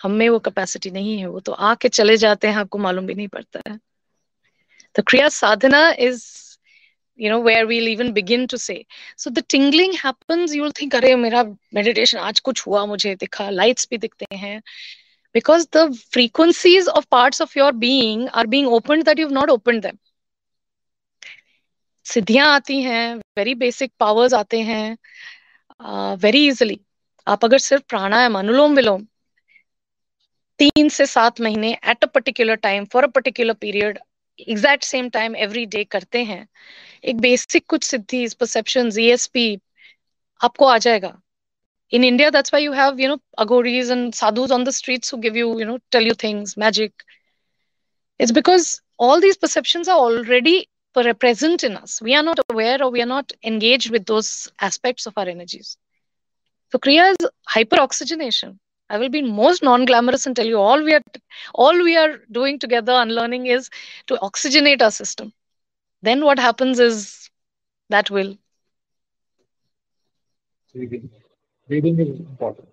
हम 0.03 0.13
में 0.21 0.29
वो 0.29 0.39
capacity 0.47 0.91
नहीं 0.91 1.19
है 1.19 1.27
वो 1.27 1.41
तो 1.41 1.53
आके 1.67 1.89
चले 1.89 2.17
जाते 2.23 2.49
हैं 2.49 2.57
आपको 2.57 2.79
मालूम 2.79 3.07
भी 3.07 3.15
नहीं 3.15 3.29
पड़ता 3.29 3.61
है 3.69 3.79
the 4.97 5.03
kriya 5.11 5.31
sadhana 5.33 5.83
is 6.07 6.25
you 7.17 7.31
know 7.31 7.39
where 7.41 7.67
we'll 7.67 7.89
even 7.93 8.13
begin 8.19 8.47
to 8.55 8.59
say 8.65 8.77
so 9.17 9.31
the 9.31 9.43
tingling 9.55 9.93
happens 10.03 10.55
you'll 10.55 10.77
think 10.81 10.95
अरे 10.95 11.15
मेरा 11.25 11.43
meditation 11.79 12.21
आज 12.31 12.41
कुछ 12.49 12.67
हुआ 12.67 12.85
मुझे 12.93 13.15
दिखा 13.25 13.51
lights 13.61 13.89
भी 13.91 13.99
दिखते 14.07 14.37
हैं 14.37 14.61
because 15.39 15.67
the 15.79 15.85
frequencies 16.17 16.89
of 16.89 17.09
parts 17.11 17.41
of 17.47 17.55
your 17.61 17.73
being 17.87 18.29
are 18.31 18.47
being 18.57 18.73
opened 18.79 19.11
that 19.11 19.23
you've 19.23 19.39
not 19.41 19.55
opened 19.59 19.89
them 19.89 19.99
सिद्धियाँ 22.07 22.47
आती 22.55 22.81
हैं 22.83 23.15
वेरी 23.39 23.55
बेसिक 23.57 23.93
पावर्स 24.01 24.35
आते 24.35 24.61
हैं 24.63 24.97
वेरी 26.23 26.47
इजिली 26.49 26.79
आप 27.27 27.45
अगर 27.45 27.59
सिर्फ़ 27.61 27.83
प्राणायाम, 27.89 28.39
अनुलोम 28.39 28.75
विलोम 28.77 29.07
तीन 30.61 30.89
से 30.89 31.07
सात 31.07 31.41
महीने 31.41 31.73
at 31.85 32.05
a 32.05 32.07
particular 32.15 32.55
time 32.57 32.85
for 32.93 33.05
a 33.05 33.07
particular 33.15 33.55
period 33.61 33.99
exact 34.49 34.85
same 34.85 35.09
time 35.11 35.37
every 35.37 35.65
day 35.67 35.83
करते 35.85 36.23
हैं, 36.25 36.47
एक 37.05 37.21
बेसिक 37.21 37.67
कुछ 37.69 37.85
सिद्धि 37.85 38.27
परसेप्शन 38.41 38.91
जीएसपी 38.91 39.47
आपको 40.41 40.67
आ 40.67 40.79
जाएगा। 40.79 41.13
In 41.93 42.05
India 42.05 42.31
that's 42.31 42.53
why 42.55 42.65
you 42.65 42.73
have 42.73 43.01
you 43.01 43.09
know 43.09 43.19
Aghoris 43.39 43.91
and 43.91 44.13
sadhus 44.15 44.53
on 44.53 44.65
the 44.65 44.71
street 44.73 45.13
who 45.15 45.19
give 45.21 45.37
you 45.37 45.59
you 45.61 45.67
know 45.67 45.77
tell 45.93 46.07
you 46.09 46.15
things 46.23 46.55
magic 46.59 47.03
it's 48.21 48.33
because 48.33 48.69
all 49.03 49.21
these 49.21 49.37
perception 49.39 49.85
are 49.91 49.97
already 49.99 50.59
present 51.03 51.63
in 51.63 51.77
us 51.77 52.01
we 52.01 52.15
are 52.15 52.23
not 52.23 52.39
aware 52.51 52.83
or 52.83 52.91
we 52.91 53.03
are 53.03 53.07
not 53.07 53.33
engaged 53.43 53.91
with 53.91 54.05
those 54.07 54.49
aspects 54.61 55.07
of 55.07 55.13
our 55.17 55.29
energies 55.29 55.77
so 56.71 56.79
kriya 56.79 57.11
is 57.13 57.29
hyperoxygenation 57.55 58.59
I 58.91 58.99
will 58.99 59.09
be 59.09 59.23
most 59.23 59.63
non-glamorous 59.63 60.27
and 60.27 60.37
tell 60.37 60.47
you 60.47 60.59
all 60.59 60.83
we 60.83 60.95
are 60.95 61.03
all 61.55 61.73
we 61.83 61.97
are 61.97 62.19
doing 62.31 62.59
together 62.59 62.93
unlearning 62.93 63.47
is 63.47 63.71
to 64.07 64.15
oxygenate 64.17 64.83
our 64.83 64.91
system. 64.91 65.33
Then 66.03 66.25
what 66.25 66.39
happens 66.39 66.79
is 66.79 67.31
that 67.89 68.11
will. 68.11 68.37
Breathing. 70.73 71.11
Breathing 71.69 71.99
is 71.99 72.21
important. 72.21 72.69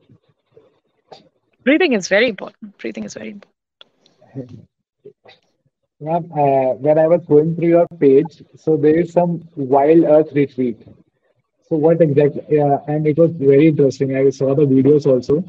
Breathing 1.64 1.94
is 1.94 2.08
very 2.08 2.28
important. 2.28 2.78
Breathing 2.78 3.06
is 3.06 3.14
very 3.14 3.30
important. 3.32 4.68
Yeah, 6.02 6.18
uh, 6.18 6.74
when 6.86 6.97
I 6.97 7.08
was 7.08 7.22
going 7.28 7.56
through 7.56 7.68
your 7.68 7.88
page, 7.99 8.43
so 8.58 8.76
there 8.76 8.99
is 8.99 9.14
some 9.14 9.47
wild 9.56 10.04
earth 10.04 10.32
retreat. 10.34 10.82
So 11.70 11.76
what 11.78 12.02
exactly? 12.02 12.43
Yeah, 12.49 12.80
and 12.88 13.06
it 13.08 13.18
was 13.18 13.32
very 13.32 13.68
interesting. 13.68 14.16
I 14.16 14.30
saw 14.32 14.56
the 14.56 14.66
videos 14.66 15.06
also 15.06 15.43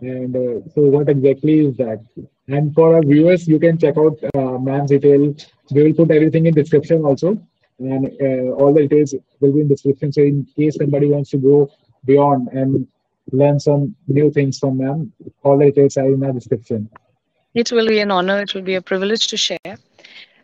and 0.00 0.34
uh, 0.36 0.68
so, 0.74 0.82
what 0.82 1.08
exactly 1.08 1.66
is 1.66 1.76
that? 1.76 2.00
And 2.48 2.74
for 2.74 2.94
our 2.94 3.02
viewers, 3.02 3.46
you 3.46 3.58
can 3.58 3.78
check 3.78 3.96
out 3.96 4.18
uh, 4.34 4.58
ma'am's 4.58 4.90
detail. 4.90 5.34
We 5.70 5.82
will 5.84 5.94
put 5.94 6.10
everything 6.10 6.46
in 6.46 6.54
description 6.54 7.04
also, 7.04 7.38
and 7.78 8.06
uh, 8.20 8.54
all 8.54 8.72
the 8.72 8.86
details 8.86 9.14
will 9.40 9.52
be 9.52 9.60
in 9.60 9.68
description. 9.68 10.12
So, 10.12 10.22
in 10.22 10.46
case 10.56 10.76
somebody 10.76 11.10
wants 11.10 11.30
to 11.30 11.38
go 11.38 11.70
beyond 12.04 12.48
and 12.48 12.86
learn 13.32 13.60
some 13.60 13.94
new 14.08 14.30
things 14.30 14.58
from 14.58 14.78
ma'am, 14.78 15.12
all 15.42 15.58
the 15.58 15.66
details 15.66 15.96
are 15.96 16.06
in 16.06 16.20
the 16.20 16.32
description. 16.32 16.88
It 17.54 17.72
will 17.72 17.86
be 17.86 18.00
an 18.00 18.10
honor. 18.10 18.40
It 18.40 18.54
will 18.54 18.62
be 18.62 18.74
a 18.74 18.82
privilege 18.82 19.26
to 19.28 19.36
share. 19.36 19.78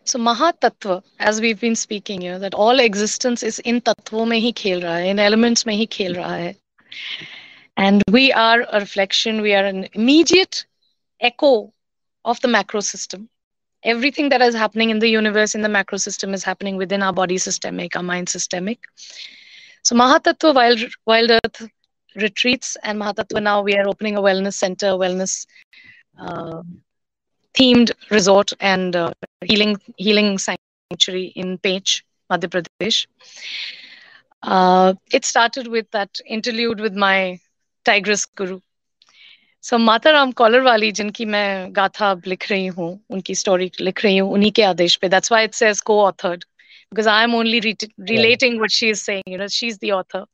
So 0.07 0.19
Mahatattva, 0.19 1.03
as 1.17 1.41
we've 1.41 1.59
been 1.59 1.75
speaking 1.75 2.21
here, 2.21 2.37
that 2.37 2.53
all 2.53 2.79
existence 2.79 3.41
is 3.41 3.57
in 3.59 3.81
tattvo 3.81 4.27
mein 4.27 4.39
hi 4.39 4.51
khel 4.51 4.81
raha 4.81 4.99
hai, 5.01 5.07
in 5.13 5.17
elements 5.17 5.65
mein 5.65 5.79
hi 5.79 5.87
khel 5.87 6.13
raha 6.17 6.35
hai. 6.41 6.55
And 7.75 8.03
we 8.11 8.31
are 8.31 8.61
a 8.71 8.79
reflection, 8.79 9.41
we 9.41 9.55
are 9.55 9.65
an 9.65 9.87
immediate 9.93 10.67
echo 11.19 11.73
of 12.23 12.39
the 12.41 12.47
macro 12.47 12.81
system. 12.81 13.29
Everything 13.81 14.29
that 14.29 14.43
is 14.43 14.53
happening 14.53 14.91
in 14.91 14.99
the 14.99 15.09
universe, 15.09 15.55
in 15.55 15.63
the 15.63 15.69
macro 15.69 15.97
system, 15.97 16.35
is 16.35 16.43
happening 16.43 16.77
within 16.77 17.01
our 17.01 17.13
body 17.13 17.39
systemic, 17.39 17.95
our 17.95 18.03
mind 18.03 18.29
systemic. 18.29 18.79
So 19.83 19.95
Mahatattva 19.95 20.53
Wild, 20.53 20.79
Wild 21.07 21.31
Earth 21.31 21.67
retreats 22.15 22.77
and 22.83 23.01
Mahatattva 23.01 23.41
now 23.41 23.63
we 23.63 23.75
are 23.75 23.87
opening 23.87 24.17
a 24.17 24.21
wellness 24.21 24.53
center, 24.53 24.91
wellness 24.91 25.47
uh, 26.19 26.61
themed 27.55 27.91
resort 28.11 28.53
and 28.59 28.95
uh, 28.95 29.11
healing 29.43 29.77
healing 29.97 30.37
sanctuary 30.37 31.31
in 31.35 31.57
Pench, 31.59 32.03
Madhya 32.31 32.49
Pradesh. 32.49 33.07
Uh, 34.43 34.93
it 35.11 35.25
started 35.25 35.67
with 35.67 35.89
that 35.91 36.19
interlude 36.27 36.79
with 36.79 36.93
my 36.95 37.39
tigress 37.85 38.25
guru. 38.25 38.59
So 39.61 39.77
Mataram 39.77 40.33
Kolarwali, 40.33 40.91
jinki 40.93 41.25
main 41.27 41.73
gatha 41.73 42.19
likh 42.25 42.47
rahi 42.51 42.73
hun, 42.75 42.99
unki 43.11 43.35
story 43.35 43.71
likh 43.79 44.01
rahi 44.05 44.19
hun, 44.21 44.29
unhi 44.39 44.51
ke 44.53 44.65
adesh 44.71 44.99
pe. 44.99 45.07
That's 45.07 45.29
why 45.29 45.41
it 45.43 45.55
says 45.55 45.81
co-authored 45.81 46.43
because 46.89 47.07
I'm 47.07 47.33
only 47.35 47.61
relating 47.97 48.59
what 48.59 48.71
she 48.71 48.89
is 48.89 49.01
saying. 49.01 49.23
You 49.27 49.37
know, 49.37 49.47
she's 49.47 49.79
the 49.79 49.93
author. 49.93 50.25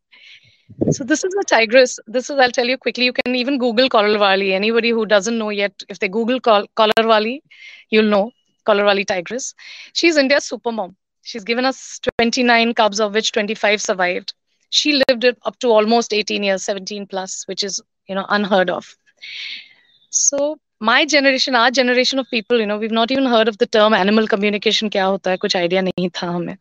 So 0.92 1.04
this 1.04 1.24
is 1.24 1.34
a 1.40 1.44
tigress. 1.44 2.00
This 2.08 2.30
is, 2.30 2.40
I'll 2.40 2.52
tell 2.52 2.66
you 2.66 2.78
quickly. 2.78 3.06
You 3.06 3.14
can 3.14 3.36
even 3.36 3.58
Google 3.58 3.90
Kolarwali. 3.90 4.52
Anybody 4.52 4.90
who 4.90 5.06
doesn't 5.06 5.38
know 5.38 5.50
yet, 5.50 5.74
if 5.90 6.00
they 6.00 6.08
Google 6.08 6.40
Kolarwali, 6.40 7.42
you'll 7.90 8.10
know 8.10 8.32
Kolarwali 8.66 9.06
tigress. 9.06 9.54
She's 9.94 10.18
India's 10.18 10.46
super 10.46 10.72
mom. 10.72 10.96
She's 11.24 11.44
given 11.44 11.66
us 11.66 12.00
29 12.18 12.74
cubs, 12.74 13.00
of 13.00 13.14
which 13.14 13.32
25 13.32 13.82
survived 13.82 14.34
she 14.72 15.04
lived 15.08 15.26
up 15.26 15.60
to 15.60 15.68
almost 15.68 16.14
18 16.14 16.44
years 16.44 16.64
17 16.64 17.06
plus 17.06 17.44
which 17.48 17.64
is 17.64 17.80
you 18.08 18.16
know 18.16 18.26
unheard 18.30 18.70
of 18.70 18.96
so 20.10 20.58
my 20.80 21.06
generation 21.06 21.56
our 21.56 21.72
generation 21.80 22.20
of 22.20 22.30
people 22.32 22.60
you 22.60 22.66
know 22.66 22.78
we've 22.78 22.98
not 23.00 23.12
even 23.12 23.26
heard 23.26 23.48
of 23.48 23.58
the 23.58 23.68
term 23.78 23.94
animal 23.94 24.28
communication 24.28 24.90
kya 24.96 25.08
hota 25.14 25.34
hai 25.34 25.42
kuch 25.46 25.58
idea 25.64 25.84
nahi 25.88 26.12
tha 26.20 26.32
hame 26.36 26.54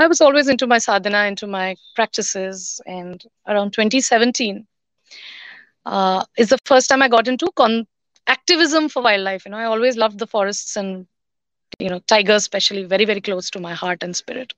i 0.00 0.06
was 0.06 0.20
always 0.20 0.48
into 0.48 0.66
my 0.66 0.78
sadhana 0.78 1.24
into 1.26 1.46
my 1.46 1.76
practices 1.94 2.80
and 2.86 3.24
around 3.46 3.72
2017 3.72 4.66
uh, 5.86 6.24
is 6.36 6.48
the 6.50 6.58
first 6.64 6.88
time 6.88 7.02
i 7.02 7.08
got 7.08 7.28
into 7.28 7.50
con- 7.56 7.86
activism 8.26 8.88
for 8.88 9.02
wildlife 9.02 9.44
you 9.44 9.50
know 9.50 9.58
i 9.58 9.64
always 9.64 9.96
loved 9.96 10.18
the 10.18 10.26
forests 10.26 10.76
and 10.76 11.06
you 11.78 11.88
know 11.88 12.00
tigers 12.06 12.42
especially 12.42 12.84
very 12.84 13.04
very 13.04 13.20
close 13.20 13.50
to 13.50 13.60
my 13.60 13.74
heart 13.74 14.02
and 14.02 14.16
spirit 14.16 14.52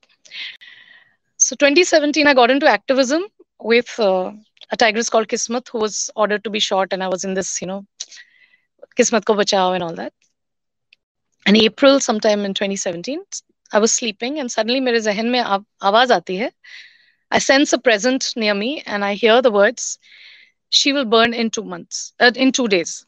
so 1.43 1.57
2017, 1.57 2.29
I 2.29 2.35
got 2.35 2.53
into 2.53 2.69
activism 2.69 3.25
with 3.61 3.99
uh, 3.99 4.31
a 4.71 4.77
tigress 4.77 5.11
called 5.11 5.27
Kismat, 5.27 5.69
who 5.69 5.79
was 5.79 6.09
ordered 6.15 6.45
to 6.45 6.51
be 6.51 6.61
shot, 6.61 6.93
and 6.93 7.03
I 7.03 7.09
was 7.09 7.25
in 7.25 7.35
this, 7.35 7.61
you 7.61 7.67
know, 7.67 7.85
Kismat 8.97 9.25
ko 9.25 9.35
bachao 9.35 9.75
and 9.75 9.83
all 9.83 9.95
that. 9.97 10.13
And 11.45 11.57
April, 11.57 11.99
sometime 11.99 12.45
in 12.45 12.55
2017, 12.55 13.21
I 13.73 13.79
was 13.79 13.95
sleeping 13.95 14.39
and 14.39 14.51
suddenly 14.51 14.81
मेरे 14.81 15.01
जहन 15.01 15.31
में 15.31 15.41
आवाज 15.41 16.13
आती 16.13 16.51
I 17.31 17.39
sense 17.39 17.73
a 17.73 17.79
present 17.79 18.33
near 18.37 18.55
me 18.55 18.83
and 18.85 19.05
I 19.05 19.15
hear 19.15 19.41
the 19.41 19.51
words 19.51 19.99
she 20.69 20.93
will 20.93 21.07
burn 21.07 21.33
in 21.33 21.51
two 21.51 21.65
months 21.65 22.13
uh, 22.21 22.31
in 22.37 22.53
two 22.53 22.69
days. 22.69 23.07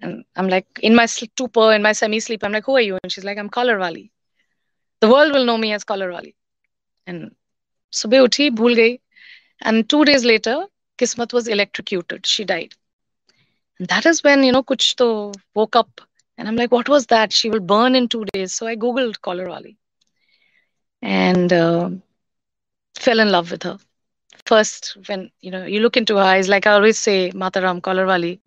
And 0.00 0.24
I'm 0.36 0.48
like 0.48 0.66
in 0.80 0.94
my 0.94 1.06
stupor 1.06 1.72
in 1.72 1.82
my 1.82 1.92
semi 1.92 2.20
sleep 2.20 2.44
I'm 2.44 2.52
like 2.52 2.64
who 2.64 2.76
are 2.76 2.80
you? 2.80 2.98
And 3.02 3.12
she's 3.12 3.24
like 3.24 3.38
I'm 3.38 3.50
Kolarwali 3.50 4.10
the 5.00 5.08
world 5.08 5.32
will 5.32 5.44
know 5.44 5.58
me 5.58 5.72
as 5.72 5.84
Kolarwali 5.84 6.34
and 7.06 7.30
सुबह 7.92 8.20
उठी 8.20 8.50
भूल 8.50 8.74
गई। 8.74 8.98
And 9.62 9.88
two 9.88 10.04
days 10.04 10.24
later 10.24 10.66
Kismat 10.98 11.32
was 11.32 11.48
electrocuted. 11.48 12.26
She 12.26 12.44
died. 12.44 12.74
And 13.78 13.88
that 13.88 14.06
is 14.06 14.22
when 14.22 14.44
you 14.44 14.52
know 14.52 14.62
kuch 14.62 14.94
to 14.96 15.32
woke 15.54 15.74
up 15.76 16.00
and 16.40 16.48
I'm 16.48 16.56
like, 16.56 16.72
what 16.72 16.88
was 16.88 17.06
that? 17.08 17.32
She 17.34 17.50
will 17.50 17.60
burn 17.60 17.94
in 17.94 18.08
two 18.08 18.24
days. 18.32 18.54
So 18.54 18.66
I 18.66 18.74
Googled 18.74 19.20
Kolarwali 19.20 19.76
and 21.02 21.52
uh, 21.52 21.90
fell 22.98 23.20
in 23.20 23.30
love 23.30 23.50
with 23.50 23.62
her. 23.64 23.76
First, 24.46 24.96
when 25.06 25.30
you 25.42 25.50
know 25.50 25.66
you 25.66 25.80
look 25.80 25.98
into 25.98 26.16
her 26.16 26.22
eyes, 26.22 26.48
like 26.48 26.66
I 26.66 26.72
always 26.72 26.98
say, 26.98 27.30
Mataram 27.32 27.82
Kolarwali, 27.82 28.40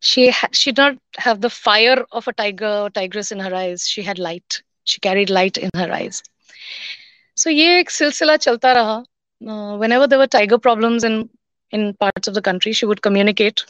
she 0.00 0.30
ha- 0.30 0.48
she 0.52 0.72
did 0.72 0.80
not 0.82 0.96
have 1.18 1.42
the 1.42 1.50
fire 1.50 2.06
of 2.10 2.26
a 2.26 2.32
tiger 2.32 2.66
or 2.84 2.90
tigress 2.90 3.30
in 3.30 3.38
her 3.38 3.54
eyes. 3.54 3.86
She 3.86 4.02
had 4.02 4.18
light. 4.18 4.62
She 4.84 4.98
carried 5.00 5.28
light 5.28 5.58
in 5.58 5.68
her 5.76 5.92
eyes. 5.92 6.22
So 7.34 7.50
ek 7.50 7.90
silsila 7.90 8.38
chalta 8.38 8.74
raha. 8.80 9.78
Whenever 9.78 10.06
there 10.06 10.18
were 10.18 10.26
tiger 10.26 10.58
problems 10.58 11.04
in 11.04 11.28
in 11.70 11.92
parts 11.94 12.28
of 12.28 12.34
the 12.34 12.42
country, 12.42 12.72
she 12.72 12.86
would 12.86 13.02
communicate 13.02 13.64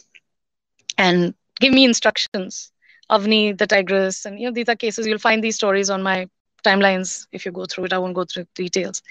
and 0.98 1.34
give 1.60 1.72
me 1.72 1.84
instructions 1.84 2.69
avni 3.16 3.56
the 3.62 3.66
tigress 3.66 4.24
and 4.24 4.38
you 4.40 4.46
know 4.46 4.54
these 4.58 4.68
are 4.68 4.76
cases 4.76 5.06
you'll 5.06 5.26
find 5.28 5.44
these 5.44 5.56
stories 5.56 5.90
on 5.90 6.02
my 6.02 6.18
timelines 6.64 7.26
if 7.32 7.46
you 7.46 7.52
go 7.52 7.66
through 7.66 7.84
it 7.84 7.92
i 7.92 7.98
won't 7.98 8.14
go 8.20 8.24
through 8.24 8.44
details 8.54 9.02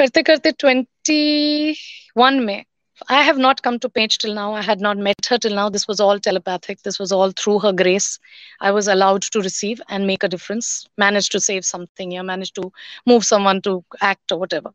karte 0.00 0.24
karte 0.30 0.50
21 0.64 2.44
may 2.44 2.64
I 3.08 3.22
have 3.22 3.38
not 3.38 3.62
come 3.62 3.78
to 3.78 3.88
Pench 3.88 4.18
till 4.18 4.34
now. 4.34 4.52
I 4.52 4.62
had 4.62 4.80
not 4.80 4.98
met 4.98 5.26
her 5.30 5.38
till 5.38 5.54
now. 5.54 5.68
This 5.70 5.88
was 5.88 6.00
all 6.00 6.18
telepathic. 6.18 6.82
This 6.82 6.98
was 6.98 7.12
all 7.12 7.30
through 7.30 7.60
her 7.60 7.72
grace. 7.72 8.18
I 8.60 8.70
was 8.72 8.88
allowed 8.88 9.22
to 9.22 9.40
receive 9.40 9.80
and 9.88 10.06
make 10.06 10.22
a 10.22 10.28
difference, 10.28 10.86
managed 10.98 11.32
to 11.32 11.40
save 11.40 11.64
something, 11.64 12.12
yeah, 12.12 12.22
managed 12.22 12.54
to 12.56 12.70
move 13.06 13.24
someone 13.24 13.62
to 13.62 13.84
act 14.00 14.32
or 14.32 14.38
whatever. 14.38 14.70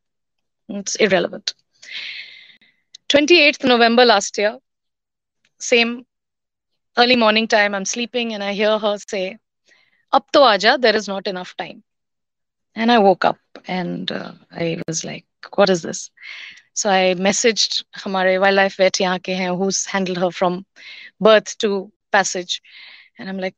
It's 0.70 0.96
irrelevant. 0.96 1.54
28th 3.10 3.64
November 3.64 4.06
last 4.06 4.38
year, 4.38 4.58
same 5.60 6.06
early 6.98 7.16
morning 7.16 7.48
time. 7.48 7.76
I'm 7.76 7.86
sleeping 7.86 8.34
and 8.34 8.44
I 8.44 8.54
hear 8.54 8.78
her 8.78 8.98
say, 8.98 9.38
Up 10.12 10.32
to 10.32 10.42
aja, 10.42 10.78
there 10.78 10.96
is 10.96 11.08
not 11.08 11.28
enough 11.28 11.56
time. 11.58 11.84
And 12.76 12.92
I 12.92 13.00
woke 13.00 13.26
up 13.26 13.40
and 13.68 14.12
uh, 14.12 14.34
I 14.52 14.82
was 14.88 15.04
like, 15.06 15.26
What 15.56 15.70
is 15.70 15.82
this? 15.82 16.12
So 16.74 16.90
I 16.90 17.16
messaged 17.16 17.84
Hamare 17.98 18.40
wildlife 18.40 18.76
vet 18.76 18.98
who's 18.98 19.86
handled 19.86 20.18
her 20.18 20.32
from 20.32 20.66
birth 21.22 21.58
to 21.60 21.92
passage. 22.12 22.62
And 23.18 23.30
I'm 23.30 23.38
like, 23.38 23.56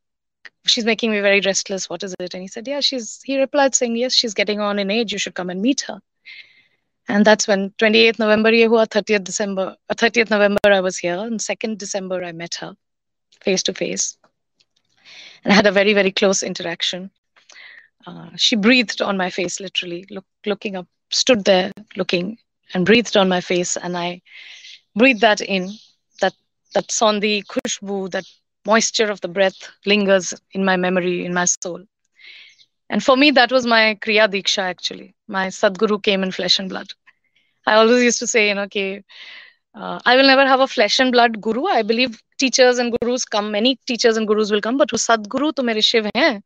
she's 0.67 0.85
making 0.85 1.09
me 1.09 1.19
very 1.21 1.41
restless. 1.41 1.89
What 1.89 2.03
is 2.03 2.13
it? 2.19 2.33
And 2.35 2.43
he 2.43 2.47
said, 2.47 2.67
yeah, 2.67 2.79
she's, 2.79 3.21
he 3.23 3.39
replied 3.39 3.73
saying, 3.73 3.95
yes, 3.95 4.13
she's 4.13 4.35
getting 4.35 4.59
on 4.59 4.77
in 4.77 4.91
age. 4.91 5.11
You 5.11 5.17
should 5.17 5.33
come 5.33 5.49
and 5.49 5.63
meet 5.63 5.81
her. 5.81 5.99
And 7.07 7.25
that's 7.25 7.47
when 7.47 7.71
28th 7.79 8.19
November, 8.19 8.51
ye 8.51 8.65
hua, 8.65 8.85
30th 8.85 9.23
December, 9.23 9.75
uh, 9.89 9.95
30th 9.95 10.29
November, 10.29 10.59
I 10.65 10.81
was 10.81 10.99
here. 10.99 11.17
And 11.17 11.39
2nd 11.39 11.79
December, 11.79 12.23
I 12.23 12.33
met 12.33 12.55
her 12.55 12.75
face 13.41 13.63
to 13.63 13.73
face. 13.73 14.17
And 15.43 15.53
I 15.53 15.55
had 15.55 15.65
a 15.65 15.71
very, 15.71 15.93
very 15.93 16.11
close 16.11 16.43
interaction. 16.43 17.11
Uh, 18.05 18.29
she 18.35 18.55
breathed 18.55 19.01
on 19.01 19.17
my 19.17 19.29
face, 19.29 19.59
literally, 19.59 20.05
look, 20.09 20.25
looking 20.45 20.75
up, 20.75 20.87
stood 21.09 21.45
there 21.45 21.71
looking 21.95 22.37
and 22.73 22.85
breathed 22.85 23.17
on 23.17 23.29
my 23.29 23.41
face. 23.41 23.77
And 23.77 23.97
I 23.97 24.21
breathed 24.95 25.21
that 25.21 25.41
in, 25.41 25.71
that, 26.21 26.33
that 26.73 26.87
sondhi 26.87 27.43
khushbu, 27.45 28.11
that 28.11 28.25
moisture 28.65 29.09
of 29.09 29.21
the 29.21 29.27
breath 29.27 29.69
lingers 29.85 30.33
in 30.51 30.65
my 30.65 30.75
memory, 30.77 31.25
in 31.25 31.33
my 31.33 31.45
soul. 31.45 31.83
And 32.89 33.03
for 33.03 33.17
me, 33.17 33.31
that 33.31 33.51
was 33.51 33.65
my 33.65 33.97
Kriya 34.01 34.29
Diksha 34.29 34.59
actually. 34.59 35.15
My 35.27 35.47
Sadguru 35.47 36.01
came 36.01 36.23
in 36.23 36.31
flesh 36.31 36.59
and 36.59 36.69
blood. 36.69 36.87
I 37.65 37.75
always 37.75 38.03
used 38.03 38.19
to 38.19 38.27
say, 38.27 38.49
you 38.49 38.55
know, 38.55 38.63
okay, 38.63 39.03
uh, 39.77 39.99
I 40.05 40.15
will 40.15 40.25
never 40.25 40.45
have 40.47 40.59
a 40.59 40.67
flesh 40.67 40.99
and 40.99 41.11
blood 41.11 41.39
guru. 41.39 41.65
I 41.65 41.81
believe 41.83 42.19
teachers 42.39 42.79
and 42.79 42.95
gurus 42.99 43.25
come, 43.25 43.51
many 43.51 43.75
teachers 43.85 44.17
and 44.17 44.27
gurus 44.27 44.51
will 44.51 44.61
come, 44.61 44.77
but 44.77 44.89
who 44.91 44.97
Sadguru? 44.97 45.53
तो 45.53 45.63
मेरे 45.63 45.81
Shiv 45.81 46.09
हैं 46.15 46.41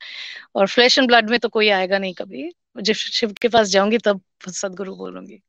और 0.56 0.68
flesh 0.68 0.98
and 0.98 1.08
blood 1.08 1.30
में 1.30 1.40
तो 1.40 1.50
कोई 1.50 1.70
आएगा 1.70 1.98
नहीं 1.98 2.14
कभी 2.14 2.52
जब 2.78 2.94
शिव 2.94 3.34
के 3.42 3.48
पास 3.56 3.68
जाऊंगी 3.70 3.98
तब 3.98 4.22
सदगुरु 4.48 4.96
बोलूंगी 4.96 5.42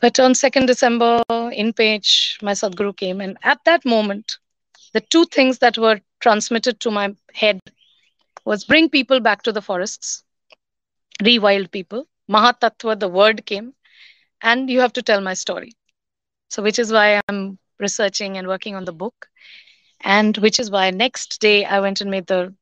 But 0.00 0.20
on 0.20 0.34
2nd 0.34 0.66
December 0.66 1.22
in 1.52 1.72
Pench, 1.72 2.42
my 2.42 2.52
Sadhguru 2.52 2.94
came, 2.94 3.20
and 3.22 3.38
at 3.42 3.60
that 3.64 3.86
moment, 3.86 4.36
the 4.92 5.00
two 5.00 5.24
things 5.24 5.60
that 5.60 5.78
were 5.78 6.00
transmitted 6.20 6.78
to 6.80 6.90
my 6.90 7.14
head 7.32 7.60
was 8.44 8.64
bring 8.64 8.90
people 8.90 9.20
back 9.20 9.42
to 9.42 9.52
the 9.52 9.62
forests, 9.62 10.24
rewild 11.22 11.70
people. 11.70 12.06
Mahatattva, 12.30 12.98
the 12.98 13.08
word 13.08 13.46
came, 13.46 13.72
and 14.42 14.68
you 14.68 14.80
have 14.80 14.92
to 14.92 15.02
tell 15.02 15.22
my 15.22 15.32
story. 15.32 15.72
So, 16.54 16.62
which 16.62 16.78
is 16.78 16.92
why 16.92 17.20
I'm 17.28 17.58
researching 17.80 18.36
and 18.36 18.46
working 18.46 18.76
on 18.76 18.84
the 18.84 18.92
book, 18.92 19.28
and 20.00 20.36
which 20.38 20.60
is 20.60 20.70
why 20.70 20.90
next 20.90 21.40
day 21.40 21.64
I 21.64 21.80
went 21.80 22.00
and 22.00 22.10
made 22.10 22.28
the, 22.28 22.54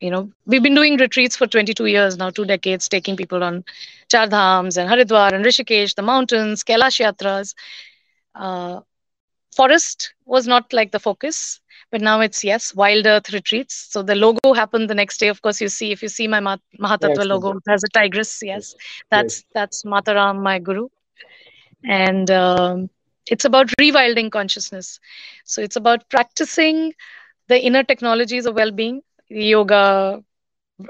you 0.00 0.10
know, 0.10 0.30
we've 0.46 0.62
been 0.62 0.76
doing 0.76 0.98
retreats 0.98 1.36
for 1.36 1.48
22 1.48 1.86
years 1.86 2.16
now, 2.16 2.30
two 2.30 2.44
decades, 2.44 2.88
taking 2.88 3.16
people 3.16 3.42
on 3.42 3.64
Char 4.08 4.28
Dhams 4.28 4.76
and 4.76 4.88
Haridwar 4.88 5.32
and 5.32 5.44
Rishikesh, 5.44 5.96
the 5.96 6.02
mountains, 6.02 6.62
Kailash 6.62 7.00
Yatras. 7.04 7.54
Uh, 8.36 8.82
forest 9.56 10.14
was 10.26 10.46
not 10.46 10.72
like 10.72 10.92
the 10.92 11.00
focus 11.00 11.60
but 11.90 12.00
now 12.00 12.20
it's 12.20 12.44
yes 12.44 12.72
wild 12.74 13.04
earth 13.06 13.32
retreats. 13.32 13.88
So 13.90 14.02
the 14.02 14.14
logo 14.14 14.52
happened 14.54 14.88
the 14.88 14.94
next 14.94 15.18
day. 15.18 15.28
Of 15.28 15.42
course 15.42 15.60
you 15.60 15.68
see 15.68 15.90
if 15.90 16.02
you 16.02 16.08
see 16.08 16.28
my 16.28 16.40
mahatattva 16.40 17.16
yes, 17.16 17.26
logo 17.26 17.56
it 17.56 17.64
has 17.68 17.82
a 17.82 17.88
tigress 17.88 18.38
yes. 18.42 18.76
that's 19.10 19.38
yes. 19.38 19.44
that's 19.54 19.82
mataram 19.82 20.40
my 20.40 20.60
guru. 20.60 20.88
And 21.84 22.30
um, 22.30 22.90
it's 23.30 23.44
about 23.44 23.68
rewilding 23.80 24.30
consciousness 24.30 25.00
so 25.44 25.62
it's 25.62 25.76
about 25.76 26.08
practicing 26.10 26.92
the 27.48 27.60
inner 27.64 27.84
technologies 27.84 28.46
of 28.46 28.54
well-being 28.56 29.02
yoga 29.28 30.22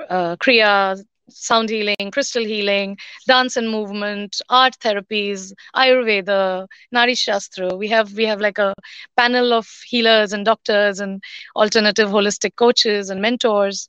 uh, 0.09 0.36
kriya 0.36 1.03
sound 1.32 1.70
healing, 1.70 2.11
crystal 2.12 2.45
healing, 2.45 2.97
dance 3.28 3.57
and 3.57 3.70
movement, 3.70 4.41
art 4.51 4.76
therapies, 4.80 5.53
Ayurveda, 5.76 6.66
Nari 6.93 7.14
Shastra. 7.14 7.76
We 7.76 7.88
have 7.88 8.12
we 8.14 8.24
have 8.26 8.41
like 8.41 8.59
a 8.59 8.74
panel 9.16 9.53
of 9.53 9.68
healers 9.86 10.32
and 10.32 10.45
doctors 10.45 11.01
and 11.01 11.22
alternative 11.57 12.09
holistic 12.09 12.57
coaches 12.57 13.11
and 13.11 13.20
mentors. 13.22 13.88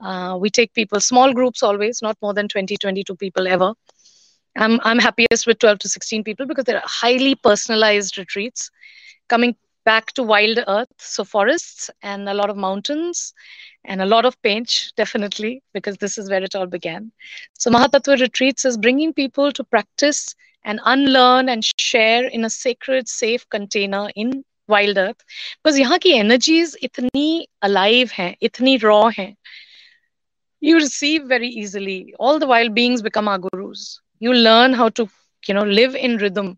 Uh, 0.00 0.36
we 0.40 0.50
take 0.50 0.72
people 0.74 1.00
small 1.00 1.32
groups 1.34 1.62
always, 1.62 2.00
not 2.02 2.16
more 2.22 2.34
than 2.34 2.48
20, 2.48 2.76
22 2.76 3.16
people 3.16 3.46
ever. 3.46 3.74
I'm, 4.56 4.80
I'm 4.84 4.98
happiest 4.98 5.46
with 5.46 5.58
12 5.58 5.78
to 5.80 5.88
16 5.88 6.24
people 6.24 6.46
because 6.46 6.64
they're 6.64 6.82
highly 6.84 7.34
personalized 7.34 8.18
retreats 8.18 8.70
coming 9.28 9.56
back 9.84 10.12
to 10.12 10.22
wild 10.22 10.58
earth. 10.68 10.88
So 10.98 11.24
forests 11.24 11.90
and 12.02 12.28
a 12.28 12.34
lot 12.34 12.50
of 12.50 12.56
mountains 12.56 13.34
and 13.84 14.00
a 14.00 14.06
lot 14.06 14.24
of 14.24 14.40
paint 14.42 14.92
definitely 14.96 15.62
because 15.72 15.96
this 15.98 16.18
is 16.18 16.30
where 16.30 16.42
it 16.42 16.54
all 16.54 16.66
began. 16.66 17.12
So 17.58 17.70
mahatattva 17.70 18.20
retreats 18.20 18.64
is 18.64 18.76
bringing 18.76 19.12
people 19.12 19.52
to 19.52 19.64
practice 19.64 20.34
and 20.64 20.80
unlearn 20.84 21.48
and 21.48 21.64
share 21.64 22.26
in 22.26 22.44
a 22.44 22.50
sacred 22.50 23.08
safe 23.08 23.48
container 23.50 24.10
in 24.14 24.44
wild 24.68 24.98
earth. 24.98 25.24
Because 25.62 25.78
yahan 25.78 26.00
ki 26.00 26.18
energies 26.18 26.76
itni 26.82 27.44
alive 27.62 28.12
hain 28.12 28.36
itni 28.42 28.82
raw 28.82 29.08
hain. 29.08 29.36
You 30.60 30.76
receive 30.76 31.24
very 31.24 31.48
easily. 31.48 32.14
All 32.18 32.38
the 32.38 32.46
wild 32.46 32.74
beings 32.74 33.02
become 33.02 33.28
our 33.28 33.38
gurus. 33.38 34.01
You 34.22 34.32
learn 34.32 34.74
how 34.74 34.88
to 34.88 35.08
you 35.50 35.54
know 35.54 35.64
live 35.64 35.96
in 35.96 36.18
rhythm 36.18 36.56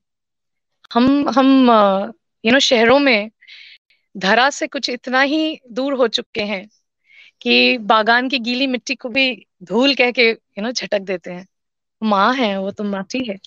हम 0.95 1.29
हम 1.29 1.71
uh, 1.71 2.13
you 2.45 2.53
know 2.53 2.59
शहरों 2.59 2.99
में 2.99 3.31
धरा 4.17 4.51
से 4.51 4.67
कुछ 4.67 4.91
इतना 4.91 5.21
ही 5.21 5.61
दूर 5.73 5.93
हो 5.93 6.09
चुके 6.09 6.43
हैं 6.43 6.69
कि 7.41 7.79
बागान 7.79 8.29
की 8.29 8.39
गीली 8.39 8.67
मिट्टी 8.67 8.95
को 8.95 9.09
भी 9.09 9.47
धूल 9.63 9.95
कह 9.95 10.11
के 10.11 10.29
यू 10.31 10.63
नो 10.63 10.71
झटक 10.71 10.99
देते 10.99 11.31
हैं। 11.31 11.47
माँ 12.03 12.35
है, 12.35 12.61
वो 12.61 12.71
तो 12.71 12.85
माटी 12.85 13.25
है। 13.29 13.39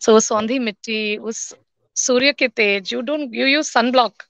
सो 0.00 0.12
वो 0.12 0.20
सौंधी 0.20 0.58
मिट्टी 0.58 1.16
उस 1.16 1.54
सूर्य 1.96 2.32
के 2.32 2.48
तेज 2.48 2.92
you 2.92 3.00
don't 3.00 3.34
you 3.34 3.46
use 3.46 3.70
sun 3.70 3.90
block 3.92 4.22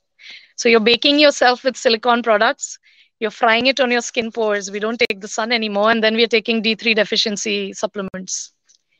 so 0.58 0.68
you're 0.68 0.82
baking 0.82 1.20
yourself 1.32 1.64
with 1.66 1.72
silicon 1.72 2.22
products 2.22 2.78
you're 3.22 3.30
frying 3.30 3.68
it 3.68 3.80
on 3.80 3.92
your 3.92 4.00
skin 4.00 4.30
pores 4.30 4.70
we 4.70 4.78
don't 4.78 4.98
take 4.98 5.20
the 5.20 5.26
sun 5.26 5.52
anymore 5.68 5.90
and 5.90 6.02
then 6.02 6.16
we 6.16 6.22
are 6.22 6.28
taking 6.28 6.62
D 6.62 6.74
three 6.74 6.94
deficiency 6.94 7.74
supplements 7.74 8.54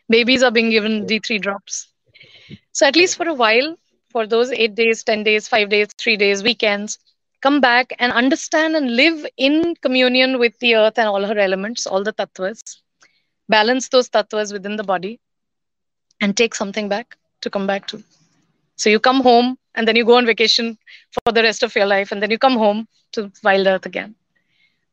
babies 0.09 0.43
are 0.43 0.51
being 0.51 0.71
given 0.71 1.07
d3 1.07 1.41
drops 1.41 1.89
so 2.73 2.87
at 2.87 2.97
least 2.97 3.17
for 3.17 3.29
a 3.29 3.35
while 3.35 3.77
for 4.11 4.27
those 4.27 4.51
8 4.51 4.75
days 4.75 5.05
10 5.05 5.25
days 5.25 5.49
5 5.49 5.69
days 5.69 5.89
3 5.99 6.17
days 6.17 6.43
weekends 6.43 6.99
come 7.41 7.61
back 7.61 7.95
and 7.99 8.13
understand 8.13 8.77
and 8.77 8.97
live 8.97 9.25
in 9.37 9.75
communion 9.77 10.39
with 10.39 10.59
the 10.59 10.75
earth 10.75 10.99
and 10.99 11.09
all 11.09 11.25
her 11.25 11.39
elements, 11.39 11.87
all 11.87 12.03
the 12.03 12.13
tattvas, 12.13 12.81
balance 13.49 13.89
those 13.89 14.09
tattvas 14.09 14.53
within 14.53 14.77
the 14.77 14.85
body, 14.85 15.21
and 16.21 16.37
take 16.37 16.55
something 16.55 16.89
back 16.89 17.17
to 17.43 17.51
come 17.51 17.67
back 17.67 17.87
to. 17.89 18.03
So 18.77 18.91
you 18.91 18.99
come 18.99 19.21
home 19.21 19.57
and 19.75 19.87
then 19.87 19.97
you 19.97 20.05
go 20.05 20.17
on 20.17 20.27
vacation 20.27 20.79
for 21.13 21.33
the 21.33 21.43
rest 21.43 21.63
of 21.63 21.75
your 21.77 21.87
life, 21.87 22.11
and 22.11 22.23
then 22.23 22.31
you 22.31 22.39
come 22.39 22.57
home 22.57 22.89
to 23.13 23.31
wild 23.45 23.67
earth 23.67 23.87
again. 23.87 24.15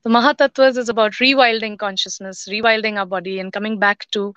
The 0.04 0.10
Mahatattvas 0.12 0.78
is 0.78 0.90
about 0.90 1.14
rewilding 1.14 1.80
consciousness, 1.80 2.48
rewilding 2.48 2.98
our 3.00 3.08
body, 3.08 3.40
and 3.40 3.52
coming 3.52 3.80
back 3.80 4.06
to 4.12 4.36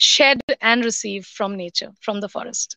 shed 0.00 0.40
and 0.60 0.84
receive 0.84 1.26
from 1.26 1.56
nature, 1.56 1.92
from 2.00 2.20
the 2.20 2.28
forest. 2.28 2.76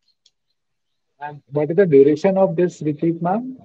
And 1.19 1.41
what 1.51 1.71
is 1.71 1.77
the 1.77 1.85
duration 1.85 2.37
of 2.37 2.55
this 2.55 2.81
retreat, 2.81 3.21
ma'am? 3.21 3.57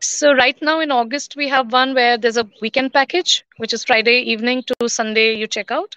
So 0.00 0.32
right 0.34 0.60
now 0.62 0.80
in 0.80 0.90
August, 0.90 1.36
we 1.36 1.48
have 1.48 1.72
one 1.72 1.94
where 1.94 2.16
there's 2.16 2.36
a 2.36 2.48
weekend 2.60 2.92
package, 2.92 3.44
which 3.58 3.72
is 3.72 3.84
Friday 3.84 4.20
evening 4.20 4.62
to 4.68 4.88
Sunday 4.88 5.34
you 5.34 5.46
check 5.46 5.70
out. 5.70 5.96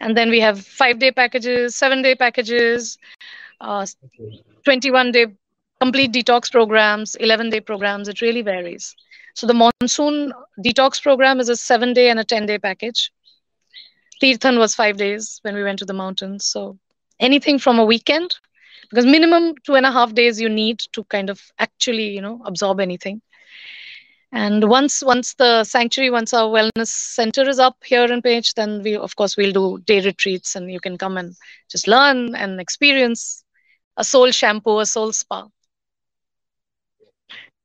And 0.00 0.16
then 0.16 0.30
we 0.30 0.40
have 0.40 0.60
five 0.60 0.98
day 0.98 1.10
packages, 1.12 1.76
seven 1.76 2.02
day 2.02 2.14
packages, 2.14 2.98
uh, 3.60 3.86
21 4.64 5.12
day 5.12 5.26
complete 5.80 6.12
detox 6.12 6.50
programs, 6.50 7.16
11 7.16 7.50
day 7.50 7.60
programs. 7.60 8.08
It 8.08 8.20
really 8.20 8.42
varies. 8.42 8.94
So 9.34 9.46
the 9.46 9.54
monsoon 9.54 10.32
detox 10.64 11.02
program 11.02 11.40
is 11.40 11.48
a 11.48 11.56
seven 11.56 11.92
day 11.92 12.08
and 12.10 12.20
a 12.20 12.24
10 12.24 12.46
day 12.46 12.58
package. 12.58 13.10
Tirthan 14.22 14.58
was 14.58 14.74
five 14.74 14.96
days 14.96 15.40
when 15.42 15.56
we 15.56 15.64
went 15.64 15.80
to 15.80 15.84
the 15.84 15.92
mountains. 15.92 16.46
So 16.46 16.78
anything 17.18 17.58
from 17.58 17.80
a 17.80 17.84
weekend 17.84 18.36
because 18.88 19.04
minimum 19.04 19.54
two 19.64 19.74
and 19.74 19.84
a 19.86 19.90
half 19.90 20.14
days 20.14 20.40
you 20.40 20.48
need 20.48 20.78
to 20.92 21.02
kind 21.04 21.28
of 21.30 21.40
actually 21.58 22.08
you 22.10 22.20
know 22.20 22.40
absorb 22.44 22.78
anything. 22.78 23.20
And 24.30 24.68
once 24.68 25.02
once 25.02 25.34
the 25.34 25.64
sanctuary 25.64 26.10
once 26.10 26.32
our 26.32 26.48
wellness 26.48 26.86
center 26.86 27.48
is 27.48 27.58
up 27.58 27.76
here 27.84 28.04
in 28.04 28.22
Pench 28.22 28.54
then 28.54 28.82
we 28.82 28.94
of 28.96 29.16
course 29.16 29.36
we'll 29.36 29.52
do 29.52 29.78
day 29.86 30.00
retreats 30.00 30.54
and 30.54 30.70
you 30.70 30.78
can 30.80 30.96
come 30.96 31.16
and 31.16 31.34
just 31.68 31.88
learn 31.88 32.34
and 32.36 32.60
experience 32.60 33.44
a 33.96 34.04
soul 34.04 34.30
shampoo 34.30 34.78
a 34.78 34.86
soul 34.86 35.12
spa. 35.12 35.48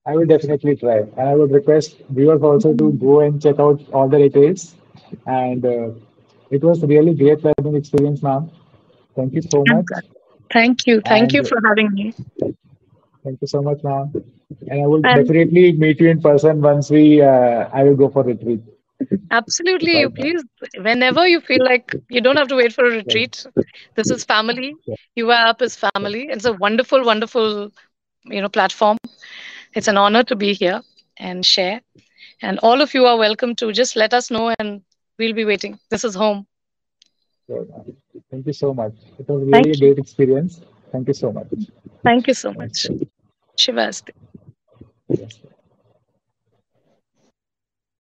I 0.07 0.15
will 0.15 0.25
definitely 0.25 0.75
try. 0.75 0.97
And 0.99 1.29
i 1.29 1.35
would 1.35 1.51
request 1.51 1.97
viewers 2.09 2.41
also 2.41 2.73
to 2.73 2.91
go 2.93 3.21
and 3.21 3.41
check 3.41 3.59
out 3.59 3.79
all 3.93 4.09
the 4.09 4.17
details 4.17 4.75
and 5.25 5.65
uh, 5.65 5.89
it 6.51 6.63
was 6.63 6.83
really 6.83 7.13
great 7.15 7.43
learning 7.47 7.75
experience 7.81 8.21
ma'am 8.23 8.49
thank 9.15 9.33
you 9.33 9.41
so 9.41 9.63
much 9.73 9.91
Thank 10.51 10.85
you. 10.87 11.01
Thank 11.07 11.33
and 11.33 11.33
you 11.33 11.43
for 11.43 11.57
having 11.67 11.91
me. 11.93 12.13
Thank 13.23 13.39
you 13.41 13.47
so 13.47 13.61
much, 13.61 13.83
ma'am. 13.83 14.11
And 14.67 14.81
I 14.83 14.87
will 14.87 15.03
And- 15.03 15.27
definitely 15.27 15.73
meet 15.73 15.99
you 15.99 16.09
in 16.09 16.21
person 16.21 16.61
once 16.61 16.89
we. 16.89 17.21
Uh, 17.21 17.69
I 17.73 17.83
will 17.83 17.95
go 17.95 18.09
for 18.09 18.23
retreat. 18.23 18.61
Absolutely. 19.31 19.99
You 19.99 20.09
Right. 20.09 20.15
please, 20.15 20.43
whenever 20.79 21.27
you 21.27 21.39
feel 21.41 21.63
like 21.63 21.95
you 22.09 22.21
don't 22.21 22.37
have 22.37 22.47
to 22.49 22.55
wait 22.55 22.73
for 22.73 22.85
a 22.85 22.91
retreat. 22.91 23.45
This 23.95 24.09
is 24.11 24.23
family. 24.23 24.75
Yeah. 24.85 24.95
UA 25.15 25.35
app 25.49 25.61
is 25.61 25.75
family. 25.75 26.27
It's 26.29 26.45
a 26.45 26.53
wonderful, 26.53 27.03
wonderful, 27.03 27.71
you 28.25 28.41
know, 28.41 28.49
platform. 28.49 28.97
It's 29.73 29.87
an 29.87 29.97
honor 29.97 30.23
to 30.23 30.35
be 30.35 30.53
here 30.53 30.81
and 31.17 31.45
share. 31.45 31.81
And 32.41 32.59
all 32.59 32.81
of 32.81 32.93
you 32.93 33.05
are 33.05 33.17
welcome 33.17 33.55
to 33.55 33.71
just 33.71 33.95
let 33.95 34.13
us 34.13 34.29
know 34.31 34.53
and 34.59 34.81
we'll 35.17 35.33
be 35.33 35.45
waiting. 35.45 35.79
This 35.89 36.03
is 36.03 36.15
home. 36.15 36.45
So, 37.47 37.65
thank 38.29 38.45
you 38.45 38.53
so 38.53 38.73
much. 38.73 38.93
It 39.19 39.27
was 39.27 39.47
Thank 39.49 39.65
really 39.65 39.71
a 39.71 39.77
great 39.77 39.97
experience. 39.99 40.61
Thank 40.91 41.07
you 41.07 41.13
so 41.13 41.31
much. 41.31 41.47
Thank 42.03 42.27
you 42.27 42.33
so 42.33 42.53
much. 42.53 42.87
Shiva 43.57 43.81
Asti. 43.81 44.13
Yes. 45.09 45.39